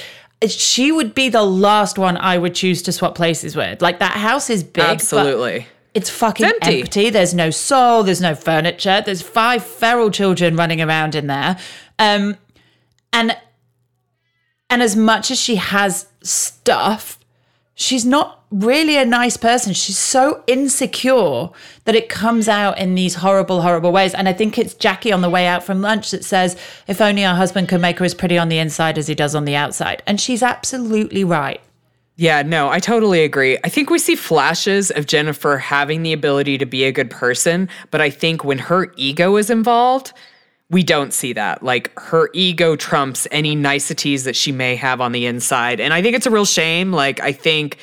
she 0.48 0.92
would 0.92 1.16
be 1.16 1.30
the 1.30 1.42
last 1.44 1.98
one 1.98 2.18
I 2.18 2.38
would 2.38 2.54
choose 2.54 2.82
to 2.84 2.92
swap 2.92 3.16
places 3.16 3.56
with. 3.56 3.82
Like 3.82 4.00
that 4.00 4.12
house 4.14 4.50
is 4.52 4.64
big, 4.64 4.84
Absolutely. 4.84 5.66
it's 5.96 6.10
fucking 6.12 6.46
It's 6.46 6.54
empty. 6.62 6.82
empty. 6.82 7.10
There's 7.10 7.34
no 7.34 7.50
soul. 7.50 8.04
There's 8.04 8.22
no 8.22 8.36
furniture. 8.36 9.02
There's 9.04 9.22
five 9.24 9.64
feral 9.64 10.12
children 10.12 10.56
running 10.56 10.80
around 10.82 11.16
in 11.16 11.26
there, 11.28 11.58
um, 11.98 12.38
and 13.12 13.36
and 14.74 14.82
as 14.82 14.96
much 14.96 15.30
as 15.30 15.40
she 15.40 15.58
has 15.58 16.08
stuff, 16.24 17.20
she's 17.76 18.08
not 18.08 18.44
really 18.50 18.98
a 18.98 19.06
nice 19.06 19.38
person. 19.38 19.72
She's 19.72 20.00
so 20.00 20.44
insecure 20.48 21.50
that 21.86 21.94
it 21.94 22.10
comes 22.10 22.50
out 22.50 22.80
in 22.80 22.96
these 22.96 23.14
horrible, 23.14 23.62
horrible 23.62 23.92
ways. 23.92 24.16
And 24.16 24.28
I 24.28 24.34
think 24.34 24.58
it's 24.58 24.74
Jackie 24.74 25.12
on 25.12 25.22
the 25.22 25.30
way 25.30 25.46
out 25.46 25.64
from 25.64 25.82
lunch 25.82 26.10
that 26.10 26.26
says, 26.26 26.56
"If 26.88 27.02
only 27.02 27.24
our 27.24 27.36
husband 27.36 27.70
could 27.70 27.82
make 27.82 28.00
her 28.00 28.06
as 28.06 28.16
pretty 28.16 28.36
on 28.36 28.50
the 28.50 28.58
inside 28.58 28.98
as 28.98 29.06
he 29.06 29.14
does 29.14 29.36
on 29.36 29.46
the 29.46 29.56
outside," 29.56 30.02
and 30.08 30.20
she's 30.20 30.42
absolutely 30.42 31.24
right. 31.24 31.62
Yeah, 32.16 32.42
no, 32.42 32.70
I 32.70 32.80
totally 32.80 33.24
agree. 33.24 33.60
I 33.64 33.70
think 33.70 33.92
we 33.92 34.00
see 34.00 34.16
flashes 34.16 34.90
of 34.90 35.06
Jennifer 35.06 35.60
having 35.60 36.02
the 36.02 36.14
ability 36.14 36.58
to 36.58 36.66
be 36.66 36.84
a 36.86 36.92
good 36.92 37.12
person, 37.12 37.70
but 37.92 38.02
I 38.02 38.10
think 38.10 38.44
when 38.44 38.58
her 38.58 38.92
ego 38.96 39.36
is 39.36 39.52
involved, 39.52 40.14
we 40.70 40.84
don't 40.84 41.14
see 41.14 41.34
that. 41.34 41.62
Like 41.64 41.92
her 42.00 42.30
ego 42.34 42.76
trumps 42.76 43.28
any 43.32 43.56
niceties 43.56 44.24
that 44.24 44.36
she 44.36 44.52
may 44.52 44.76
have 44.76 45.02
on 45.02 45.12
the 45.12 45.26
inside. 45.26 45.80
And 45.80 45.94
I 45.94 46.02
think 46.02 46.16
it's 46.16 46.26
a 46.26 46.32
real 46.32 46.46
shame. 46.46 46.92
Like, 46.92 47.20
I 47.20 47.32
think 47.32 47.78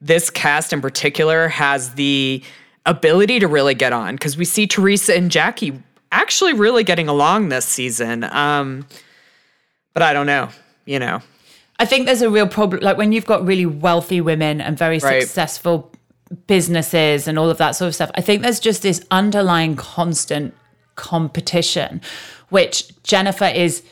this 0.00 0.30
cast 0.30 0.72
in 0.72 0.80
particular 0.80 1.48
has 1.48 1.94
the 1.94 2.42
ability 2.86 3.38
to 3.40 3.48
really 3.48 3.74
get 3.74 3.92
on 3.92 4.14
because 4.14 4.36
we 4.36 4.44
see 4.44 4.66
Teresa 4.66 5.14
and 5.14 5.30
Jackie 5.30 5.80
actually 6.10 6.52
really 6.52 6.84
getting 6.84 7.08
along 7.08 7.48
this 7.48 7.64
season. 7.66 8.24
Um, 8.24 8.86
but 9.94 10.02
I 10.02 10.12
don't 10.12 10.26
know, 10.26 10.48
you 10.86 10.98
know. 10.98 11.20
I 11.78 11.84
think 11.84 12.06
there's 12.06 12.22
a 12.22 12.30
real 12.30 12.48
problem. 12.48 12.82
Like 12.82 12.96
when 12.96 13.12
you've 13.12 13.26
got 13.26 13.44
really 13.44 13.66
wealthy 13.66 14.20
women 14.20 14.60
and 14.60 14.78
very 14.78 14.98
Right. 14.98 15.22
successful 15.22 15.92
businesses 16.46 17.28
and 17.28 17.38
all 17.38 17.50
of 17.50 17.58
that 17.58 17.72
sort 17.72 17.88
of 17.88 17.94
stuff, 17.94 18.10
I 18.14 18.20
think 18.20 18.42
there's 18.42 18.60
just 18.60 18.82
this 18.82 19.04
underlying 19.10 19.76
constant 19.76 20.54
competition, 20.96 22.00
which 22.48 22.92
Jennifer 23.02 23.46
is 23.46 23.82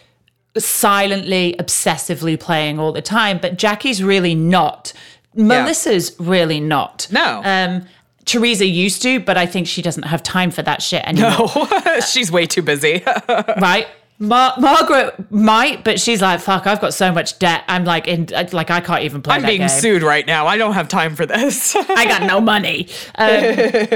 silently, 0.59 1.55
obsessively 1.59 2.39
playing 2.39 2.79
all 2.79 2.93
the 2.93 3.03
time. 3.03 3.39
But 3.39 3.57
Jackie's 3.57 4.03
really 4.03 4.35
not. 4.35 4.93
Melissa's 5.35 6.17
really 6.19 6.61
not. 6.61 7.07
No. 7.11 7.41
Um, 7.45 7.87
Teresa 8.25 8.67
used 8.67 9.03
to, 9.03 9.21
but 9.21 9.37
I 9.37 9.47
think 9.47 9.67
she 9.67 9.83
doesn't 9.83 10.05
have 10.05 10.23
time 10.23 10.51
for 10.51 10.63
that 10.63 10.83
shit 10.83 11.03
anymore. 11.05 11.51
No, 11.85 12.01
She's 12.13 12.31
way 12.31 12.47
too 12.47 12.63
busy. 12.63 13.03
right? 13.29 13.87
Mar- 14.23 14.53
Margaret 14.59 15.33
might, 15.33 15.83
but 15.83 15.99
she's 15.99 16.21
like, 16.21 16.41
"Fuck! 16.41 16.67
I've 16.67 16.81
got 16.81 16.93
so 16.93 17.11
much 17.11 17.39
debt. 17.39 17.65
I'm 17.67 17.87
like 17.87 18.07
in 18.07 18.29
like 18.53 18.71
I 18.71 18.81
can't 18.81 19.03
even 19.03 19.23
play." 19.23 19.37
I'm 19.37 19.43
being 19.43 19.61
game. 19.61 19.69
sued 19.71 20.03
right 20.03 20.27
now. 20.27 20.47
I 20.47 20.59
don't 20.59 20.75
have 20.75 20.89
time 20.89 21.17
for 21.17 21.25
this. 21.25 21.75
I 21.75 22.05
got 22.05 22.25
no 22.25 22.39
money. 22.39 22.87
Um, 23.15 23.43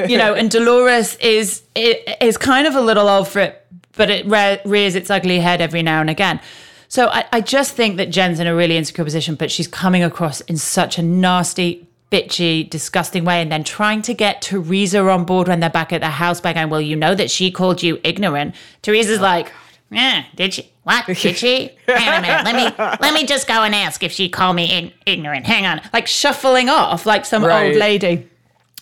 you 0.09 0.17
know, 0.17 0.33
and 0.33 0.51
Dolores 0.51 1.17
is 1.17 1.63
is 1.75 2.39
kind 2.39 2.67
of 2.67 2.75
a 2.75 2.81
little 2.81 3.07
old 3.07 3.29
for 3.29 3.41
it, 3.41 3.67
but 3.97 4.09
it 4.09 4.25
re- 4.27 4.61
rears 4.65 4.95
its 4.95 5.11
ugly 5.11 5.41
head 5.41 5.61
every 5.61 5.83
now 5.83 6.01
and 6.01 6.09
again. 6.09 6.41
So 6.89 7.09
I, 7.09 7.27
I 7.31 7.41
just 7.43 7.77
think 7.77 7.99
that 7.99 8.09
Jen's 8.09 8.41
in 8.41 8.47
a 8.47 8.55
really 8.55 8.79
insecure 8.79 9.05
position, 9.05 9.35
but 9.35 9.51
she's 9.51 9.69
coming 9.69 10.03
across 10.03 10.41
in 10.43 10.57
such 10.57 10.97
a 10.97 11.03
nasty, 11.03 11.87
bitchy, 12.11 12.69
disgusting 12.71 13.27
way, 13.27 13.43
and 13.43 13.53
then 13.53 13.63
trying 13.63 14.01
to 14.03 14.15
get 14.15 14.41
Teresa 14.41 15.01
on 15.07 15.25
board 15.25 15.49
when 15.49 15.61
they're 15.61 15.69
back 15.69 15.93
at 15.93 16.01
the 16.01 16.09
house 16.09 16.41
by 16.41 16.55
going, 16.55 16.71
"Well, 16.71 16.81
you 16.81 16.97
know 16.97 17.15
that 17.15 17.31
she 17.31 17.51
called 17.51 17.83
you 17.83 18.01
ignorant." 18.03 18.55
Teresa's 18.81 19.21
like. 19.21 19.53
Yeah, 19.95 20.25
did 20.35 20.55
she? 20.55 20.71
What 20.83 21.07
did 21.07 21.17
she? 21.37 21.71
Hang 21.87 22.09
on 22.09 22.25
a 22.25 22.45
minute. 22.45 22.45
Let 22.79 22.89
me 22.91 22.97
let 23.01 23.15
me 23.15 23.27
just 23.27 23.47
go 23.47 23.63
and 23.63 23.75
ask 23.75 24.03
if 24.03 24.13
she 24.13 24.29
called 24.29 24.57
me 24.57 24.71
ig- 24.73 24.95
ignorant. 25.07 25.47
Hang 25.47 25.65
on, 25.67 25.81
like 25.93 26.07
shuffling 26.07 26.69
off 26.69 27.07
like 27.07 27.25
some 27.25 27.45
Right. 27.45 27.69
old 27.69 27.77
lady. 27.77 28.29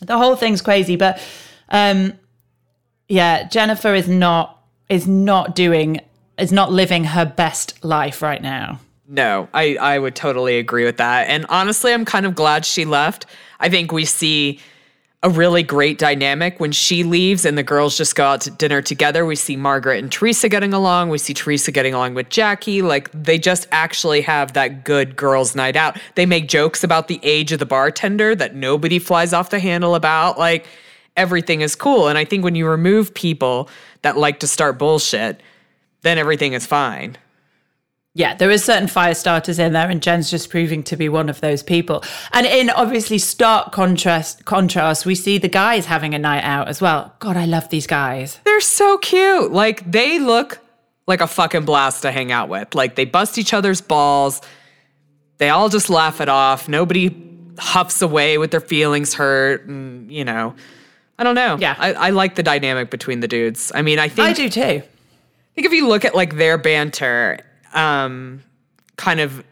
The 0.00 0.16
whole 0.18 0.34
thing's 0.36 0.62
crazy, 0.62 0.96
but 0.96 1.20
um, 1.68 2.14
yeah, 3.08 3.44
Jennifer 3.48 3.94
is 3.94 4.08
not 4.08 4.58
is 4.88 5.06
not 5.06 5.54
doing 5.54 6.00
is 6.38 6.52
not 6.52 6.72
living 6.72 7.04
her 7.04 7.24
best 7.24 7.84
life 7.84 8.22
right 8.22 8.42
now. 8.42 8.80
No, 9.06 9.48
I, 9.52 9.76
I 9.76 9.98
would 9.98 10.14
totally 10.16 10.58
agree 10.58 10.84
with 10.84 10.96
that. 10.96 11.28
And 11.28 11.44
honestly, 11.50 11.92
I'm 11.92 12.04
kind 12.06 12.24
of 12.24 12.34
glad 12.34 12.64
she 12.64 12.84
left. 12.86 13.26
I 13.60 13.68
think 13.68 13.92
we 13.92 14.06
see 14.06 14.58
a 15.24 15.30
really 15.30 15.62
great 15.62 15.98
dynamic 15.98 16.58
when 16.58 16.72
she 16.72 17.04
leaves 17.04 17.44
and 17.44 17.56
the 17.56 17.62
girls 17.62 17.96
just 17.96 18.16
go 18.16 18.24
out 18.24 18.40
to 18.40 18.50
dinner 18.50 18.82
together. 18.82 19.24
We 19.24 19.36
see 19.36 19.54
Margaret 19.54 20.02
and 20.02 20.10
Teresa 20.10 20.48
getting 20.48 20.74
along. 20.74 21.10
We 21.10 21.18
see 21.18 21.32
Teresa 21.32 21.70
getting 21.70 21.94
along 21.94 22.14
with 22.14 22.28
Jackie. 22.28 22.82
Like 22.82 23.08
they 23.12 23.38
just 23.38 23.68
actually 23.70 24.20
have 24.22 24.54
that 24.54 24.84
good 24.84 25.14
girls' 25.14 25.54
night 25.54 25.76
out. 25.76 25.96
They 26.16 26.26
make 26.26 26.48
jokes 26.48 26.82
about 26.82 27.06
the 27.06 27.20
age 27.22 27.52
of 27.52 27.60
the 27.60 27.66
bartender 27.66 28.34
that 28.34 28.56
nobody 28.56 28.98
flies 28.98 29.32
off 29.32 29.50
the 29.50 29.60
handle 29.60 29.94
about. 29.94 30.38
Like 30.38 30.66
everything 31.16 31.60
is 31.60 31.76
cool. 31.76 32.08
And 32.08 32.18
I 32.18 32.24
think 32.24 32.42
when 32.42 32.56
you 32.56 32.66
remove 32.66 33.14
people 33.14 33.68
that 34.02 34.16
like 34.16 34.40
to 34.40 34.48
start 34.48 34.76
bullshit, 34.76 35.40
then 36.00 36.18
everything 36.18 36.52
is 36.52 36.66
fine. 36.66 37.16
Yeah, 38.14 38.34
there 38.34 38.50
are 38.50 38.58
certain 38.58 38.88
fire 38.88 39.14
starters 39.14 39.58
in 39.58 39.72
there, 39.72 39.88
and 39.88 40.02
Jen's 40.02 40.30
just 40.30 40.50
proving 40.50 40.82
to 40.84 40.96
be 40.96 41.08
one 41.08 41.30
of 41.30 41.40
those 41.40 41.62
people. 41.62 42.04
And 42.32 42.46
in 42.46 42.68
obviously 42.68 43.16
stark 43.18 43.72
contrast, 43.72 44.44
contrast, 44.44 45.06
we 45.06 45.14
see 45.14 45.38
the 45.38 45.48
guys 45.48 45.86
having 45.86 46.14
a 46.14 46.18
night 46.18 46.44
out 46.44 46.68
as 46.68 46.82
well. 46.82 47.14
God, 47.20 47.38
I 47.38 47.46
love 47.46 47.70
these 47.70 47.86
guys. 47.86 48.38
They're 48.44 48.60
so 48.60 48.98
cute. 48.98 49.50
Like 49.50 49.90
they 49.90 50.18
look 50.18 50.58
like 51.06 51.22
a 51.22 51.26
fucking 51.26 51.64
blast 51.64 52.02
to 52.02 52.12
hang 52.12 52.30
out 52.30 52.50
with. 52.50 52.74
Like 52.74 52.96
they 52.96 53.06
bust 53.06 53.38
each 53.38 53.54
other's 53.54 53.80
balls. 53.80 54.42
They 55.38 55.48
all 55.48 55.70
just 55.70 55.88
laugh 55.88 56.20
it 56.20 56.28
off. 56.28 56.68
Nobody 56.68 57.16
huffs 57.58 58.02
away 58.02 58.36
with 58.36 58.50
their 58.50 58.60
feelings 58.60 59.14
hurt. 59.14 59.66
And, 59.66 60.12
you 60.12 60.24
know, 60.24 60.54
I 61.18 61.24
don't 61.24 61.34
know. 61.34 61.56
Yeah. 61.58 61.76
I, 61.78 61.94
I 61.94 62.10
like 62.10 62.34
the 62.34 62.42
dynamic 62.42 62.90
between 62.90 63.20
the 63.20 63.28
dudes. 63.28 63.72
I 63.74 63.80
mean, 63.80 63.98
I 63.98 64.08
think 64.08 64.28
I 64.28 64.32
do 64.34 64.50
too. 64.50 64.60
I 64.60 65.54
think 65.54 65.66
if 65.66 65.72
you 65.72 65.88
look 65.88 66.04
at 66.04 66.14
like 66.14 66.36
their 66.36 66.58
banter, 66.58 67.40
um, 67.74 68.42
kind 68.96 69.20
of 69.20 69.44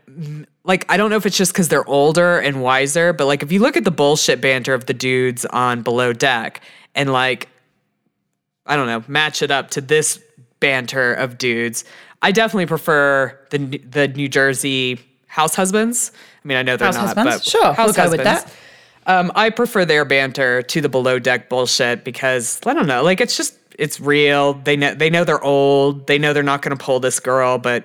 like 0.64 0.84
I 0.88 0.96
don't 0.96 1.10
know 1.10 1.16
if 1.16 1.26
it's 1.26 1.36
just 1.36 1.52
because 1.52 1.68
they're 1.68 1.88
older 1.88 2.38
and 2.38 2.62
wiser, 2.62 3.12
but 3.12 3.26
like 3.26 3.42
if 3.42 3.52
you 3.52 3.60
look 3.60 3.76
at 3.76 3.84
the 3.84 3.90
bullshit 3.90 4.40
banter 4.40 4.74
of 4.74 4.86
the 4.86 4.94
dudes 4.94 5.44
on 5.46 5.82
Below 5.82 6.12
Deck 6.12 6.60
and 6.94 7.12
like 7.12 7.48
I 8.66 8.76
don't 8.76 8.86
know, 8.86 9.02
match 9.08 9.42
it 9.42 9.50
up 9.50 9.70
to 9.70 9.80
this 9.80 10.22
banter 10.60 11.12
of 11.14 11.38
dudes, 11.38 11.84
I 12.22 12.32
definitely 12.32 12.66
prefer 12.66 13.38
the 13.50 13.58
the 13.78 14.08
New 14.08 14.28
Jersey 14.28 15.00
house 15.26 15.54
husbands. 15.54 16.12
I 16.44 16.48
mean, 16.48 16.56
I 16.56 16.62
know 16.62 16.76
they're 16.76 16.86
House 16.86 16.96
not, 16.96 17.16
husbands? 17.16 17.36
but 17.36 17.44
Sure, 17.44 17.72
house 17.72 17.96
we'll 17.96 18.06
go 18.06 18.10
with 18.10 18.20
husbands. 18.20 18.56
Um, 19.06 19.32
I 19.34 19.50
prefer 19.50 19.84
their 19.84 20.04
banter 20.04 20.62
to 20.62 20.80
the 20.80 20.88
below 20.88 21.18
deck 21.18 21.48
bullshit 21.48 22.04
because 22.04 22.60
I 22.66 22.74
don't 22.74 22.86
know, 22.86 23.02
like 23.02 23.20
it's 23.20 23.36
just 23.36 23.56
it's 23.78 23.98
real. 23.98 24.54
They 24.54 24.76
know 24.76 24.94
they 24.94 25.10
know 25.10 25.24
they're 25.24 25.42
old. 25.42 26.06
They 26.06 26.18
know 26.18 26.32
they're 26.32 26.42
not 26.42 26.62
going 26.62 26.76
to 26.76 26.82
pull 26.82 27.00
this 27.00 27.18
girl, 27.18 27.58
but 27.58 27.84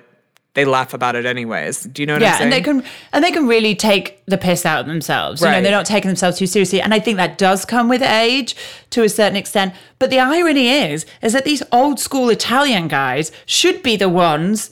they 0.56 0.64
laugh 0.64 0.92
about 0.94 1.14
it 1.14 1.26
anyways. 1.26 1.82
Do 1.84 2.02
you 2.02 2.06
know 2.06 2.14
what 2.14 2.22
I'm 2.22 2.28
yeah, 2.28 2.42
and 2.42 2.52
they 2.52 2.62
can 2.62 2.82
and 3.12 3.22
they 3.22 3.30
can 3.30 3.46
really 3.46 3.76
take 3.76 4.24
the 4.26 4.38
piss 4.38 4.66
out 4.66 4.80
of 4.80 4.86
themselves. 4.86 5.40
You 5.40 5.48
know, 5.48 5.60
they're 5.60 5.70
not 5.70 5.86
taking 5.86 6.08
themselves 6.08 6.38
too 6.38 6.46
seriously, 6.48 6.80
and 6.80 6.92
I 6.92 6.98
think 6.98 7.18
that 7.18 7.38
does 7.38 7.64
come 7.64 7.88
with 7.88 8.02
age 8.02 8.56
to 8.90 9.04
a 9.04 9.08
certain 9.08 9.36
extent. 9.36 9.74
But 10.00 10.10
the 10.10 10.18
irony 10.18 10.70
is, 10.70 11.06
is 11.22 11.32
that 11.34 11.44
these 11.44 11.62
old 11.70 12.00
school 12.00 12.30
Italian 12.30 12.88
guys 12.88 13.30
should 13.44 13.82
be 13.82 13.96
the 13.96 14.08
ones, 14.08 14.70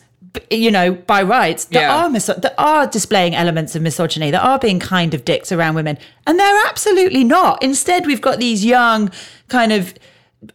you 0.51 0.71
know, 0.71 0.93
by 0.93 1.23
rights 1.23 1.67
that 1.67 1.81
Yeah. 1.81 1.95
are 1.95 2.11
that 2.11 2.55
are 2.57 2.87
displaying 2.87 3.35
elements 3.35 3.77
of 3.77 3.83
misogyny, 3.83 4.31
that 4.31 4.43
are 4.43 4.59
being 4.59 4.81
kind 4.81 5.13
of 5.13 5.25
dicks 5.25 5.53
around 5.53 5.75
women, 5.75 5.99
and 6.27 6.41
they're 6.41 6.67
absolutely 6.67 7.25
not. 7.25 7.63
Instead, 7.63 8.07
we've 8.07 8.23
got 8.23 8.39
these 8.39 8.65
young 8.65 9.11
kind 9.49 9.71
of 9.73 9.93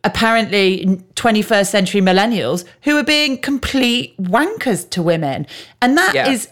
apparently 0.04 0.86
21st 1.16 1.68
century 1.68 2.02
millennials 2.02 2.66
who 2.84 2.98
are 2.98 3.04
being 3.04 3.38
complete 3.38 4.16
wankers 4.22 4.90
to 4.92 5.02
women. 5.02 5.46
And 5.82 5.98
that 5.98 6.16
is 6.28 6.46
Yeah. 6.46 6.52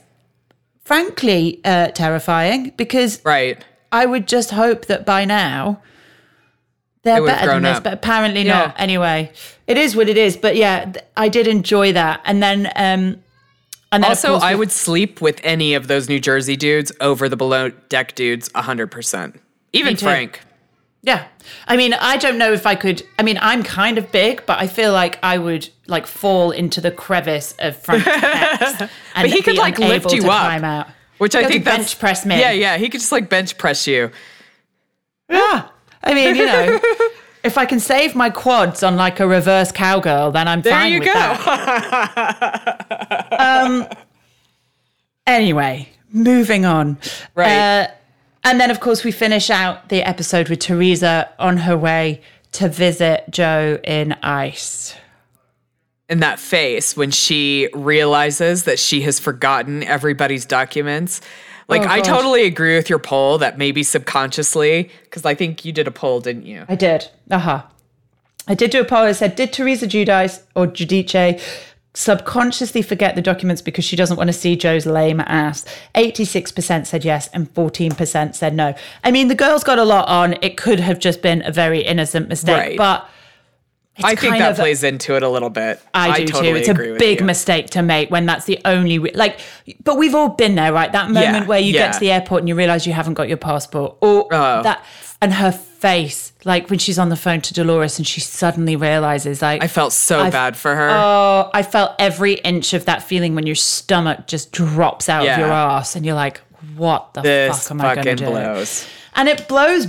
frankly 0.84 1.60
uh, 1.66 1.88
terrifying 1.90 2.74
because 2.78 3.24
right. 3.26 3.64
I 3.92 4.06
would 4.06 4.28
just 4.28 4.52
hope 4.52 4.86
that 4.88 5.06
by 5.06 5.26
now 5.26 5.82
they're 7.04 7.26
better 7.26 7.48
than 7.48 7.64
this, 7.64 7.78
up. 7.78 7.84
but 7.84 7.94
apparently 7.94 8.44
Yeah. 8.44 8.58
not. 8.58 8.76
Anyway, 8.78 9.32
it 9.66 9.78
is 9.78 9.96
what 9.96 10.10
it 10.10 10.18
is. 10.18 10.36
But 10.36 10.56
yeah, 10.56 10.92
I 11.16 11.30
did 11.30 11.48
enjoy 11.48 11.94
that. 11.94 12.22
And 12.26 12.44
then, 12.44 12.68
um, 12.76 13.22
and 13.92 14.04
then 14.04 14.12
Also, 14.12 14.36
I 14.36 14.56
would 14.56 14.72
sleep 14.72 15.22
with 15.22 15.40
any 15.44 15.74
of 15.74 15.88
those 15.88 16.10
New 16.10 16.20
Jersey 16.20 16.58
dudes 16.58 16.92
over 17.00 17.30
the 17.30 17.38
below 17.38 17.70
deck 17.70 18.16
dudes 18.16 18.50
100%. 18.50 19.36
Even 19.72 19.96
too. 19.96 20.06
Yeah. 21.08 21.26
I 21.68 21.78
mean, 21.78 21.93
I 21.93 22.18
don't 22.18 22.38
know 22.38 22.51
if 22.51 22.66
I 22.68 22.76
could. 22.76 23.01
I 23.18 23.24
mean, 23.24 23.39
I'm 23.41 23.64
kind 23.64 23.97
of 23.97 24.12
big, 24.12 24.45
but 24.45 24.60
I 24.60 24.68
feel 24.68 24.91
like 24.91 25.18
I 25.24 25.38
would 25.38 25.70
like 25.88 26.05
fall 26.05 26.51
into 26.51 26.82
the 26.82 26.91
crevice 26.91 27.55
of 27.60 27.78
Frank's 27.78 28.05
pecs 28.05 28.82
and 28.82 28.89
But 29.16 29.30
he 29.30 29.41
could, 29.41 29.55
like, 29.58 29.80
lift 29.80 30.12
you 30.12 30.30
up, 30.30 30.62
out. 30.64 30.88
Which 31.18 31.34
I 31.34 31.45
think 31.45 31.64
that's 31.64 31.78
bench 31.78 31.99
press 31.99 32.26
me. 32.26 32.38
Yeah, 32.38 32.51
yeah. 32.51 32.78
He 32.78 32.89
could 32.89 32.99
just 32.99 33.14
like 33.14 33.30
bench 33.30 33.58
press 33.58 33.88
you. 33.88 34.12
Yeah. 35.30 35.70
I 36.03 36.14
mean, 36.14 36.36
you 36.36 36.45
know, 36.45 36.80
if 37.43 37.58
I 37.58 37.66
can 37.66 37.80
save 37.80 38.14
my 38.14 38.30
quads 38.30 38.84
on 38.84 38.97
like 38.97 39.20
a 39.22 39.28
reverse 39.28 39.72
cowgirl, 39.72 40.32
then 40.32 40.47
I'm 40.47 40.62
There 40.62 40.74
fine 40.74 40.91
you 40.91 40.99
with 40.99 41.08
go. 41.08 41.14
that. 41.14 42.68
Um, 43.39 43.88
Anyway, 45.26 45.89
moving 46.12 46.66
on. 46.66 46.97
Right. 47.36 47.51
Uh, 47.84 47.88
and 48.48 48.60
then, 48.60 48.72
of 48.72 48.80
course, 48.80 49.04
we 49.04 49.12
finish 49.12 49.50
out 49.50 49.89
the 49.89 50.02
episode 50.02 50.50
with 50.50 50.60
Teresa 50.60 51.30
on 51.39 51.58
her 51.58 51.78
way 51.78 52.22
to 52.54 52.68
visit 52.70 53.26
Joe 53.30 53.80
in 53.84 54.14
ICE. 54.24 54.95
in 56.10 56.22
that 56.22 56.39
face 56.39 56.95
when 56.95 57.12
she 57.12 57.68
realizes 57.74 58.64
that 58.64 58.80
she 58.80 59.02
has 59.02 59.20
forgotten 59.20 59.84
everybody's 59.84 60.45
documents. 60.45 61.20
Like, 61.68 61.82
Oh, 61.82 61.89
I 61.89 62.00
totally 62.00 62.45
agree 62.45 62.78
with 62.78 62.89
your 62.89 63.00
poll 63.00 63.38
that 63.39 63.58
maybe 63.58 63.84
subconsciously, 63.84 64.89
because 65.04 65.26
I 65.26 65.36
think 65.36 65.66
you 65.66 65.74
did 65.74 65.86
a 65.86 65.91
poll, 65.91 66.22
didn't 66.22 66.45
you? 66.45 66.64
I 66.70 66.76
did. 66.76 67.10
Uh 67.30 67.39
huh. 67.39 67.64
I 68.48 68.54
did 68.56 68.72
do 68.72 68.80
a 68.80 68.86
poll. 68.86 69.00
I 69.00 69.12
said, 69.12 69.36
did 69.36 69.52
Teresa 69.52 69.86
Giudice 69.86 70.41
or 70.56 70.66
Giudice 70.68 71.41
subconsciously 71.98 72.84
forget 72.84 73.16
the 73.16 73.22
documents 73.24 73.60
because 73.62 73.84
she 73.84 73.95
doesn't 73.95 74.18
want 74.18 74.28
to 74.28 74.34
see 74.34 74.56
Joe's 74.56 74.86
lame 74.86 75.20
ass? 75.22 75.66
86% 75.95 76.86
said 76.86 77.04
yes 77.04 77.28
and 77.34 77.52
14% 77.54 78.36
said 78.36 78.54
no. 78.54 78.76
I 79.04 79.10
mean, 79.12 79.28
the 79.30 79.36
girl's 79.36 79.64
got 79.64 79.80
a 79.80 79.84
lot 79.84 80.08
on. 80.08 80.36
It 80.43 80.58
could 80.58 80.80
have 80.80 81.00
just 81.00 81.22
been 81.24 81.41
a 81.45 81.52
very 81.52 81.82
innocent 81.82 82.30
mistake, 82.30 82.56
Right. 82.56 82.78
but 82.78 83.10
I 84.04 84.14
think 84.14 84.38
that 84.38 84.52
of- 84.52 84.58
plays 84.58 84.84
into 84.84 85.16
it 85.16 85.24
a 85.24 85.30
little 85.30 85.50
bit. 85.50 85.82
I 85.91 86.20
do 86.20 86.28
totally 86.28 86.52
too. 86.52 86.56
It's 86.58 86.70
a 86.70 86.95
big 87.00 87.20
you. 87.22 87.26
mistake 87.26 87.72
to 87.72 87.82
make 87.82 88.12
when 88.12 88.28
that's 88.28 88.45
the 88.45 88.60
only 88.64 89.00
re- 89.00 89.12
like. 89.16 89.39
But 89.84 89.98
we've 89.98 90.14
all 90.14 90.30
been 90.30 90.54
there, 90.54 90.72
right? 90.72 90.91
That 90.91 91.08
moment 91.10 91.24
Yeah, 91.36 91.45
where 91.45 91.60
you 91.60 91.74
yeah. 91.74 91.88
get 91.88 91.93
to 91.93 92.00
the 92.00 92.12
airport 92.12 92.41
and 92.43 92.48
you 92.50 92.54
realize 92.54 92.86
you 92.86 92.93
haven't 92.93 93.16
got 93.16 93.28
your 93.28 93.38
passport, 93.38 93.95
or 94.02 94.28
Oh. 94.32 94.62
that, 94.62 94.86
and 95.22 95.34
her 95.34 95.51
face, 95.51 96.32
like 96.45 96.70
when 96.70 96.80
she's 96.80 96.99
on 96.99 97.09
the 97.09 97.15
phone 97.15 97.41
to 97.41 97.53
Dolores 97.53 97.97
and 97.97 98.05
she 98.07 98.20
suddenly 98.22 98.76
realizes, 98.76 99.41
like, 99.41 99.63
I 99.63 99.68
felt 99.68 99.93
so 99.93 100.20
I've- 100.22 100.32
bad 100.32 100.55
for 100.57 100.76
her. 100.76 100.89
oh, 100.91 101.49
I 101.53 101.63
felt 101.63 101.93
every 101.99 102.34
inch 102.36 102.74
of 102.74 102.86
that 102.86 103.03
feeling 103.03 103.36
when 103.36 103.45
your 103.45 103.55
stomach 103.55 104.28
just 104.28 104.51
drops 104.51 105.09
out 105.09 105.28
of 105.28 105.38
your 105.38 105.47
ass 105.51 105.95
and 105.95 106.05
you're 106.05 106.15
like, 106.15 106.39
what 106.76 107.13
the 107.13 107.22
this 107.22 107.63
fuck 107.68 107.72
am 107.72 107.82
I 107.82 107.95
going 107.95 108.18
to 108.18 108.26
do? 108.26 108.26
blows. 108.32 108.88
And 109.15 109.28
it 109.30 109.47
blows 109.47 109.88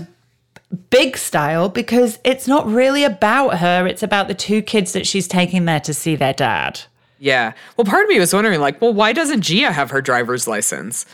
big 0.90 1.16
style 1.16 1.68
because 1.68 2.18
it's 2.24 2.46
not 2.46 2.66
really 2.66 3.04
about 3.04 3.58
her. 3.58 3.86
It's 3.86 4.02
about 4.02 4.28
the 4.28 4.34
two 4.34 4.62
kids 4.62 4.92
that 4.92 5.06
she's 5.06 5.26
taking 5.28 5.64
there 5.64 5.80
to 5.80 5.94
see 5.94 6.14
their 6.16 6.34
dad. 6.34 6.80
Yeah. 7.18 7.52
Well, 7.76 7.84
part 7.84 8.04
of 8.04 8.08
me 8.10 8.18
was 8.18 8.32
wondering, 8.32 8.60
like, 8.60 8.80
well, 8.80 8.92
why 8.94 9.12
doesn't 9.12 9.40
Gia 9.40 9.72
have 9.72 9.90
her 9.90 10.00
driver's 10.00 10.46
license? 10.46 11.04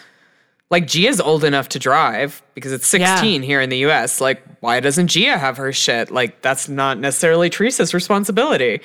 Like, 0.70 0.86
Gia's 0.86 1.20
old 1.20 1.44
enough 1.44 1.68
to 1.70 1.78
drive 1.78 2.42
because 2.54 2.72
it's 2.72 2.86
16 2.86 3.42
here 3.42 3.60
in 3.60 3.70
the 3.70 3.78
US. 3.86 4.20
Like, 4.20 4.42
why 4.60 4.80
doesn't 4.80 5.08
Gia 5.08 5.36
have 5.38 5.56
her 5.58 5.72
shit? 5.72 6.10
Like, 6.10 6.40
that's 6.42 6.68
not 6.68 6.98
necessarily 6.98 7.50
Teresa's 7.50 7.92
responsibility. 7.94 8.80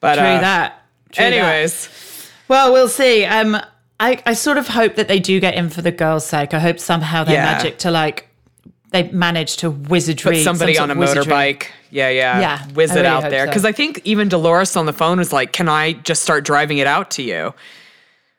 But 0.00 0.16
True 0.16 0.24
uh, 0.24 0.40
that. 0.40 0.82
True 1.12 1.24
that. 1.26 1.32
Anyways, 1.32 2.30
Well, 2.48 2.72
we'll 2.72 2.88
see. 2.88 3.24
Um, 3.24 3.56
I, 4.00 4.20
I 4.26 4.32
sort 4.34 4.56
of 4.58 4.66
hope 4.68 4.96
that 4.96 5.06
they 5.06 5.20
do 5.20 5.38
get 5.38 5.54
in 5.54 5.68
for 5.68 5.80
the 5.82 5.92
girls' 5.92 6.26
sake. 6.26 6.54
I 6.54 6.58
hope 6.58 6.80
somehow 6.80 7.22
they 7.24 7.34
Yeah. 7.34 7.44
magic 7.44 7.78
to 7.78 7.90
like 7.90 8.28
they 8.90 9.04
manage 9.10 9.56
to 9.58 9.70
wizardry 9.70 10.36
put 10.38 10.44
somebody 10.44 10.74
some 10.74 10.90
on 10.90 10.96
a 10.96 11.00
wizardry. 11.00 11.32
motorbike. 11.32 11.66
Yeah, 11.90 12.08
yeah. 12.10 12.40
Yeah, 12.40 12.66
Wizard 12.74 12.96
really 12.96 13.06
out 13.08 13.30
there. 13.30 13.46
so. 13.46 13.50
Because 13.50 13.64
I 13.64 13.72
think 13.72 14.00
even 14.04 14.28
Dolores 14.28 14.76
on 14.76 14.86
the 14.86 14.92
phone 14.92 15.18
was 15.18 15.32
like, 15.32 15.52
Can 15.52 15.68
I 15.68 15.92
just 15.92 16.22
start 16.22 16.44
driving 16.44 16.78
it 16.78 16.86
out 16.86 17.10
to 17.12 17.22
you? 17.22 17.54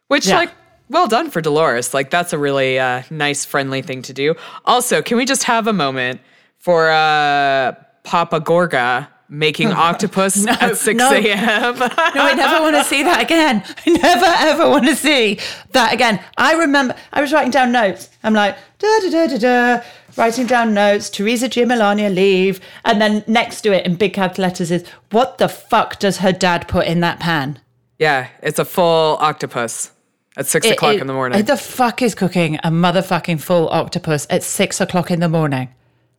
Which, 0.10 0.28
Yeah. 0.28 0.38
like, 0.40 0.52
well 0.94 1.08
done 1.08 1.30
for 1.30 1.42
Dolores. 1.42 1.94
Like, 1.94 2.10
that's 2.10 2.34
a 2.34 2.38
really 2.38 2.80
uh, 2.80 3.04
nice, 3.10 3.44
friendly 3.46 3.82
thing 3.82 4.02
to 4.04 4.14
do. 4.14 4.36
Also, 4.66 5.02
can 5.02 5.18
we 5.18 5.26
just 5.26 5.44
have 5.44 5.68
a 5.68 5.74
moment 5.74 6.22
for 6.58 6.90
uh, 6.90 7.74
Papa 8.04 8.40
Gorga 8.40 9.08
making 9.28 9.68
octopus 9.72 10.48
at 10.48 10.78
6 10.78 10.98
no. 10.98 11.12
a.m.? 11.12 11.80
No, 11.80 11.90
I 11.90 12.34
never 12.36 12.62
want 12.64 12.76
to 12.76 12.84
see 12.84 13.04
that 13.04 13.22
again. 13.22 13.64
I 13.86 13.90
never 13.90 14.26
ever 14.26 14.70
want 14.70 14.86
to 14.86 14.96
see 14.96 15.40
that 15.72 15.94
again. 15.94 16.24
I 16.38 16.54
remember 16.54 16.96
I 17.12 17.22
was 17.22 17.34
writing 17.34 17.52
down 17.52 17.72
notes. 17.72 18.10
I'm 18.24 18.34
like 18.34 18.56
da 18.80 19.00
da 19.02 19.10
da 19.10 19.28
da 19.28 19.38
da, 19.38 19.84
writing 20.16 20.46
down 20.46 20.74
notes. 20.74 21.10
Teresa 21.10 21.50
G. 21.50 21.64
Milania 21.64 22.14
leave, 22.14 22.60
and 22.86 23.02
then 23.02 23.24
next 23.28 23.62
to 23.62 23.74
it 23.74 23.86
in 23.86 23.96
big 23.96 24.14
capital 24.14 24.44
letters 24.44 24.70
is 24.72 24.88
what 25.12 25.40
the 25.40 25.50
fuck 25.50 26.00
does 26.00 26.18
her 26.18 26.32
dad 26.32 26.68
put 26.68 26.86
in 26.86 27.00
that 27.00 27.20
pan? 27.20 27.60
yeah, 28.04 28.28
it's 28.42 28.60
a 28.60 28.66
full 28.66 29.18
octopus 29.22 29.93
at 30.38 30.48
6 30.48 30.66
It- 30.66 30.74
o'clock 30.74 30.96
it- 30.96 31.02
in 31.02 31.08
the 31.08 31.14
morning. 31.14 31.38
Who 31.38 31.44
the 31.44 31.58
fuck 31.58 32.02
is 32.02 32.16
cooking 32.16 32.58
a 32.64 32.70
motherfucking 32.72 33.40
full 33.42 33.70
octopus 33.70 34.26
at 34.30 34.44
six 34.44 34.80
o'clock 34.82 35.12
in 35.12 35.20
the 35.20 35.30
morning? 35.30 35.70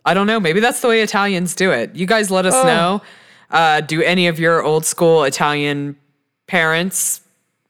I 0.05 0.13
don't 0.13 0.27
know. 0.27 0.39
Maybe 0.39 0.59
that's 0.59 0.79
the 0.81 0.87
way 0.87 1.01
Italians 1.01 1.55
do 1.55 1.71
it. 1.71 1.95
You 1.95 2.05
guys 2.05 2.29
let 2.29 2.45
us 2.45 2.53
Oh. 2.53 2.63
know. 2.63 3.01
Uh, 3.51 3.81
do 3.81 4.01
any 4.01 4.27
of 4.27 4.39
your 4.39 4.63
old 4.63 4.85
school 4.85 5.23
Italian 5.23 5.95
parents 6.47 7.21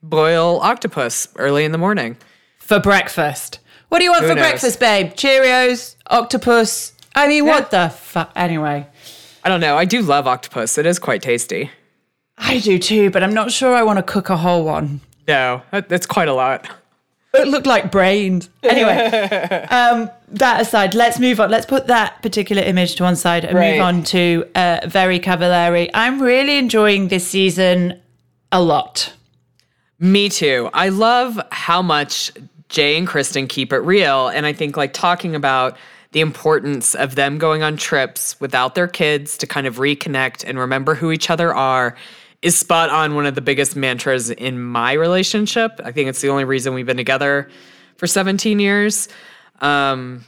boil 0.04 0.60
octopus 0.62 1.28
early 1.38 1.66
in 1.66 1.72
the 1.72 1.78
morning? 1.78 2.18
For 2.60 2.80
breakfast. 2.80 3.60
What 3.90 4.00
do 4.00 4.04
you 4.06 4.12
want 4.12 4.24
Who 4.24 4.30
for 4.30 4.36
knows? 4.36 4.44
breakfast, 4.44 4.80
babe? 4.80 5.14
Cheerios, 5.16 5.96
octopus. 6.08 6.94
I 7.16 7.28
mean, 7.28 7.46
what 7.46 7.72
the 7.72 7.90
fuck? 7.90 8.32
Anyway, 8.36 8.86
I 9.44 9.50
don't 9.50 9.62
know. 9.62 9.78
I 9.78 9.86
do 9.86 10.02
love 10.02 10.28
octopus. 10.28 10.78
It 10.78 10.86
is 10.86 11.00
quite 11.00 11.22
tasty. 11.22 11.72
I 12.38 12.60
do 12.60 12.78
too, 12.78 13.10
but 13.12 13.24
I'm 13.24 13.34
not 13.34 13.52
sure 13.52 13.74
I 13.74 13.84
want 13.84 13.98
to 13.98 14.04
cook 14.04 14.30
a 14.30 14.38
whole 14.38 14.66
one. 14.66 15.00
No, 15.28 15.62
that- 15.72 15.90
that's 15.90 16.06
quite 16.06 16.28
a 16.28 16.34
lot. 16.34 16.68
It 17.34 17.50
looked 17.50 17.68
like 17.68 17.92
brains. 17.92 18.50
Anyway, 18.64 18.96
um, 19.70 20.10
that 20.30 20.62
aside, 20.62 20.96
let's 20.96 21.20
move 21.20 21.42
on. 21.42 21.52
Let's 21.52 21.66
put 21.66 21.88
that 21.88 22.22
particular 22.22 22.62
image 22.64 22.96
to 22.96 23.04
one 23.04 23.18
side 23.18 23.44
and 23.44 23.58
Right. 23.58 23.74
move 23.74 23.82
on 23.82 24.04
to 24.04 24.46
uh, 24.56 24.80
Very 24.88 25.20
Cavallari. 25.20 25.90
I'm 25.94 26.22
really 26.22 26.58
enjoying 26.58 27.10
this 27.10 27.28
season 27.28 28.00
a 28.54 28.62
lot. 28.62 29.12
Me 30.00 30.30
too. 30.30 30.70
I 30.74 30.88
love 30.90 31.38
how 31.52 31.82
much 31.82 32.32
Jay 32.70 32.98
and 32.98 33.06
Kristin 33.06 33.50
keep 33.50 33.74
it 33.74 33.80
real. 33.80 34.30
And 34.30 34.46
I 34.46 34.54
think 34.54 34.78
like 34.78 34.94
talking 34.94 35.36
about 35.36 35.76
the 36.14 36.22
importance 36.22 36.96
of 36.96 37.16
them 37.16 37.38
going 37.38 37.64
on 37.64 37.76
trips 37.76 38.40
without 38.40 38.76
their 38.76 38.88
kids 38.88 39.38
to 39.40 39.48
kind 39.48 39.68
of 39.68 39.76
reconnect 39.76 40.46
and 40.48 40.58
remember 40.58 40.96
who 40.96 41.12
each 41.12 41.30
other 41.30 41.54
are 41.54 41.98
is 42.42 42.58
spot 42.58 42.90
on 42.90 43.16
one 43.16 43.26
of 43.26 43.36
the 43.36 43.42
biggest 43.42 43.76
mantras 43.76 44.30
in 44.30 44.62
my 44.62 44.94
relationship. 44.94 45.80
I 45.84 45.92
think 45.92 46.10
it's 46.10 46.22
the 46.22 46.30
only 46.30 46.44
reason 46.44 46.74
we've 46.74 46.86
been 46.86 46.98
together 46.98 47.50
for 47.98 48.08
17 48.08 48.60
years. 48.60 49.08
Um, 49.62 50.26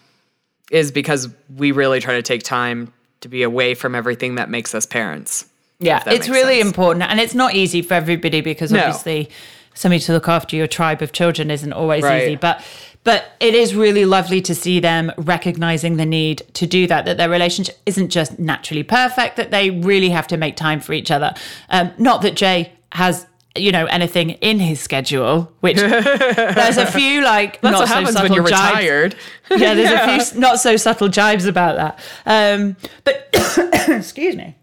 is 0.71 0.91
because 0.91 1.29
we 1.55 1.71
really 1.71 1.99
try 2.01 2.15
to 2.15 2.21
take 2.21 2.43
time 2.43 2.91
to 3.21 3.29
be 3.29 3.43
away 3.43 3.73
from 3.73 3.95
everything 3.95 4.35
that 4.35 4.49
makes 4.49 4.75
us 4.75 4.85
parents. 4.85 5.45
Yeah, 5.79 6.01
it's 6.07 6.27
really 6.27 6.55
sense. 6.57 6.67
important. 6.67 7.03
And 7.09 7.19
it's 7.19 7.35
not 7.35 7.53
easy 7.55 7.81
for 7.81 7.93
everybody 7.93 8.41
because 8.41 8.71
No. 8.71 8.79
obviously 8.79 9.29
somebody 9.77 9.99
to 10.01 10.11
look 10.13 10.27
after 10.27 10.55
your 10.55 10.67
tribe 10.67 11.01
of 11.01 11.11
children 11.11 11.51
isn't 11.51 11.71
always 11.73 12.03
Right. 12.03 12.23
easy. 12.23 12.35
But 12.35 12.63
but 13.03 13.31
it 13.39 13.53
is 13.55 13.73
really 13.73 14.03
lovely 14.03 14.41
to 14.41 14.53
see 14.53 14.81
them 14.81 15.13
recognizing 15.17 15.95
the 15.95 16.05
need 16.05 16.41
to 16.55 16.67
do 16.67 16.87
that, 16.87 17.05
that 17.05 17.15
their 17.15 17.29
relationship 17.29 17.77
isn't 17.85 18.09
just 18.09 18.37
naturally 18.37 18.83
perfect, 18.83 19.37
that 19.37 19.49
they 19.49 19.69
really 19.69 20.09
have 20.09 20.27
to 20.27 20.35
make 20.35 20.57
time 20.57 20.81
for 20.81 20.91
each 20.91 21.09
other. 21.09 21.33
Um, 21.69 21.91
not 21.97 22.21
that 22.23 22.35
Jay 22.35 22.73
has 22.91 23.25
you 23.55 23.71
know 23.71 23.85
anything 23.87 24.31
in 24.31 24.59
his 24.59 24.79
schedule 24.79 25.51
which 25.61 25.77
there's 25.77 26.77
a 26.77 26.85
few 26.85 27.23
like 27.23 27.59
That's 27.61 27.71
not 27.71 27.79
what 27.79 27.87
so 27.87 27.93
happens 27.95 28.13
subtle 28.13 28.29
when 28.29 28.33
you're 28.35 28.47
jibes. 28.47 28.75
retired. 28.77 29.15
yeah 29.49 29.73
there's 29.73 29.91
a 30.21 30.29
few 30.29 30.39
not 30.45 30.59
so 30.59 30.77
subtle 30.77 31.07
jibes 31.09 31.47
about 31.47 31.75
that 31.75 31.99
um 32.27 32.75
but 33.03 33.29
excuse 33.89 34.35
me 34.35 34.55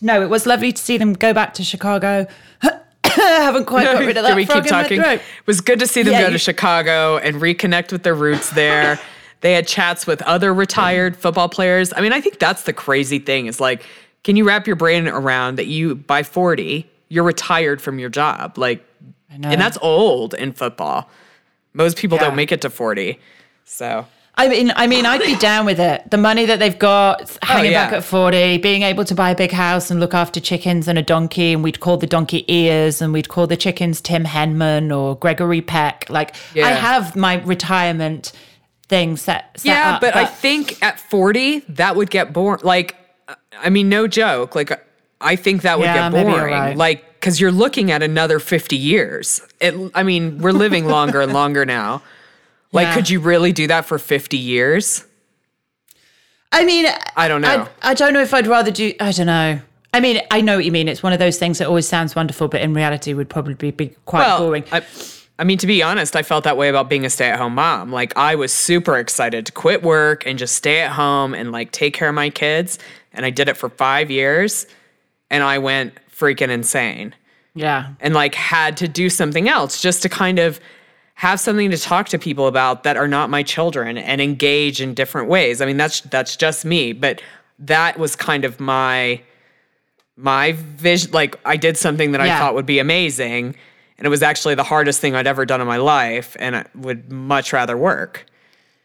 no 0.00 0.22
it 0.22 0.30
was 0.30 0.46
lovely 0.46 0.70
to 0.70 0.80
see 0.80 0.98
them 0.98 1.14
go 1.14 1.34
back 1.34 1.52
to 1.54 1.64
chicago 1.64 2.28
haven't 3.14 3.64
quite 3.66 3.84
got 3.84 3.98
rid 4.00 4.16
of 4.16 4.22
that 4.22 4.28
Can 4.28 4.36
we 4.36 4.46
frog 4.46 4.64
keep 4.64 4.72
in 4.72 4.82
talking? 4.82 5.00
It 5.00 5.22
was 5.46 5.60
good 5.60 5.78
to 5.80 5.86
see 5.86 6.02
them 6.02 6.12
Yeah, 6.12 6.20
go 6.22 6.26
you- 6.28 6.32
to 6.32 6.38
Chicago 6.38 7.18
and 7.18 7.36
reconnect 7.36 7.92
with 7.92 8.02
their 8.02 8.14
roots 8.14 8.50
there. 8.50 8.98
they 9.40 9.52
had 9.52 9.66
chats 9.66 10.06
with 10.06 10.20
other 10.22 10.52
retired 10.52 11.16
football 11.16 11.48
players. 11.48 11.92
I 11.96 12.00
mean, 12.00 12.12
I 12.12 12.20
think 12.20 12.38
that's 12.38 12.62
the 12.64 12.72
crazy 12.72 13.18
thing 13.18 13.46
is 13.46 13.60
like, 13.60 13.84
can 14.24 14.36
you 14.36 14.46
wrap 14.46 14.66
your 14.66 14.76
brain 14.76 15.06
around 15.08 15.56
that 15.58 15.66
you 15.66 15.94
by 15.94 16.22
40, 16.22 16.88
you're 17.08 17.24
retired 17.24 17.80
from 17.80 17.98
your 17.98 18.08
job? 18.10 18.58
Like, 18.58 18.84
know. 19.36 19.48
and 19.48 19.60
that's 19.60 19.78
old 19.80 20.34
in 20.34 20.52
football. 20.52 21.08
Most 21.72 21.96
people 21.98 22.18
Yeah. 22.18 22.24
don't 22.24 22.36
make 22.36 22.50
it 22.50 22.60
to 22.62 22.70
40. 22.70 23.20
So, 23.64 24.06
I 24.38 24.48
mean, 24.48 24.72
I 24.76 24.86
mean, 24.86 25.04
I'd 25.04 25.20
be 25.20 25.36
down 25.50 25.66
with 25.66 25.80
it. 25.80 26.10
The 26.10 26.16
money 26.16 26.46
that 26.46 26.58
they've 26.60 26.78
got, 26.78 27.22
oh, 27.22 27.46
hanging 27.46 27.70
Oh, 27.70 27.72
yeah. 27.72 27.84
back 27.86 27.92
at 27.98 28.04
forty, 28.04 28.56
being 28.58 28.82
able 28.82 29.04
to 29.04 29.14
buy 29.14 29.30
a 29.30 29.34
big 29.36 29.50
house 29.50 29.90
and 29.90 30.00
look 30.00 30.14
after 30.14 30.38
chickens 30.40 30.88
and 30.88 30.98
a 30.98 31.02
donkey, 31.02 31.52
and 31.52 31.62
we'd 31.62 31.80
call 31.80 31.96
the 31.96 32.06
donkey 32.06 32.44
ears, 32.46 33.02
and 33.02 33.12
we'd 33.12 33.28
call 33.28 33.46
the 33.46 33.56
chickens 33.56 34.00
Tim 34.00 34.24
Henman 34.24 34.96
or 34.96 35.16
Gregory 35.16 35.60
Peck. 35.60 36.06
Like, 36.08 36.34
I 36.56 36.70
have 36.70 37.16
my 37.16 37.42
retirement 37.42 38.32
thing 38.88 39.16
set. 39.18 39.58
set 39.60 39.66
yeah, 39.68 39.94
up, 39.96 40.00
but 40.00 40.16
I 40.16 40.24
think 40.24 40.82
at 40.82 40.98
40, 40.98 41.58
that 41.70 41.94
would 41.96 42.08
get 42.10 42.32
boring. 42.32 42.60
Like, 42.64 42.96
I 43.60 43.68
mean, 43.68 43.88
no 43.90 44.06
joke. 44.06 44.54
Like, 44.54 44.70
I 45.20 45.36
think 45.36 45.62
that 45.62 45.78
would 45.78 45.84
Yeah, 45.84 46.10
get 46.10 46.24
boring. 46.24 46.54
right. 46.54 46.76
Like, 46.76 47.04
because 47.20 47.40
you're 47.40 47.52
looking 47.52 47.90
at 47.90 48.02
another 48.02 48.38
50 48.38 48.76
years. 48.76 49.42
It, 49.60 49.74
I 49.94 50.04
mean, 50.04 50.38
we're 50.38 50.52
living 50.52 50.86
longer 50.86 51.20
and 51.20 51.32
longer 51.32 51.66
now. 51.66 52.00
Like, 52.72 52.86
Yeah. 52.88 52.94
could 52.94 53.10
you 53.10 53.20
really 53.20 53.52
do 53.52 53.66
that 53.68 53.86
for 53.86 53.98
50 53.98 54.36
years? 54.36 55.04
I 56.52 56.64
mean, 56.64 56.86
I 57.16 57.28
don't 57.28 57.42
know. 57.42 57.68
I, 57.82 57.90
I 57.90 57.94
don't 57.94 58.12
know 58.14 58.22
if 58.22 58.32
I'd 58.32 58.46
rather 58.46 58.70
do. 58.70 58.92
I 59.00 59.12
don't 59.12 59.26
know. 59.26 59.60
I 59.92 60.00
mean, 60.00 60.20
I 60.30 60.40
know 60.40 60.56
what 60.56 60.64
you 60.64 60.72
mean. 60.72 60.88
It's 60.88 61.02
one 61.02 61.12
of 61.12 61.18
those 61.18 61.38
things 61.38 61.58
that 61.58 61.68
always 61.68 61.88
sounds 61.88 62.14
wonderful, 62.14 62.48
but 62.48 62.60
in 62.60 62.74
reality 62.74 63.12
would 63.14 63.28
probably 63.28 63.70
be 63.70 63.88
quite 64.06 64.20
well, 64.20 64.38
boring. 64.38 64.64
I, 64.72 64.82
I 65.38 65.44
mean, 65.44 65.58
to 65.58 65.66
be 65.66 65.82
honest, 65.82 66.16
I 66.16 66.22
felt 66.22 66.44
that 66.44 66.56
way 66.56 66.68
about 66.68 66.88
being 66.88 67.04
a 67.04 67.10
stay 67.10 67.28
at 67.30 67.38
home 67.38 67.54
mom. 67.54 67.90
Like, 67.92 68.16
I 68.16 68.34
was 68.34 68.52
super 68.52 68.96
excited 68.98 69.46
to 69.46 69.52
quit 69.52 69.82
work 69.82 70.26
and 70.26 70.38
just 70.38 70.56
stay 70.56 70.80
at 70.80 70.92
home 70.92 71.32
and 71.34 71.52
like 71.52 71.70
take 71.72 71.94
care 71.94 72.08
of 72.08 72.14
my 72.14 72.30
kids. 72.30 72.78
And 73.12 73.24
I 73.24 73.30
did 73.30 73.48
it 73.48 73.56
for 73.56 73.68
five 73.68 74.10
years 74.10 74.66
and 75.30 75.42
I 75.42 75.58
went 75.58 75.94
freaking 76.14 76.48
insane. 76.50 77.14
yeah. 77.54 77.92
and 78.00 78.14
like 78.14 78.34
had 78.34 78.76
to 78.78 78.88
do 78.88 79.08
something 79.10 79.48
else 79.48 79.80
just 79.80 80.02
to 80.02 80.08
kind 80.08 80.38
of 80.38 80.60
have 81.18 81.40
something 81.40 81.68
to 81.72 81.76
talk 81.78 82.08
to 82.08 82.18
people 82.18 82.46
about 82.46 82.84
that 82.84 82.96
are 82.96 83.08
not 83.08 83.28
my 83.28 83.42
children 83.42 83.98
and 83.98 84.20
engage 84.20 84.80
in 84.80 84.94
different 84.94 85.28
ways. 85.28 85.60
I 85.60 85.66
mean, 85.66 85.76
that's 85.76 86.00
that's 86.02 86.36
just 86.36 86.64
me, 86.64 86.92
but 86.92 87.20
that 87.58 87.98
was 87.98 88.14
kind 88.14 88.44
of 88.44 88.60
my 88.60 89.20
my 90.16 90.52
vision 90.52 91.10
like 91.12 91.36
I 91.44 91.56
did 91.56 91.76
something 91.76 92.12
that 92.12 92.20
I 92.20 92.26
Yeah. 92.26 92.38
thought 92.38 92.54
would 92.54 92.66
be 92.66 92.78
amazing 92.78 93.54
and 93.98 94.06
it 94.06 94.10
was 94.10 94.22
actually 94.22 94.54
the 94.54 94.62
hardest 94.64 95.00
thing 95.00 95.14
I'd 95.16 95.26
ever 95.26 95.44
done 95.44 95.60
in 95.60 95.66
my 95.66 95.76
life 95.76 96.36
and 96.38 96.54
I 96.56 96.64
would 96.76 97.10
much 97.10 97.52
rather 97.52 97.76
work. 97.76 98.24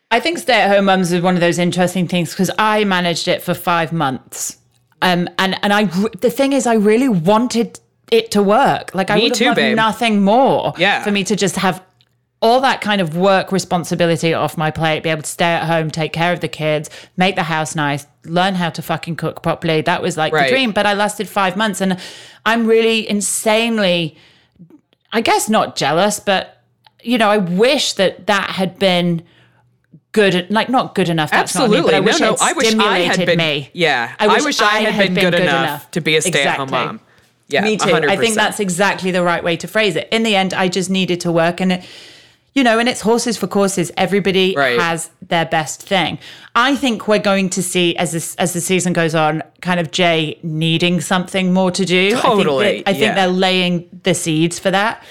I 0.10 0.20
think 0.20 0.38
stay 0.40 0.62
at 0.62 0.70
home 0.76 0.86
mums 0.86 1.12
is 1.12 1.22
one 1.22 1.36
of 1.36 1.42
those 1.42 1.58
interesting 1.60 2.08
things 2.08 2.32
because 2.32 2.50
I 2.58 2.84
managed 2.84 3.28
it 3.28 3.42
for 3.44 3.54
five 3.54 3.92
months. 3.94 4.58
Um, 5.04 5.28
and, 5.38 5.56
and 5.64 5.74
I, 5.74 5.86
the 5.86 6.30
thing 6.30 6.54
is, 6.54 6.66
I 6.66 6.76
really 6.76 7.10
wanted 7.10 7.80
it 8.12 8.32
to 8.32 8.42
work. 8.44 8.94
Like, 8.96 9.10
I 9.10 9.16
Me 9.16 9.24
would 9.24 9.32
have 9.32 9.38
too, 9.38 9.46
loved 9.46 9.56
babe. 9.58 9.76
nothing 9.76 10.22
more 10.24 10.74
Yeah. 10.78 11.04
for 11.04 11.12
me 11.12 11.24
to 11.26 11.36
just 11.36 11.56
have 11.58 11.82
all 12.44 12.60
that 12.60 12.82
kind 12.82 13.00
of 13.00 13.16
work 13.16 13.54
responsibility 13.54 14.34
off 14.34 14.58
my 14.58 14.70
plate, 14.70 15.02
be 15.02 15.10
able 15.10 15.22
to 15.22 15.30
stay 15.30 15.46
at 15.46 15.64
home, 15.64 15.90
take 15.90 16.12
care 16.12 16.34
of 16.34 16.42
the 16.42 16.48
kids, 16.50 16.90
make 17.16 17.36
the 17.36 17.44
house 17.44 17.74
nice, 17.74 18.06
learn 18.26 18.56
how 18.56 18.70
to 18.70 18.82
fucking 18.82 19.16
cook 19.16 19.42
properly. 19.42 19.80
That 19.80 20.02
was 20.02 20.18
like 20.18 20.34
Right. 20.34 20.50
the 20.50 20.50
dream. 20.50 20.74
But 20.74 20.86
I 20.86 20.94
lasted 20.94 21.30
five 21.30 21.56
months 21.56 21.80
and 21.80 21.98
I'm 22.46 22.68
really 22.68 23.10
insanely, 23.10 24.18
I 25.14 25.22
guess 25.22 25.48
not 25.48 25.78
jealous, 25.78 26.20
but 26.20 26.62
you 27.02 27.18
know, 27.18 27.30
I 27.30 27.38
wish 27.38 27.94
that 27.94 28.28
that 28.28 28.50
had 28.52 28.78
been 28.78 29.24
good, 30.12 30.48
like 30.50 30.68
not 30.68 30.96
good 30.96 31.08
enough. 31.08 31.32
That's 31.32 31.56
Absolutely. 31.56 31.96
I, 31.96 32.02
mean, 32.02 32.10
I 32.10 32.12
wish 32.12 32.20
no, 32.20 32.32
no. 32.32 32.38
had 32.38 32.50
I 32.50 32.54
wish 32.54 32.76
I 32.76 32.98
had 33.00 33.26
been 33.26 33.38
me. 33.38 33.70
Yeah. 33.72 34.14
I 34.20 34.28
wish, 34.28 34.60
I, 34.60 34.80
had, 34.80 35.14
been, 35.14 35.32
good, 35.32 35.34
enough, 35.34 35.90
to 35.92 36.02
be 36.02 36.18
a 36.18 36.22
stay-at-home 36.22 36.68
Exactly. 36.68 36.86
mom. 36.88 37.00
Yeah. 37.48 37.64
Me 37.64 37.78
too. 37.78 37.94
I 37.94 38.18
think 38.18 38.36
that's 38.36 38.60
exactly 38.60 39.12
the 39.12 39.24
right 39.24 39.44
way 39.44 39.56
to 39.58 39.68
phrase 39.68 39.96
it. 39.96 40.10
In 40.12 40.24
the 40.24 40.36
end, 40.36 40.54
I 40.54 40.68
just 40.68 40.90
needed 40.90 41.22
to 41.22 41.32
work 41.32 41.62
and 41.62 41.74
it, 41.74 41.86
you 42.54 42.64
know, 42.64 42.78
and 42.80 42.88
it's 42.88 43.02
horses 43.02 43.38
for 43.38 43.48
courses. 43.48 43.92
Everybody 43.98 44.54
Right. 44.56 44.80
has 44.80 45.10
their 45.28 45.46
best 45.46 45.82
thing. 45.82 46.20
I 46.56 46.76
think 46.76 47.08
we're 47.08 47.20
going 47.20 47.50
to 47.52 47.64
see 47.64 47.96
as 47.98 48.12
this, 48.12 48.36
as 48.36 48.54
the 48.54 48.62
season 48.62 48.94
goes 48.94 49.16
on, 49.16 49.42
kind 49.62 49.80
of 49.80 49.92
Jay 49.92 50.38
needing 50.44 51.02
something 51.02 51.52
more 51.54 51.72
to 51.72 51.84
do. 51.86 52.12
Totally, 52.16 52.66
I 52.66 52.70
think, 52.72 52.86
that- 52.86 52.90
I 52.90 52.94
think 52.94 53.04
yeah. 53.06 53.16
they're 53.16 53.28
laying 53.28 53.90
the 54.04 54.14
seeds 54.14 54.60
for 54.60 54.70
that. 54.72 55.04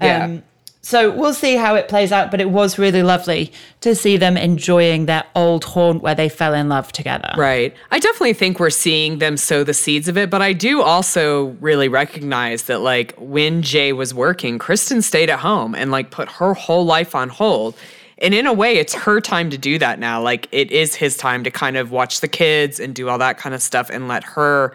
Yeah. 0.00 0.24
Um, 0.24 0.42
So 0.82 1.10
we'll 1.10 1.34
see 1.34 1.56
how 1.56 1.74
it 1.74 1.88
plays 1.88 2.10
out, 2.10 2.30
but 2.30 2.40
it 2.40 2.50
was 2.50 2.78
really 2.78 3.02
lovely 3.02 3.52
to 3.82 3.94
see 3.94 4.16
them 4.16 4.36
enjoying 4.36 5.06
their 5.06 5.24
old 5.36 5.64
haunt 5.64 6.02
where 6.02 6.14
they 6.14 6.28
fell 6.28 6.54
in 6.54 6.70
love 6.70 6.90
together. 6.90 7.32
Right. 7.36 7.74
I 7.90 7.98
definitely 7.98 8.32
think 8.32 8.58
we're 8.58 8.70
seeing 8.70 9.18
them 9.18 9.36
sow 9.36 9.62
the 9.62 9.74
seeds 9.74 10.08
of 10.08 10.16
it, 10.16 10.30
but 10.30 10.40
I 10.40 10.54
do 10.54 10.80
also 10.80 11.48
really 11.60 11.88
recognize 11.88 12.62
that 12.64 12.80
like 12.80 13.14
when 13.18 13.60
Jay 13.60 13.92
was 13.92 14.14
working, 14.14 14.58
Kristin 14.58 15.02
stayed 15.02 15.28
at 15.28 15.40
home 15.40 15.74
and 15.74 15.90
like 15.90 16.10
put 16.10 16.28
her 16.32 16.54
whole 16.54 16.86
life 16.86 17.14
on 17.14 17.28
hold. 17.28 17.76
And 18.16 18.32
in 18.34 18.46
a 18.46 18.52
way, 18.52 18.76
it's 18.76 18.94
her 18.94 19.20
time 19.20 19.50
to 19.50 19.58
do 19.58 19.78
that 19.78 19.98
now. 19.98 20.22
Like 20.22 20.48
it 20.50 20.70
is 20.70 20.94
his 20.94 21.16
time 21.16 21.44
to 21.44 21.50
kind 21.50 21.76
of 21.76 21.90
watch 21.90 22.20
the 22.20 22.28
kids 22.28 22.80
and 22.80 22.94
do 22.94 23.08
all 23.08 23.18
that 23.18 23.36
kind 23.36 23.54
of 23.54 23.60
stuff 23.60 23.90
and 23.90 24.08
let 24.08 24.24
her 24.24 24.74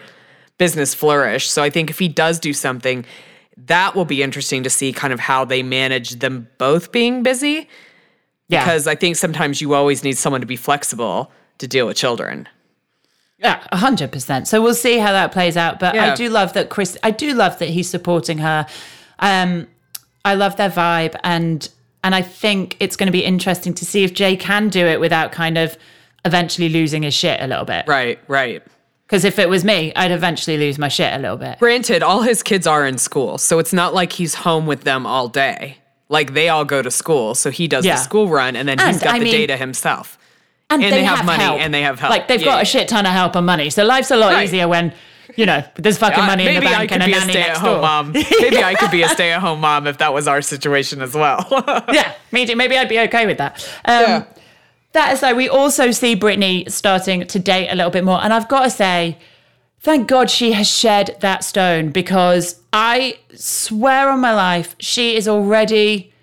business 0.57 0.93
flourish. 0.93 1.49
So 1.49 1.63
I 1.63 1.69
think 1.69 1.89
if 1.89 1.99
he 1.99 2.07
does 2.07 2.39
do 2.39 2.53
something, 2.53 3.05
that 3.57 3.95
will 3.95 4.05
be 4.05 4.21
interesting 4.21 4.63
to 4.63 4.69
see 4.69 4.91
kind 4.91 5.13
of 5.13 5.19
how 5.19 5.45
they 5.45 5.63
manage 5.63 6.19
them 6.19 6.47
both 6.57 6.91
being 6.91 7.23
busy. 7.23 7.69
Yeah. 8.47 8.63
Because 8.63 8.87
I 8.87 8.95
think 8.95 9.15
sometimes 9.15 9.61
you 9.61 9.73
always 9.73 10.03
need 10.03 10.17
someone 10.17 10.41
to 10.41 10.47
be 10.47 10.55
flexible 10.55 11.31
to 11.57 11.67
deal 11.67 11.87
with 11.87 11.97
children. 11.97 12.47
Yeah, 13.37 13.65
a 13.71 13.77
hundred 13.77 14.11
percent. 14.11 14.47
So 14.47 14.61
we'll 14.61 14.73
see 14.73 14.97
how 14.97 15.11
that 15.11 15.31
plays 15.31 15.57
out. 15.57 15.79
But 15.79 15.97
I 15.97 16.15
do 16.15 16.29
love 16.29 16.53
that 16.53 16.69
Chris. 16.69 16.97
I 17.03 17.11
do 17.11 17.33
love 17.33 17.59
that 17.59 17.69
he's 17.69 17.89
supporting 17.89 18.37
her. 18.37 18.65
Um, 19.19 19.67
I 20.23 20.35
love 20.35 20.55
their 20.55 20.69
vibe, 20.69 21.19
and 21.23 21.67
and 22.03 22.15
I 22.15 22.21
think 22.21 22.77
it's 22.79 22.95
going 22.95 23.07
to 23.07 23.11
be 23.11 23.23
interesting 23.23 23.73
to 23.73 23.85
see 23.85 24.03
if 24.03 24.13
Jay 24.13 24.37
can 24.37 24.69
do 24.69 24.85
it 24.85 24.99
without 24.99 25.31
kind 25.31 25.57
of 25.57 25.77
eventually 26.23 26.69
losing 26.69 27.03
his 27.03 27.13
shit 27.13 27.41
a 27.41 27.47
little 27.47 27.65
bit. 27.65 27.85
Right, 27.87 28.19
right. 28.27 28.63
Because 29.05 29.23
if 29.23 29.37
it 29.37 29.49
was 29.49 29.63
me, 29.63 29.93
I'd 29.95 30.11
eventually 30.11 30.57
lose 30.57 30.79
my 30.79 30.87
shit 30.87 31.13
a 31.13 31.17
little 31.19 31.37
bit. 31.37 31.59
Granted, 31.59 32.01
all 32.01 32.21
his 32.23 32.41
kids 32.41 32.65
are 32.65 32.85
in 32.87 32.97
school, 32.97 33.37
so 33.37 33.59
it's 33.59 33.71
not 33.73 33.93
like 33.93 34.13
he's 34.13 34.33
home 34.35 34.65
with 34.65 34.83
them 34.83 35.05
all 35.05 35.27
day. 35.27 35.77
Like 36.09 36.33
they 36.33 36.49
all 36.49 36.65
go 36.65 36.81
to 36.81 36.89
school, 36.91 37.35
so 37.35 37.51
he 37.51 37.67
does 37.67 37.85
Yeah. 37.85 37.95
the 37.95 38.01
school 38.01 38.27
run 38.29 38.55
and 38.55 38.67
then 38.67 38.79
he's 38.79 38.99
got 39.01 39.15
I 39.15 39.19
the 39.19 39.25
mean- 39.25 39.33
data 39.33 39.57
himself. 39.57 40.17
And, 40.71 40.83
And 40.83 40.91
they 40.91 41.03
have 41.03 41.23
money 41.25 41.43
help. 41.43 41.59
and 41.61 41.71
they 41.71 41.83
have 41.83 41.99
help. 41.99 42.09
Like 42.09 42.27
they've 42.27 42.39
Yeah, 42.39 42.45
got 42.45 42.55
yeah. 42.55 42.61
a 42.61 42.65
shit 42.65 42.87
ton 42.87 43.05
of 43.05 43.11
help 43.11 43.35
and 43.35 43.45
money. 43.45 43.69
So 43.69 43.83
life's 43.83 44.09
a 44.09 44.15
lot 44.15 44.33
Right. 44.33 44.45
easier 44.45 44.67
when 44.67 44.93
you 45.35 45.45
know 45.45 45.63
there's 45.75 45.99
fucking 45.99 46.23
Uh, 46.23 46.27
money 46.27 46.47
in 46.47 46.55
the 46.55 46.61
maybe 46.61 46.73
bank 46.73 46.91
and 46.91 47.03
a 47.03 47.07
nanny 47.07 47.15
next 47.21 47.29
stay-at-home 47.31 47.69
door. 47.73 47.81
mom. 47.81 48.11
Maybe 48.41 48.63
I 48.63 48.73
could 48.73 48.89
be 48.89 49.03
a 49.03 49.09
stay-at-home 49.09 49.59
mom 49.61 49.85
if 49.85 49.99
that 49.99 50.11
was 50.13 50.27
our 50.27 50.41
situation 50.41 51.01
as 51.03 51.13
well. 51.13 51.45
yeah, 51.93 52.13
me 52.31 52.47
too. 52.47 52.55
Maybe 52.55 52.77
I'd 52.79 52.89
be 52.89 52.99
okay 53.01 53.27
with 53.27 53.37
that. 53.37 53.63
Um, 53.85 54.01
Yeah. 54.01 54.23
That 54.95 55.11
is 55.11 55.21
like 55.21 55.35
we 55.35 55.49
also 55.49 55.91
see 55.91 56.15
Brittany 56.15 56.63
starting 56.69 57.27
to 57.27 57.37
date 57.37 57.67
a 57.67 57.75
little 57.75 57.91
bit 57.91 58.05
more, 58.05 58.23
and 58.23 58.31
I've 58.31 58.47
got 58.47 58.63
to 58.63 58.69
say, 58.69 59.17
thank 59.81 60.07
God 60.07 60.29
she 60.29 60.53
has 60.53 60.69
shed 60.69 61.17
that 61.19 61.43
stone 61.43 61.89
because 61.89 62.61
I 62.71 63.19
swear 63.33 64.09
on 64.09 64.21
my 64.21 64.33
life 64.33 64.73
she 64.79 65.17
is 65.17 65.27
already 65.27 66.13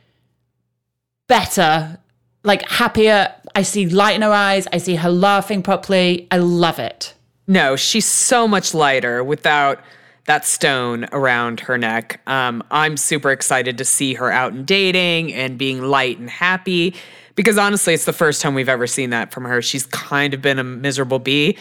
better, 1.27 1.99
like 2.45 2.67
happier. 2.67 3.35
I 3.55 3.61
see 3.61 3.87
light 3.87 4.17
in 4.17 4.23
her 4.23 4.33
eyes. 4.33 4.67
I 4.73 4.79
see 4.79 4.95
her 4.95 5.11
laughing 5.11 5.63
properly. 5.63 6.27
I 6.31 6.39
love 6.39 6.79
it. 6.79 7.13
No, 7.47 7.77
she's 7.77 8.07
so 8.07 8.49
much 8.49 8.73
lighter 8.73 9.23
without 9.23 9.81
that 10.25 10.47
stone 10.47 11.07
around 11.13 11.61
her 11.61 11.77
neck. 11.77 12.23
Um, 12.27 12.65
I'm 12.71 12.97
super 12.97 13.33
excited 13.33 13.77
to 13.77 13.85
see 13.85 14.15
her 14.15 14.33
out 14.33 14.55
and 14.55 14.65
dating 14.65 15.35
and 15.35 15.59
being 15.59 15.83
light 15.83 16.19
and 16.19 16.31
happy 16.31 16.95
because 17.35 17.59
honestly, 17.59 17.95
it's 17.95 18.05
the 18.05 18.13
first 18.13 18.43
time 18.43 18.55
we've 18.55 18.69
ever 18.69 18.87
seen 18.87 19.11
that 19.11 19.33
from 19.33 19.45
her. 19.45 19.63
She's 19.63 19.87
kind 19.87 20.35
of 20.35 20.43
been 20.43 20.59
a 20.59 20.65
miserable 20.65 21.19
bee. 21.19 21.57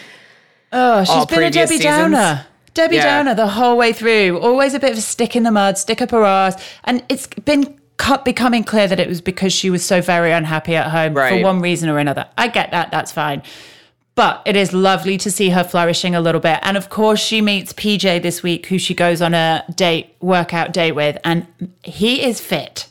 Oh, 0.72 1.03
she's 1.03 1.26
been 1.26 1.43
a 1.43 1.51
Debbie 1.51 1.78
seasons? 1.78 1.84
Downer. 1.84 2.45
Debbie 2.74 2.95
Yeah. 2.95 3.24
Downer 3.24 3.36
the 3.36 3.47
whole 3.47 3.78
way 3.78 3.91
through. 3.93 4.39
Always 4.39 4.74
a 4.74 4.80
bit 4.80 4.91
of 4.93 4.97
a 4.97 5.01
stick 5.01 5.36
in 5.36 5.43
the 5.43 5.51
mud, 5.51 5.78
stick 5.78 6.01
up 6.01 6.11
her 6.11 6.24
ass. 6.24 6.61
And 6.86 7.03
it's 7.09 7.28
been 7.28 7.78
becoming 8.24 8.63
clear 8.63 8.88
that 8.88 8.99
it 8.99 9.07
was 9.07 9.22
because 9.22 9.53
she 9.53 9.69
was 9.69 9.86
so 9.86 10.01
very 10.01 10.32
unhappy 10.32 10.76
at 10.76 10.89
home 10.89 11.13
for 11.13 11.41
one 11.41 11.61
reason 11.61 11.89
or 11.89 11.99
another. 11.99 12.28
I 12.38 12.47
get 12.47 12.72
that. 12.72 12.91
That's 12.91 13.11
fine. 13.11 13.43
But 14.15 14.41
it 14.45 14.55
is 14.55 14.74
lovely 14.74 15.17
to 15.19 15.32
see 15.32 15.49
her 15.49 15.63
flourishing 15.63 16.15
a 16.15 16.22
little 16.22 16.41
bit. 16.41 16.59
And 16.63 16.78
of 16.78 16.89
course, 16.89 17.19
she 17.19 17.41
meets 17.41 17.74
PJ 17.74 18.22
this 18.22 18.43
week, 18.43 18.65
who 18.67 18.78
she 18.78 18.93
goes 18.93 19.22
on 19.22 19.34
a 19.34 19.63
date, 19.76 20.15
workout 20.19 20.74
date 20.74 20.93
with. 20.93 21.17
And 21.24 21.47
he 21.84 22.24
is 22.24 22.41
fit. 22.41 22.88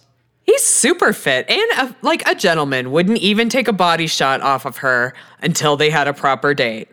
He's 0.51 0.65
super 0.65 1.13
fit 1.13 1.49
and 1.49 1.71
a, 1.79 1.97
like 2.03 2.27
a 2.29 2.35
gentleman. 2.35 2.91
Wouldn't 2.91 3.19
even 3.19 3.49
take 3.49 3.69
a 3.69 3.73
body 3.73 4.09
shot 4.09 4.41
off 4.41 4.65
of 4.67 4.79
her 4.79 5.15
until 5.41 5.77
they 5.77 5.91
had 5.91 6.09
a 6.09 6.13
proper 6.13 6.55
date. 6.55 6.89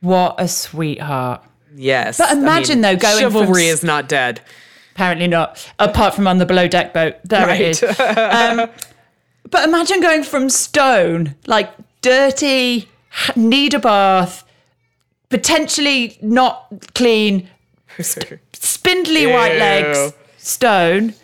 What 0.00 0.34
a 0.38 0.46
sweetheart. 0.46 1.42
Yes. 1.74 2.18
But 2.18 2.32
imagine, 2.36 2.82
though, 2.82 2.96
going 2.96 3.22
from 3.22 3.32
chivalry 3.32 3.68
s- 3.68 3.78
is 3.78 3.82
not 3.84 4.08
dead. 4.10 4.42
Apparently 4.92 5.26
not, 5.26 5.72
apart 5.78 6.14
from 6.14 6.26
on 6.26 6.36
the 6.38 6.44
below 6.44 6.68
deck 6.68 6.92
boat. 6.92 7.14
There 7.24 7.46
Right. 7.46 7.60
it 7.60 7.82
is. 7.82 8.00
Um, 8.00 8.68
but 9.50 9.66
imagine 9.66 10.00
going 10.02 10.22
from 10.22 10.50
stone, 10.50 11.34
like 11.46 11.70
dirty, 12.02 12.88
need 13.36 13.72
a 13.72 13.78
bath, 13.78 14.44
potentially 15.30 16.18
not 16.20 16.66
clean, 16.94 17.48
spindly 18.52 19.26
white 19.26 19.56
legs, 19.58 20.12
stone, 20.36 21.14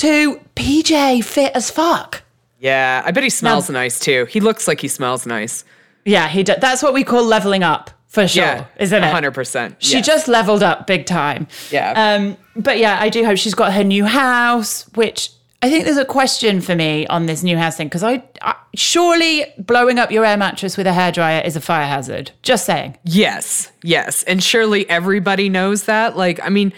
to 0.00 0.40
PJ 0.56 1.24
fit 1.24 1.52
as 1.54 1.70
fuck. 1.70 2.22
Yeah, 2.58 3.02
I 3.04 3.10
bet 3.10 3.22
he 3.24 3.30
smells 3.30 3.70
nice 3.70 3.98
too. 3.98 4.26
He 4.26 4.40
looks 4.40 4.68
like 4.68 4.80
he 4.80 4.88
smells 4.88 5.26
nice. 5.26 5.64
Yeah, 6.04 6.28
he. 6.28 6.42
does. 6.42 6.58
that's 6.60 6.82
what 6.82 6.92
we 6.94 7.04
call 7.04 7.24
leveling 7.24 7.62
up 7.62 7.90
for 8.06 8.26
sure, 8.26 8.42
Yeah, 8.44 8.66
isn't 8.78 9.02
it? 9.04 9.10
hundred 9.12 9.32
percent. 9.32 9.76
She 9.78 10.02
just 10.02 10.28
leveled 10.28 10.62
up 10.62 10.86
big 10.86 11.06
time. 11.06 11.48
Yeah. 11.70 11.92
Um, 11.96 12.36
but 12.56 12.78
yeah, 12.78 12.98
I 13.00 13.08
do 13.08 13.24
hope 13.24 13.38
she's 13.38 13.54
got 13.54 13.72
her 13.72 13.84
new 13.84 14.04
house, 14.04 14.82
which 14.94 15.30
I 15.62 15.68
think 15.70 15.84
there's 15.84 15.98
a 15.98 16.04
question 16.06 16.60
for 16.62 16.74
me 16.74 17.06
on 17.06 17.26
this 17.26 17.42
new 17.42 17.56
house 17.56 17.76
thing 17.76 17.86
because 17.88 18.02
I, 18.02 18.22
I 18.40 18.56
surely 18.74 19.44
blowing 19.58 19.98
up 19.98 20.10
your 20.10 20.24
air 20.24 20.36
mattress 20.36 20.76
with 20.76 20.86
a 20.86 20.90
hairdryer 20.92 21.44
is 21.44 21.56
a 21.56 21.60
fire 21.60 21.86
hazard. 21.86 22.30
Just 22.42 22.64
saying. 22.64 22.96
Yes, 23.04 23.70
yes. 23.82 24.22
And 24.24 24.42
surely 24.42 24.88
everybody 24.88 25.48
knows 25.50 25.84
that. 25.84 26.16
Like, 26.16 26.40
I 26.42 26.48
mean, 26.48 26.72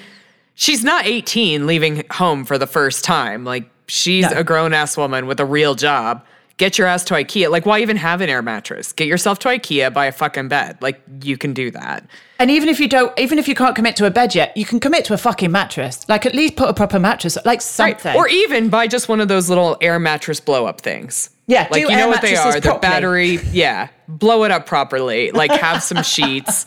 she's 0.62 0.84
not 0.84 1.04
18 1.06 1.66
leaving 1.66 2.04
home 2.12 2.44
for 2.44 2.56
the 2.56 2.68
first 2.68 3.04
time. 3.04 3.44
Like, 3.44 3.64
she's 3.88 4.30
No. 4.30 4.38
a 4.38 4.44
grown 4.44 4.72
ass 4.72 4.96
woman 4.96 5.26
with 5.26 5.40
a 5.40 5.44
real 5.44 5.74
job. 5.74 6.24
Get 6.58 6.78
your 6.78 6.86
ass 6.86 7.02
to 7.04 7.14
IKEA. 7.14 7.50
Like, 7.50 7.66
why 7.66 7.80
even 7.80 7.96
have 7.96 8.20
an 8.20 8.28
air 8.28 8.42
mattress? 8.42 8.92
Get 8.92 9.08
yourself 9.08 9.40
to 9.40 9.48
IKEA, 9.48 9.92
buy 9.92 10.06
a 10.06 10.12
fucking 10.12 10.46
bed. 10.46 10.76
Like, 10.80 11.02
you 11.22 11.36
can 11.36 11.52
do 11.52 11.72
that. 11.72 12.06
And 12.38 12.50
even 12.52 12.68
if 12.68 12.78
you 12.78 12.86
don't, 12.88 13.16
even 13.18 13.38
if 13.40 13.48
you 13.48 13.56
can't 13.56 13.74
commit 13.74 13.96
to 13.96 14.06
a 14.06 14.10
bed 14.10 14.34
yet, 14.36 14.56
you 14.56 14.64
can 14.64 14.78
commit 14.78 15.04
to 15.06 15.14
a 15.14 15.18
fucking 15.18 15.50
mattress. 15.50 16.08
Like 16.08 16.26
at 16.26 16.34
least 16.34 16.54
put 16.54 16.68
a 16.68 16.74
proper 16.74 17.00
mattress, 17.00 17.36
like 17.44 17.60
something. 17.62 18.14
Or 18.14 18.28
even 18.28 18.68
buy 18.68 18.86
just 18.86 19.08
one 19.08 19.20
of 19.20 19.26
those 19.26 19.48
little 19.48 19.76
air 19.80 19.98
mattress 19.98 20.38
blow 20.38 20.66
up 20.66 20.80
things. 20.80 21.30
Yeah, 21.48 21.66
Like, 21.70 21.80
you 21.80 21.88
know 21.88 22.06
what 22.08 22.22
they 22.22 22.36
are. 22.36 22.60
They're 22.60 22.78
battery. 22.78 23.40
Yeah. 23.50 23.88
Blow 24.06 24.44
it 24.44 24.52
up 24.52 24.64
properly. 24.66 25.32
Like, 25.32 25.50
have 25.50 25.82
some 25.82 26.02
sheets. 26.14 26.66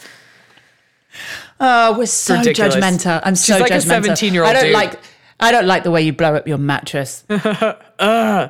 Oh, 1.60 1.98
we're 1.98 2.06
so 2.06 2.38
ridiculous. 2.38 2.76
judgmental. 2.76 3.22
I'm 3.24 3.36
so 3.36 3.54
She's 3.54 3.62
like 3.62 3.72
a 3.72 3.76
judgmental. 3.76 4.12
17-year-old 4.18 4.50
I 4.50 4.54
don't 4.54 4.64
dude. 4.66 4.74
like. 4.74 5.00
I 5.40 5.52
don't 5.52 5.68
like 5.68 5.84
the 5.84 5.92
way 5.92 6.02
you 6.02 6.14
blow 6.14 6.34
up 6.36 6.48
your 6.48 6.58
mattress. 6.58 7.26
I, 7.30 8.50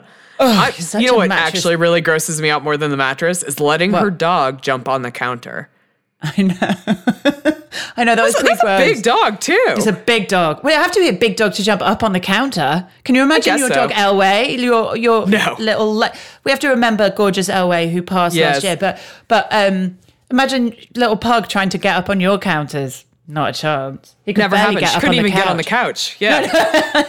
such 0.71 1.01
you 1.01 1.07
know 1.11 1.15
what 1.15 1.29
mattress- 1.29 1.55
actually 1.59 1.75
really 1.77 2.01
grosses 2.01 2.41
me 2.41 2.49
out 2.49 2.63
more 2.63 2.77
than 2.77 2.91
the 2.91 2.97
mattress 2.97 3.41
is 3.43 3.59
letting 3.59 3.93
her 3.93 4.09
dog 4.11 4.61
jump 4.61 4.87
on 4.87 5.01
the 5.01 5.11
counter. 5.11 5.69
I 6.21 6.41
know. 6.41 6.55
I 7.97 8.03
know 8.03 8.15
that 8.15 8.33
That's 8.43 8.63
a 8.63 8.77
big 8.77 9.03
dog 9.03 9.39
too. 9.39 9.57
It's 9.69 9.85
a 9.85 9.93
big 9.93 10.27
dog. 10.27 10.63
Well, 10.63 10.73
it 10.73 10.81
have 10.81 10.91
to 10.91 10.99
be 10.99 11.09
a 11.09 11.13
big 11.13 11.35
dog 11.35 11.53
to 11.53 11.63
jump 11.63 11.81
up 11.81 12.03
on 12.03 12.13
the 12.13 12.19
counter. 12.19 12.87
Can 13.03 13.15
you 13.15 13.21
imagine 13.23 13.53
guess 13.53 13.59
your 13.59 13.69
so. 13.69 13.75
dog 13.75 13.91
Elway? 13.91 14.57
Your 14.59 14.95
your 14.97 15.27
No. 15.27 15.55
little. 15.59 15.93
Le- 15.93 16.11
we 16.43 16.51
have 16.51 16.59
to 16.61 16.69
remember 16.69 17.09
gorgeous 17.09 17.49
Elway 17.49 17.91
who 17.91 18.01
passed 18.01 18.35
Yes. 18.35 18.55
last 18.55 18.63
year. 18.63 18.77
But 18.77 18.99
but 19.27 19.47
um, 19.51 19.97
imagine 20.31 20.75
little 20.95 21.17
pug 21.17 21.47
trying 21.47 21.69
to 21.69 21.77
get 21.77 21.95
up 21.95 22.09
on 22.09 22.19
your 22.19 22.37
counters. 22.37 23.05
Not 23.27 23.49
a 23.49 23.53
chance. 23.59 24.15
He 24.25 24.33
could 24.33 24.41
Never 24.41 24.55
barely 24.55 24.75
happened. 24.75 24.79
get 24.81 24.93
She 24.93 24.99
couldn't 24.99 25.15
even 25.15 25.31
get 25.31 25.47
on 25.47 25.57
the 25.57 25.63
couch. 25.63 26.17
Yeah. 26.19 27.03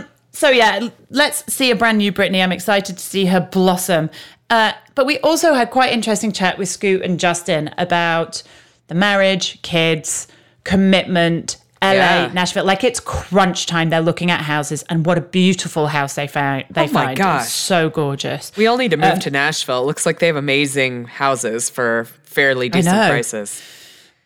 So 0.40 0.48
yeah, 0.48 0.88
let's 1.10 1.52
see 1.52 1.70
a 1.70 1.76
brand 1.76 1.98
new 1.98 2.12
Brittany. 2.12 2.42
I'm 2.42 2.50
excited 2.50 2.96
to 2.96 3.02
see 3.02 3.26
her 3.26 3.40
blossom. 3.40 4.08
Uh, 4.48 4.72
but 4.94 5.04
we 5.04 5.18
also 5.18 5.52
had 5.52 5.70
quite 5.70 5.92
interesting 5.92 6.32
chat 6.32 6.56
with 6.56 6.66
Scoot 6.70 7.02
and 7.02 7.20
Justin 7.20 7.68
about 7.76 8.42
the 8.86 8.94
marriage, 8.94 9.60
kids, 9.60 10.28
commitment, 10.64 11.58
LA, 11.82 11.92
Yeah. 11.92 12.30
Nashville. 12.34 12.64
Like 12.64 12.84
it's 12.84 13.00
crunch 13.00 13.66
time. 13.66 13.88
They're 13.90 14.00
looking 14.02 14.30
at 14.30 14.40
houses, 14.42 14.84
and 14.90 15.06
what 15.06 15.16
a 15.18 15.22
beautiful 15.22 15.86
house 15.86 16.14
they 16.14 16.26
found. 16.26 16.64
They 16.70 16.82
Oh 16.82 16.92
my 16.92 17.04
find. 17.06 17.16
gosh. 17.18 17.44
It's 17.44 17.52
so 17.52 17.88
gorgeous. 17.90 18.52
we 18.56 18.66
all 18.66 18.76
need 18.76 18.90
to 18.90 18.96
move 18.96 19.12
Uh, 19.14 19.16
to 19.16 19.30
Nashville. 19.30 19.82
It 19.82 19.86
looks 19.86 20.04
like 20.04 20.18
they 20.18 20.26
have 20.26 20.36
amazing 20.36 21.06
houses 21.06 21.70
for 21.70 22.06
fairly 22.24 22.68
decent 22.68 23.08
prices. 23.10 23.62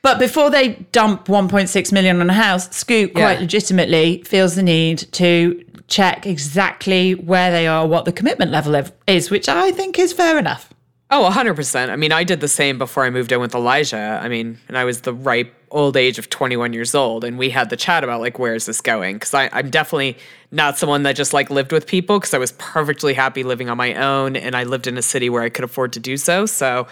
But 0.03 0.19
before 0.19 0.51
they 0.51 0.85
dump 0.93 1.29
1.6 1.29 1.91
million 1.93 2.21
on 2.21 2.29
a 2.29 2.35
house, 2.35 2.69
Scoot 2.77 3.15
quite 3.15 3.35
Yeah. 3.35 3.41
legitimately 3.41 4.23
feels 4.27 4.55
the 4.55 4.63
need 4.63 4.99
to 5.13 5.65
check 5.89 6.27
exactly 6.27 7.13
where 7.15 7.51
they 7.51 7.67
are, 7.67 7.87
what 7.87 8.05
the 8.05 8.13
commitment 8.13 8.51
level 8.51 8.75
of, 8.75 8.93
is, 9.07 9.31
which 9.31 9.49
I 9.49 9.71
think 9.71 9.99
is 9.99 10.13
fair 10.13 10.39
enough. 10.39 10.69
Oh, 11.11 11.25
100%. 11.25 11.91
I 11.91 11.97
mean, 11.97 12.13
I 12.13 12.25
did 12.25 12.41
the 12.41 12.49
same 12.49 12.77
before 12.79 13.05
I 13.05 13.11
moved 13.11 13.31
in 13.33 13.41
with 13.41 13.55
Elijah. 13.55 14.19
I 14.23 14.29
mean, 14.29 14.59
and 14.69 14.77
I 14.77 14.85
was 14.85 15.03
the 15.03 15.13
ripe 15.15 15.55
old 15.75 15.97
age 15.97 16.19
of 16.19 16.31
21 16.31 16.73
years 16.73 16.95
old. 16.95 17.25
And 17.25 17.39
we 17.39 17.51
had 17.51 17.69
the 17.69 17.77
chat 17.77 18.03
about, 18.03 18.21
like, 18.21 18.39
where 18.39 18.55
is 18.55 18.65
this 18.65 18.81
going? 18.81 19.17
Because 19.17 19.35
I'm 19.35 19.69
definitely 19.69 20.17
not 20.51 20.79
someone 20.79 21.03
that 21.03 21.17
just, 21.17 21.35
like, 21.35 21.51
lived 21.51 21.73
with 21.73 21.87
people 21.87 22.19
because 22.19 22.33
I 22.33 22.39
was 22.39 22.53
perfectly 22.53 23.13
happy 23.13 23.43
living 23.43 23.69
on 23.69 23.77
my 23.77 23.95
own. 23.95 24.37
And 24.37 24.57
I 24.57 24.63
lived 24.63 24.87
in 24.87 24.97
a 24.97 25.03
city 25.03 25.29
where 25.29 25.43
I 25.43 25.51
could 25.51 25.65
afford 25.65 25.93
to 25.95 26.01
do 26.01 26.17
so. 26.17 26.47
So 26.47 26.87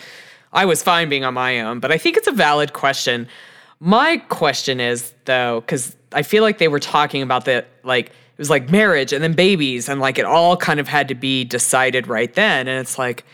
I 0.53 0.67
was 0.67 0.83
fine 0.83 1.09
being 1.09 1.25
on 1.25 1.33
my 1.33 1.61
own. 1.61 1.81
But 1.81 1.93
I 1.93 1.97
think 1.97 2.17
it's 2.19 2.29
a 2.29 2.33
valid 2.33 2.75
question. 2.75 3.29
My 3.81 4.19
question 4.29 4.81
is, 4.81 5.15
though, 5.25 5.61
because 5.61 5.97
I 6.13 6.23
feel 6.23 6.43
like 6.43 6.59
they 6.59 6.69
were 6.69 6.81
talking 6.81 7.23
about 7.23 7.47
that 7.47 7.69
like, 7.85 8.09
it 8.09 8.39
was 8.39 8.51
like 8.51 8.71
marriage 8.71 9.13
and 9.13 9.23
then 9.23 9.33
babies. 9.33 9.89
And, 9.89 10.01
like, 10.01 10.19
it 10.19 10.27
all 10.27 10.57
kind 10.57 10.81
of 10.81 10.89
had 10.89 11.09
to 11.09 11.15
be 11.15 11.45
decided 11.45 12.07
right 12.09 12.33
then. 12.35 12.69
And 12.69 12.81
it's 12.81 12.99
like, 12.99 13.25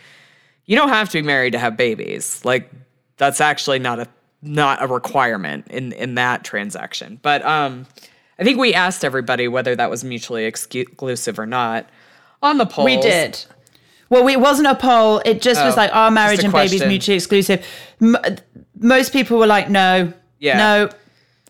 you 0.69 0.75
don't 0.75 0.89
have 0.89 1.09
to 1.09 1.17
be 1.17 1.23
married 1.23 1.53
to 1.53 1.57
have 1.57 1.75
babies. 1.75 2.45
Like 2.45 2.71
that's 3.17 3.41
actually 3.41 3.79
not 3.79 3.99
a 3.99 4.07
not 4.41 4.81
a 4.81 4.87
requirement 4.87 5.67
in 5.69 5.91
in 5.93 6.15
that 6.15 6.43
transaction. 6.43 7.19
But 7.21 7.45
um 7.45 7.87
I 8.39 8.43
think 8.43 8.57
we 8.57 8.73
asked 8.73 9.03
everybody 9.03 9.47
whether 9.47 9.75
that 9.75 9.89
was 9.89 10.03
mutually 10.03 10.45
exclusive 10.45 11.37
or 11.37 11.45
not 11.45 11.89
on 12.41 12.57
the 12.57 12.65
poll. 12.65 12.85
We 12.85 12.97
did. 12.97 13.43
Well, 14.09 14.27
it 14.27 14.39
wasn't 14.39 14.67
a 14.67 14.75
poll. 14.75 15.21
It 15.23 15.41
just 15.41 15.61
oh, 15.61 15.65
was 15.65 15.77
like, 15.77 15.93
are 15.93 16.09
marriage 16.09 16.43
and 16.43 16.51
question. 16.51 16.79
babies 16.79 16.87
mutually 16.87 17.15
exclusive? 17.15 17.65
M- 18.01 18.17
most 18.79 19.13
people 19.13 19.37
were 19.37 19.45
like, 19.45 19.69
no, 19.69 20.11
yeah. 20.39 20.57
no. 20.57 20.89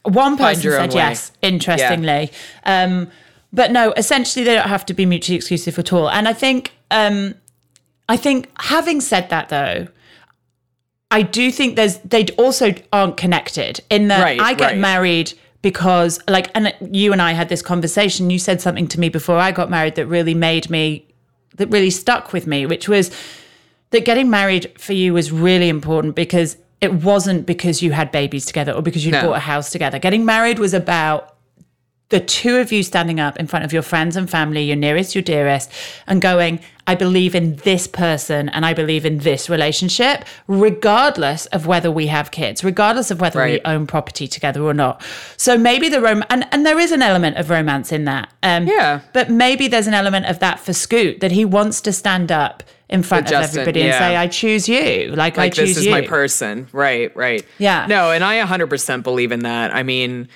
One 0.04 0.38
person 0.38 0.72
said 0.72 0.94
yes, 0.94 1.32
interestingly. 1.42 2.32
Yeah. 2.66 2.84
Um, 2.84 3.12
but 3.54 3.72
no, 3.72 3.94
essentially, 3.96 4.44
they 4.44 4.56
don't 4.56 4.68
have 4.68 4.86
to 4.88 4.94
be 4.94 5.06
mutually 5.06 5.36
exclusive 5.36 5.78
at 5.80 5.94
all. 5.94 6.10
And 6.10 6.28
I 6.28 6.34
think 6.34 6.74
um, 6.92 7.36
I 8.08 8.18
think 8.18 8.50
having 8.60 9.02
said 9.02 9.30
that 9.30 9.50
though, 9.50 9.88
I 11.12 11.24
do 11.24 11.52
think 11.52 11.76
there's 11.76 11.98
they 12.00 12.26
also 12.38 12.74
aren't 12.94 13.18
connected 13.18 13.82
in 13.90 14.10
that 14.10 14.24
right, 14.24 14.40
I 14.40 14.54
get 14.54 14.72
right. 14.72 14.78
married 14.78 15.34
because 15.62 16.20
like 16.28 16.52
and 16.56 16.74
you 16.92 17.12
and 17.12 17.22
I 17.22 17.34
had 17.34 17.50
this 17.50 17.62
conversation 17.62 18.30
you 18.30 18.40
said 18.40 18.62
something 18.62 18.88
to 18.90 19.00
me 19.00 19.10
before 19.10 19.38
I 19.38 19.52
got 19.52 19.70
married 19.70 19.96
that 19.96 20.06
really 20.06 20.36
made 20.36 20.70
me 20.70 21.06
that 21.56 21.70
really 21.70 21.90
stuck 21.90 22.32
with 22.32 22.48
me 22.48 22.66
which 22.66 22.88
was 22.88 23.12
that 23.90 24.06
getting 24.06 24.30
married 24.30 24.72
for 24.80 24.94
you 24.94 25.14
was 25.14 25.32
really 25.32 25.68
important 25.68 26.16
because 26.16 26.58
it 26.80 26.94
wasn't 26.94 27.46
because 27.46 27.82
you 27.82 27.92
had 27.92 28.12
babies 28.12 28.46
together 28.46 28.72
or 28.72 28.82
because 28.82 29.06
you 29.06 29.12
no. 29.12 29.22
bought 29.22 29.38
a 29.38 29.40
house 29.40 29.72
together 29.72 30.00
getting 30.00 30.24
married 30.26 30.60
was 30.60 30.74
about 30.74 31.36
the 32.10 32.20
two 32.20 32.58
of 32.58 32.72
you 32.72 32.84
standing 32.84 33.20
up 33.20 33.38
in 33.38 33.48
front 33.48 33.66
of 33.66 33.72
your 33.72 33.84
friends 33.84 34.16
and 34.16 34.30
family, 34.30 34.64
your 34.64 34.76
nearest, 34.76 35.16
your 35.16 35.22
dearest, 35.22 35.72
and 36.08 36.22
going, 36.22 36.60
I 36.90 36.96
believe 36.96 37.36
in 37.36 37.56
this 37.58 37.86
person 37.86 38.50
and 38.50 38.66
I 38.66 38.74
believe 38.74 39.06
in 39.06 39.20
this 39.20 39.48
relationship, 39.48 40.26
regardless 40.48 41.46
of 41.48 41.68
whether 41.68 41.92
we 41.92 42.08
have 42.08 42.32
kids, 42.32 42.64
regardless 42.64 43.12
of 43.12 43.22
whether 43.22 43.38
right. 43.38 43.62
we 43.64 43.72
own 43.72 43.86
property 43.86 44.28
together 44.28 44.64
or 44.64 44.74
not. 44.74 45.04
So 45.38 45.56
maybe 45.56 45.88
the 45.88 46.02
rom 46.02 46.24
and, 46.32 46.48
and 46.52 46.66
there 46.66 46.80
is 46.80 46.92
an 46.92 47.04
element 47.04 47.38
of 47.38 47.52
romance 47.52 47.92
in 47.92 48.06
that. 48.06 48.34
Um, 48.42 48.66
yeah. 48.66 49.02
But 49.14 49.30
maybe 49.30 49.68
there's 49.68 49.86
an 49.86 49.94
element 49.94 50.26
of 50.26 50.40
that 50.40 50.60
for 50.60 50.74
Scoot 50.74 51.20
that 51.20 51.32
he 51.32 51.46
wants 51.46 51.80
to 51.82 51.94
stand 51.94 52.32
up 52.32 52.64
in 52.90 53.04
front 53.04 53.28
of 53.28 53.34
everybody 53.34 53.84
and 53.84 53.94
say, 53.94 54.16
I 54.16 54.26
choose 54.26 54.68
you. 54.68 55.10
Like, 55.10 55.38
like 55.38 55.38
I 55.38 55.50
choose 55.50 55.70
this 55.70 55.78
is 55.78 55.86
you. 55.86 55.92
my 55.92 56.02
person. 56.02 56.70
Right, 56.72 57.16
right. 57.16 57.46
Yeah. 57.60 57.86
No, 57.86 58.10
and 58.10 58.24
I 58.24 58.44
100% 58.44 59.04
believe 59.04 59.32
in 59.32 59.42
that. 59.42 59.76
I 59.76 59.84
mean, 59.84 60.28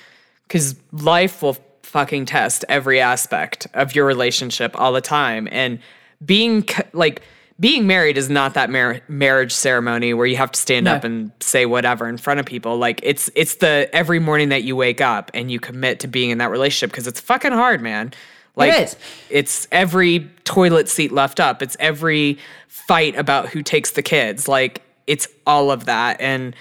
because 0.46 0.76
life 0.92 1.42
will 1.42 1.56
fucking 1.82 2.26
test 2.26 2.64
every 2.68 3.00
aspect 3.00 3.66
of 3.74 3.96
your 3.96 4.06
relationship 4.06 4.78
all 4.78 4.92
the 4.92 5.00
time. 5.00 5.48
And 5.50 5.80
being 6.24 6.66
like, 6.92 7.22
being 7.60 7.86
married 7.86 8.18
is 8.18 8.28
not 8.28 8.54
that 8.54 8.70
mar- 8.70 9.00
marriage 9.08 9.52
ceremony 9.52 10.12
where 10.12 10.26
you 10.26 10.36
have 10.36 10.50
to 10.52 10.60
stand 10.60 10.84
no. 10.84 10.94
up 10.94 11.04
and 11.04 11.30
say 11.40 11.66
whatever 11.66 12.08
in 12.08 12.18
front 12.18 12.40
of 12.40 12.46
people. 12.46 12.76
Like 12.76 13.00
it's 13.02 13.30
it's 13.34 13.56
the 13.56 13.88
every 13.92 14.18
morning 14.18 14.48
that 14.48 14.64
you 14.64 14.74
wake 14.74 15.00
up 15.00 15.30
and 15.34 15.50
you 15.50 15.60
commit 15.60 16.00
to 16.00 16.08
being 16.08 16.30
in 16.30 16.38
that 16.38 16.50
relationship 16.50 16.90
because 16.90 17.06
it's 17.06 17.20
fucking 17.20 17.52
hard, 17.52 17.80
man. 17.80 18.12
Like 18.56 18.72
it 18.72 18.82
is. 18.82 18.96
It's 19.30 19.68
every 19.70 20.30
toilet 20.44 20.88
seat 20.88 21.12
left 21.12 21.38
up. 21.38 21.62
It's 21.62 21.76
every 21.78 22.38
fight 22.68 23.16
about 23.16 23.48
who 23.48 23.62
takes 23.62 23.92
the 23.92 24.02
kids. 24.02 24.48
Like 24.48 24.82
it's 25.06 25.28
all 25.46 25.70
of 25.70 25.84
that 25.86 26.20
and 26.20 26.56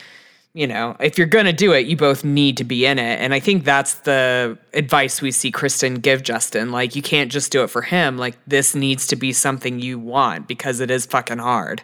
you 0.54 0.68
know, 0.68 0.96
if 1.00 1.18
you're 1.18 1.26
going 1.26 1.46
to 1.46 1.54
do 1.54 1.74
it, 1.74 1.88
you 1.88 1.98
both 1.98 2.24
need 2.24 2.58
to 2.58 2.64
be 2.64 2.86
in 2.86 3.00
it. 3.00 3.20
And 3.20 3.34
I 3.34 3.40
think 3.40 3.64
that's 3.64 3.96
the 3.96 4.58
advice 4.74 5.22
we 5.22 5.32
see 5.32 5.52
Kristin 5.52 6.00
give 6.00 6.22
Justin. 6.22 6.72
Like, 6.72 6.96
you 6.96 7.02
can't 7.02 7.32
just 7.32 7.52
do 7.52 7.64
it 7.64 7.72
for 7.72 7.82
him. 7.82 8.18
Like, 8.18 8.38
this 8.46 8.76
needs 8.76 9.08
to 9.08 9.16
be 9.16 9.34
something 9.34 9.80
you 9.80 9.98
want 9.98 10.48
because 10.48 10.80
it 10.80 10.92
is 10.92 11.08
fucking 11.08 11.40
hard. 11.40 11.82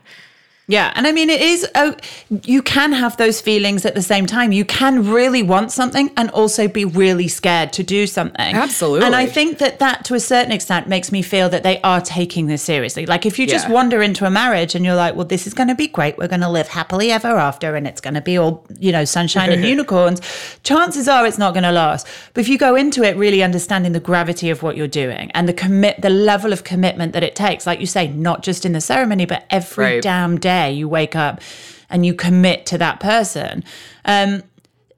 Yeah. 0.69 0.93
And 0.93 1.07
I 1.07 1.11
mean, 1.11 1.31
it 1.31 1.41
is, 1.41 1.67
oh, 1.73 1.95
you 2.43 2.61
can 2.61 2.91
have 2.91 3.17
those 3.17 3.41
feelings 3.41 3.87
at 3.87 3.95
the 3.95 4.03
same 4.03 4.27
time. 4.27 4.51
You 4.51 4.63
can 4.63 5.09
really 5.11 5.41
want 5.41 5.71
something 5.71 6.11
and 6.15 6.29
also 6.29 6.67
be 6.67 6.85
really 6.85 7.27
scared 7.27 7.73
to 7.73 7.83
do 7.83 8.05
something. 8.05 8.55
Absolutely. 8.55 9.07
And 9.07 9.15
I 9.15 9.25
think 9.25 9.57
that 9.57 9.79
that 9.79 10.05
to 10.05 10.13
a 10.13 10.19
certain 10.19 10.51
extent 10.51 10.87
makes 10.87 11.11
me 11.11 11.23
feel 11.23 11.49
that 11.49 11.63
they 11.63 11.81
are 11.81 12.01
taking 12.01 12.45
this 12.45 12.61
seriously. 12.61 13.07
Like 13.07 13.25
if 13.25 13.39
you 13.39 13.47
just 13.47 13.67
yeah. 13.67 13.73
wander 13.73 14.03
into 14.03 14.27
a 14.27 14.29
marriage 14.29 14.75
and 14.75 14.85
you're 14.85 14.95
like, 14.95 15.15
well, 15.15 15.25
this 15.25 15.47
is 15.47 15.55
going 15.55 15.69
to 15.69 15.75
be 15.75 15.87
great. 15.87 16.19
We're 16.19 16.27
going 16.27 16.41
to 16.41 16.49
live 16.49 16.67
happily 16.67 17.11
ever 17.11 17.29
after 17.29 17.75
and 17.75 17.87
it's 17.87 17.99
going 17.99 18.13
to 18.13 18.21
be 18.21 18.37
all, 18.37 18.63
you 18.77 18.91
know, 18.91 19.05
sunshine 19.05 19.51
and 19.51 19.65
unicorns. 19.75 20.21
Chances 20.61 21.07
are 21.07 21.25
it's 21.25 21.39
not 21.39 21.55
going 21.55 21.63
to 21.63 21.71
last. 21.71 22.05
But 22.35 22.41
if 22.41 22.47
you 22.47 22.59
go 22.59 22.75
into 22.75 23.01
it 23.01 23.17
really 23.17 23.41
understanding 23.41 23.93
the 23.93 23.99
gravity 23.99 24.51
of 24.51 24.61
what 24.61 24.77
you're 24.77 24.87
doing 24.87 25.31
and 25.31 25.49
the 25.49 25.53
commit, 25.53 25.99
the 26.03 26.11
level 26.11 26.53
of 26.53 26.63
commitment 26.63 27.13
that 27.13 27.23
it 27.23 27.35
takes, 27.35 27.65
like 27.65 27.79
you 27.79 27.87
say, 27.87 28.07
not 28.09 28.43
just 28.43 28.67
in 28.67 28.73
the 28.73 28.81
ceremony, 28.81 29.25
but 29.25 29.47
every 29.49 29.83
right. 29.83 30.03
damn 30.03 30.37
day 30.37 30.58
day 30.59 30.71
you 30.71 30.87
wake 30.87 31.15
up 31.15 31.41
and 31.89 32.05
you 32.05 32.13
commit 32.13 32.65
to 32.67 32.77
that 32.77 32.99
person, 32.99 33.63
um, 34.05 34.43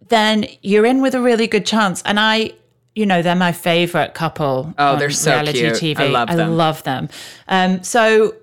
then 0.07 0.45
you're 0.61 0.85
in 0.85 1.01
with 1.01 1.15
a 1.15 1.21
really 1.21 1.47
good 1.47 1.65
chance. 1.65 2.01
And 2.03 2.19
I, 2.19 2.51
you 2.95 3.05
know, 3.05 3.21
they're 3.21 3.35
my 3.35 3.53
favorite 3.53 4.13
couple. 4.13 4.73
Oh, 4.77 4.97
they're 4.97 5.09
so 5.09 5.31
reality 5.31 5.59
cute. 5.59 5.97
TV. 5.97 5.99
I 5.99 6.07
love 6.07 6.27
them. 6.29 6.39
I 6.39 6.45
love 6.47 6.83
them. 6.83 7.09
Um, 7.47 7.83
so 7.83 8.35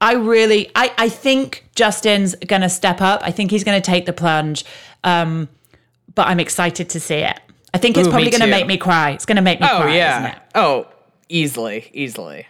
I 0.00 0.14
really, 0.14 0.70
I, 0.74 0.92
I 0.98 1.08
think 1.08 1.64
Justin's 1.76 2.34
going 2.34 2.62
to 2.62 2.68
step 2.68 3.00
up. 3.00 3.20
I 3.22 3.30
think 3.30 3.50
he's 3.52 3.64
going 3.64 3.80
to 3.80 3.90
take 3.90 4.06
the 4.06 4.12
plunge. 4.12 4.64
Um, 5.04 5.48
but 6.14 6.26
I'm 6.26 6.40
excited 6.40 6.90
to 6.90 7.00
see 7.00 7.22
it. 7.30 7.38
I 7.72 7.78
think 7.78 7.96
it's 7.96 8.08
Ooh, 8.08 8.10
probably 8.10 8.30
going 8.30 8.42
to 8.42 8.48
make 8.48 8.66
me 8.66 8.76
cry. 8.76 9.12
It's 9.12 9.24
going 9.24 9.36
to 9.36 9.42
make 9.42 9.60
me 9.60 9.68
oh, 9.70 9.80
cry. 9.80 9.96
Yeah. 9.96 10.38
Oh, 10.54 10.86
easily, 11.28 11.88
easily. 11.94 12.46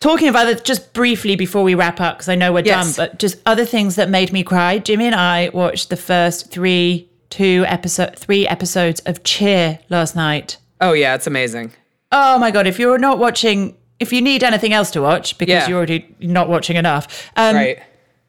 Talking 0.00 0.28
of 0.28 0.36
other, 0.36 0.54
just 0.54 0.94
briefly 0.94 1.36
before 1.36 1.62
we 1.62 1.74
wrap 1.74 2.00
up, 2.00 2.16
because 2.16 2.30
I 2.30 2.34
know 2.34 2.54
we're 2.54 2.64
yes. 2.64 2.96
done, 2.96 3.06
but 3.06 3.18
just 3.18 3.36
other 3.44 3.66
things 3.66 3.96
that 3.96 4.08
made 4.08 4.32
me 4.32 4.42
cry. 4.42 4.78
Jimmy 4.78 5.04
and 5.04 5.14
I 5.14 5.50
watched 5.52 5.90
the 5.90 5.96
first 5.96 6.50
three, 6.50 7.06
two 7.28 7.64
episode, 7.68 8.18
three 8.18 8.48
episodes 8.48 9.00
of 9.00 9.22
Cheer 9.24 9.78
last 9.90 10.16
night. 10.16 10.56
Oh 10.80 10.94
yeah, 10.94 11.14
it's 11.14 11.26
amazing. 11.26 11.72
Oh 12.12 12.38
my 12.38 12.50
god! 12.50 12.66
If 12.66 12.78
you're 12.78 12.96
not 12.96 13.18
watching, 13.18 13.76
if 13.98 14.10
you 14.10 14.22
need 14.22 14.42
anything 14.42 14.72
else 14.72 14.90
to 14.92 15.02
watch 15.02 15.36
because 15.36 15.52
yeah. 15.52 15.68
you're 15.68 15.76
already 15.76 16.16
not 16.18 16.48
watching 16.48 16.76
enough, 16.76 17.30
um, 17.36 17.54
right? 17.54 17.82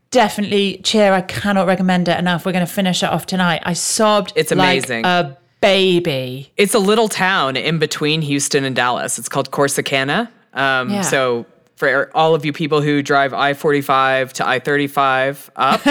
Definitely 0.10 0.82
Cheer. 0.84 1.14
I 1.14 1.22
cannot 1.22 1.68
recommend 1.68 2.10
it 2.10 2.20
enough. 2.20 2.46
We're 2.46 2.52
going 2.52 2.66
to 2.66 2.72
finish 2.72 3.02
it 3.02 3.10
off 3.10 3.26
tonight. 3.26 3.62
I 3.64 3.72
sobbed. 3.72 4.34
It's 4.36 4.52
amazing. 4.52 5.04
Like 5.04 5.26
a 5.26 5.38
baby. 5.62 6.52
It's 6.58 6.74
a 6.74 6.80
little 6.80 7.08
town 7.08 7.56
in 7.56 7.80
between 7.80 8.22
Houston 8.24 8.66
and 8.66 8.76
Dallas. 8.76 9.18
It's 9.18 9.30
called 9.30 9.52
Corsicana. 9.52 10.28
Um, 10.54 10.90
yeah. 10.90 11.02
So 11.02 11.46
for 11.82 12.16
all 12.16 12.36
of 12.36 12.46
you 12.46 12.54
people 12.54 12.80
who 12.80 13.02
drive 13.02 13.34
I 13.34 13.56
45 13.56 14.34
to 14.34 14.48
I 14.48 14.60
35 14.60 15.50
up, 15.56 15.82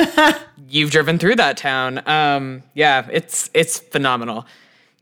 you've 0.69 0.93
driven 0.93 1.19
through 1.19 1.35
that 1.35 1.57
town. 1.57 2.01
Um, 2.09 2.63
yeah, 2.75 3.09
it's 3.11 3.51
it's 3.55 3.81
phenomenal. 3.81 4.47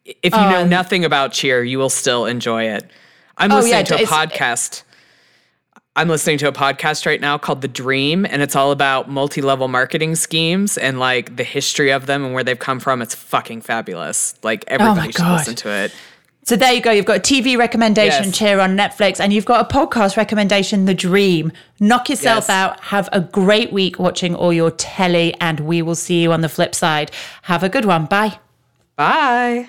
If 0.07 0.33
you 0.33 0.41
know 0.41 0.63
um, 0.63 0.71
nothing 0.71 1.05
about 1.05 1.33
cheer, 1.33 1.63
you 1.63 1.79
will 1.79 1.91
still 1.91 2.25
enjoy 2.25 2.71
it. 2.71 2.91
I'm 3.37 3.53
oh, 3.53 3.57
listening 3.57 3.73
yeah, 3.75 3.83
to 3.83 3.95
a 3.97 4.07
podcast. 4.07 4.83
I'm 5.95 6.09
listening 6.09 6.39
to 6.39 6.49
a 6.49 6.53
podcast 6.53 7.05
right 7.05 7.21
now 7.21 7.37
called 7.37 7.61
The 7.61 7.69
Dream, 7.69 8.25
and 8.25 8.41
it's 8.41 8.57
all 8.57 8.73
about 8.73 9.11
multi 9.11 9.43
level 9.43 9.69
marketing 9.69 10.15
schemes 10.15 10.79
and 10.79 10.99
like 10.99 11.37
the 11.37 11.45
history 11.45 11.91
of 11.91 12.07
them 12.07 12.25
and 12.25 12.33
where 12.33 12.45
they've 12.45 12.59
come 12.59 12.81
from. 12.81 13.03
It's 13.03 13.15
fucking 13.15 13.61
fabulous. 13.61 14.37
Like 14.43 14.65
oh 14.69 14.75
everybody 14.75 15.09
oh 15.09 15.11
should 15.11 15.17
God. 15.17 15.39
listen 15.41 15.55
to 15.57 15.69
it. 15.69 15.93
So 16.49 16.57
there 16.57 16.73
you 16.73 16.81
go. 16.81 16.91
You've 16.91 17.05
got 17.05 17.19
a 17.19 17.21
TV 17.21 17.59
recommendation, 17.59 18.25
yes. 18.25 18.39
Cheer 18.39 18.59
on 18.59 18.75
Netflix, 18.75 19.21
and 19.21 19.35
you've 19.35 19.45
got 19.45 19.71
a 19.71 19.75
podcast 19.75 20.17
recommendation, 20.17 20.87
The 20.87 20.95
Dream. 20.95 21.53
Knock 21.79 22.09
yourself 22.09 22.45
yes. 22.45 22.49
out. 22.49 22.81
Have 22.85 23.07
a 23.13 23.21
great 23.21 23.71
week 23.71 23.99
watching 23.99 24.35
all 24.35 24.51
your 24.51 24.71
telly, 24.71 25.35
and 25.43 25.61
we 25.61 25.83
will 25.83 25.95
see 25.95 26.23
you 26.23 26.33
on 26.33 26.41
the 26.41 26.49
flip 26.49 26.75
side. 26.75 27.11
Have 27.43 27.63
a 27.63 27.69
good 27.69 27.85
one. 27.85 28.07
Bye. 28.07 28.39
Bye. 28.97 29.69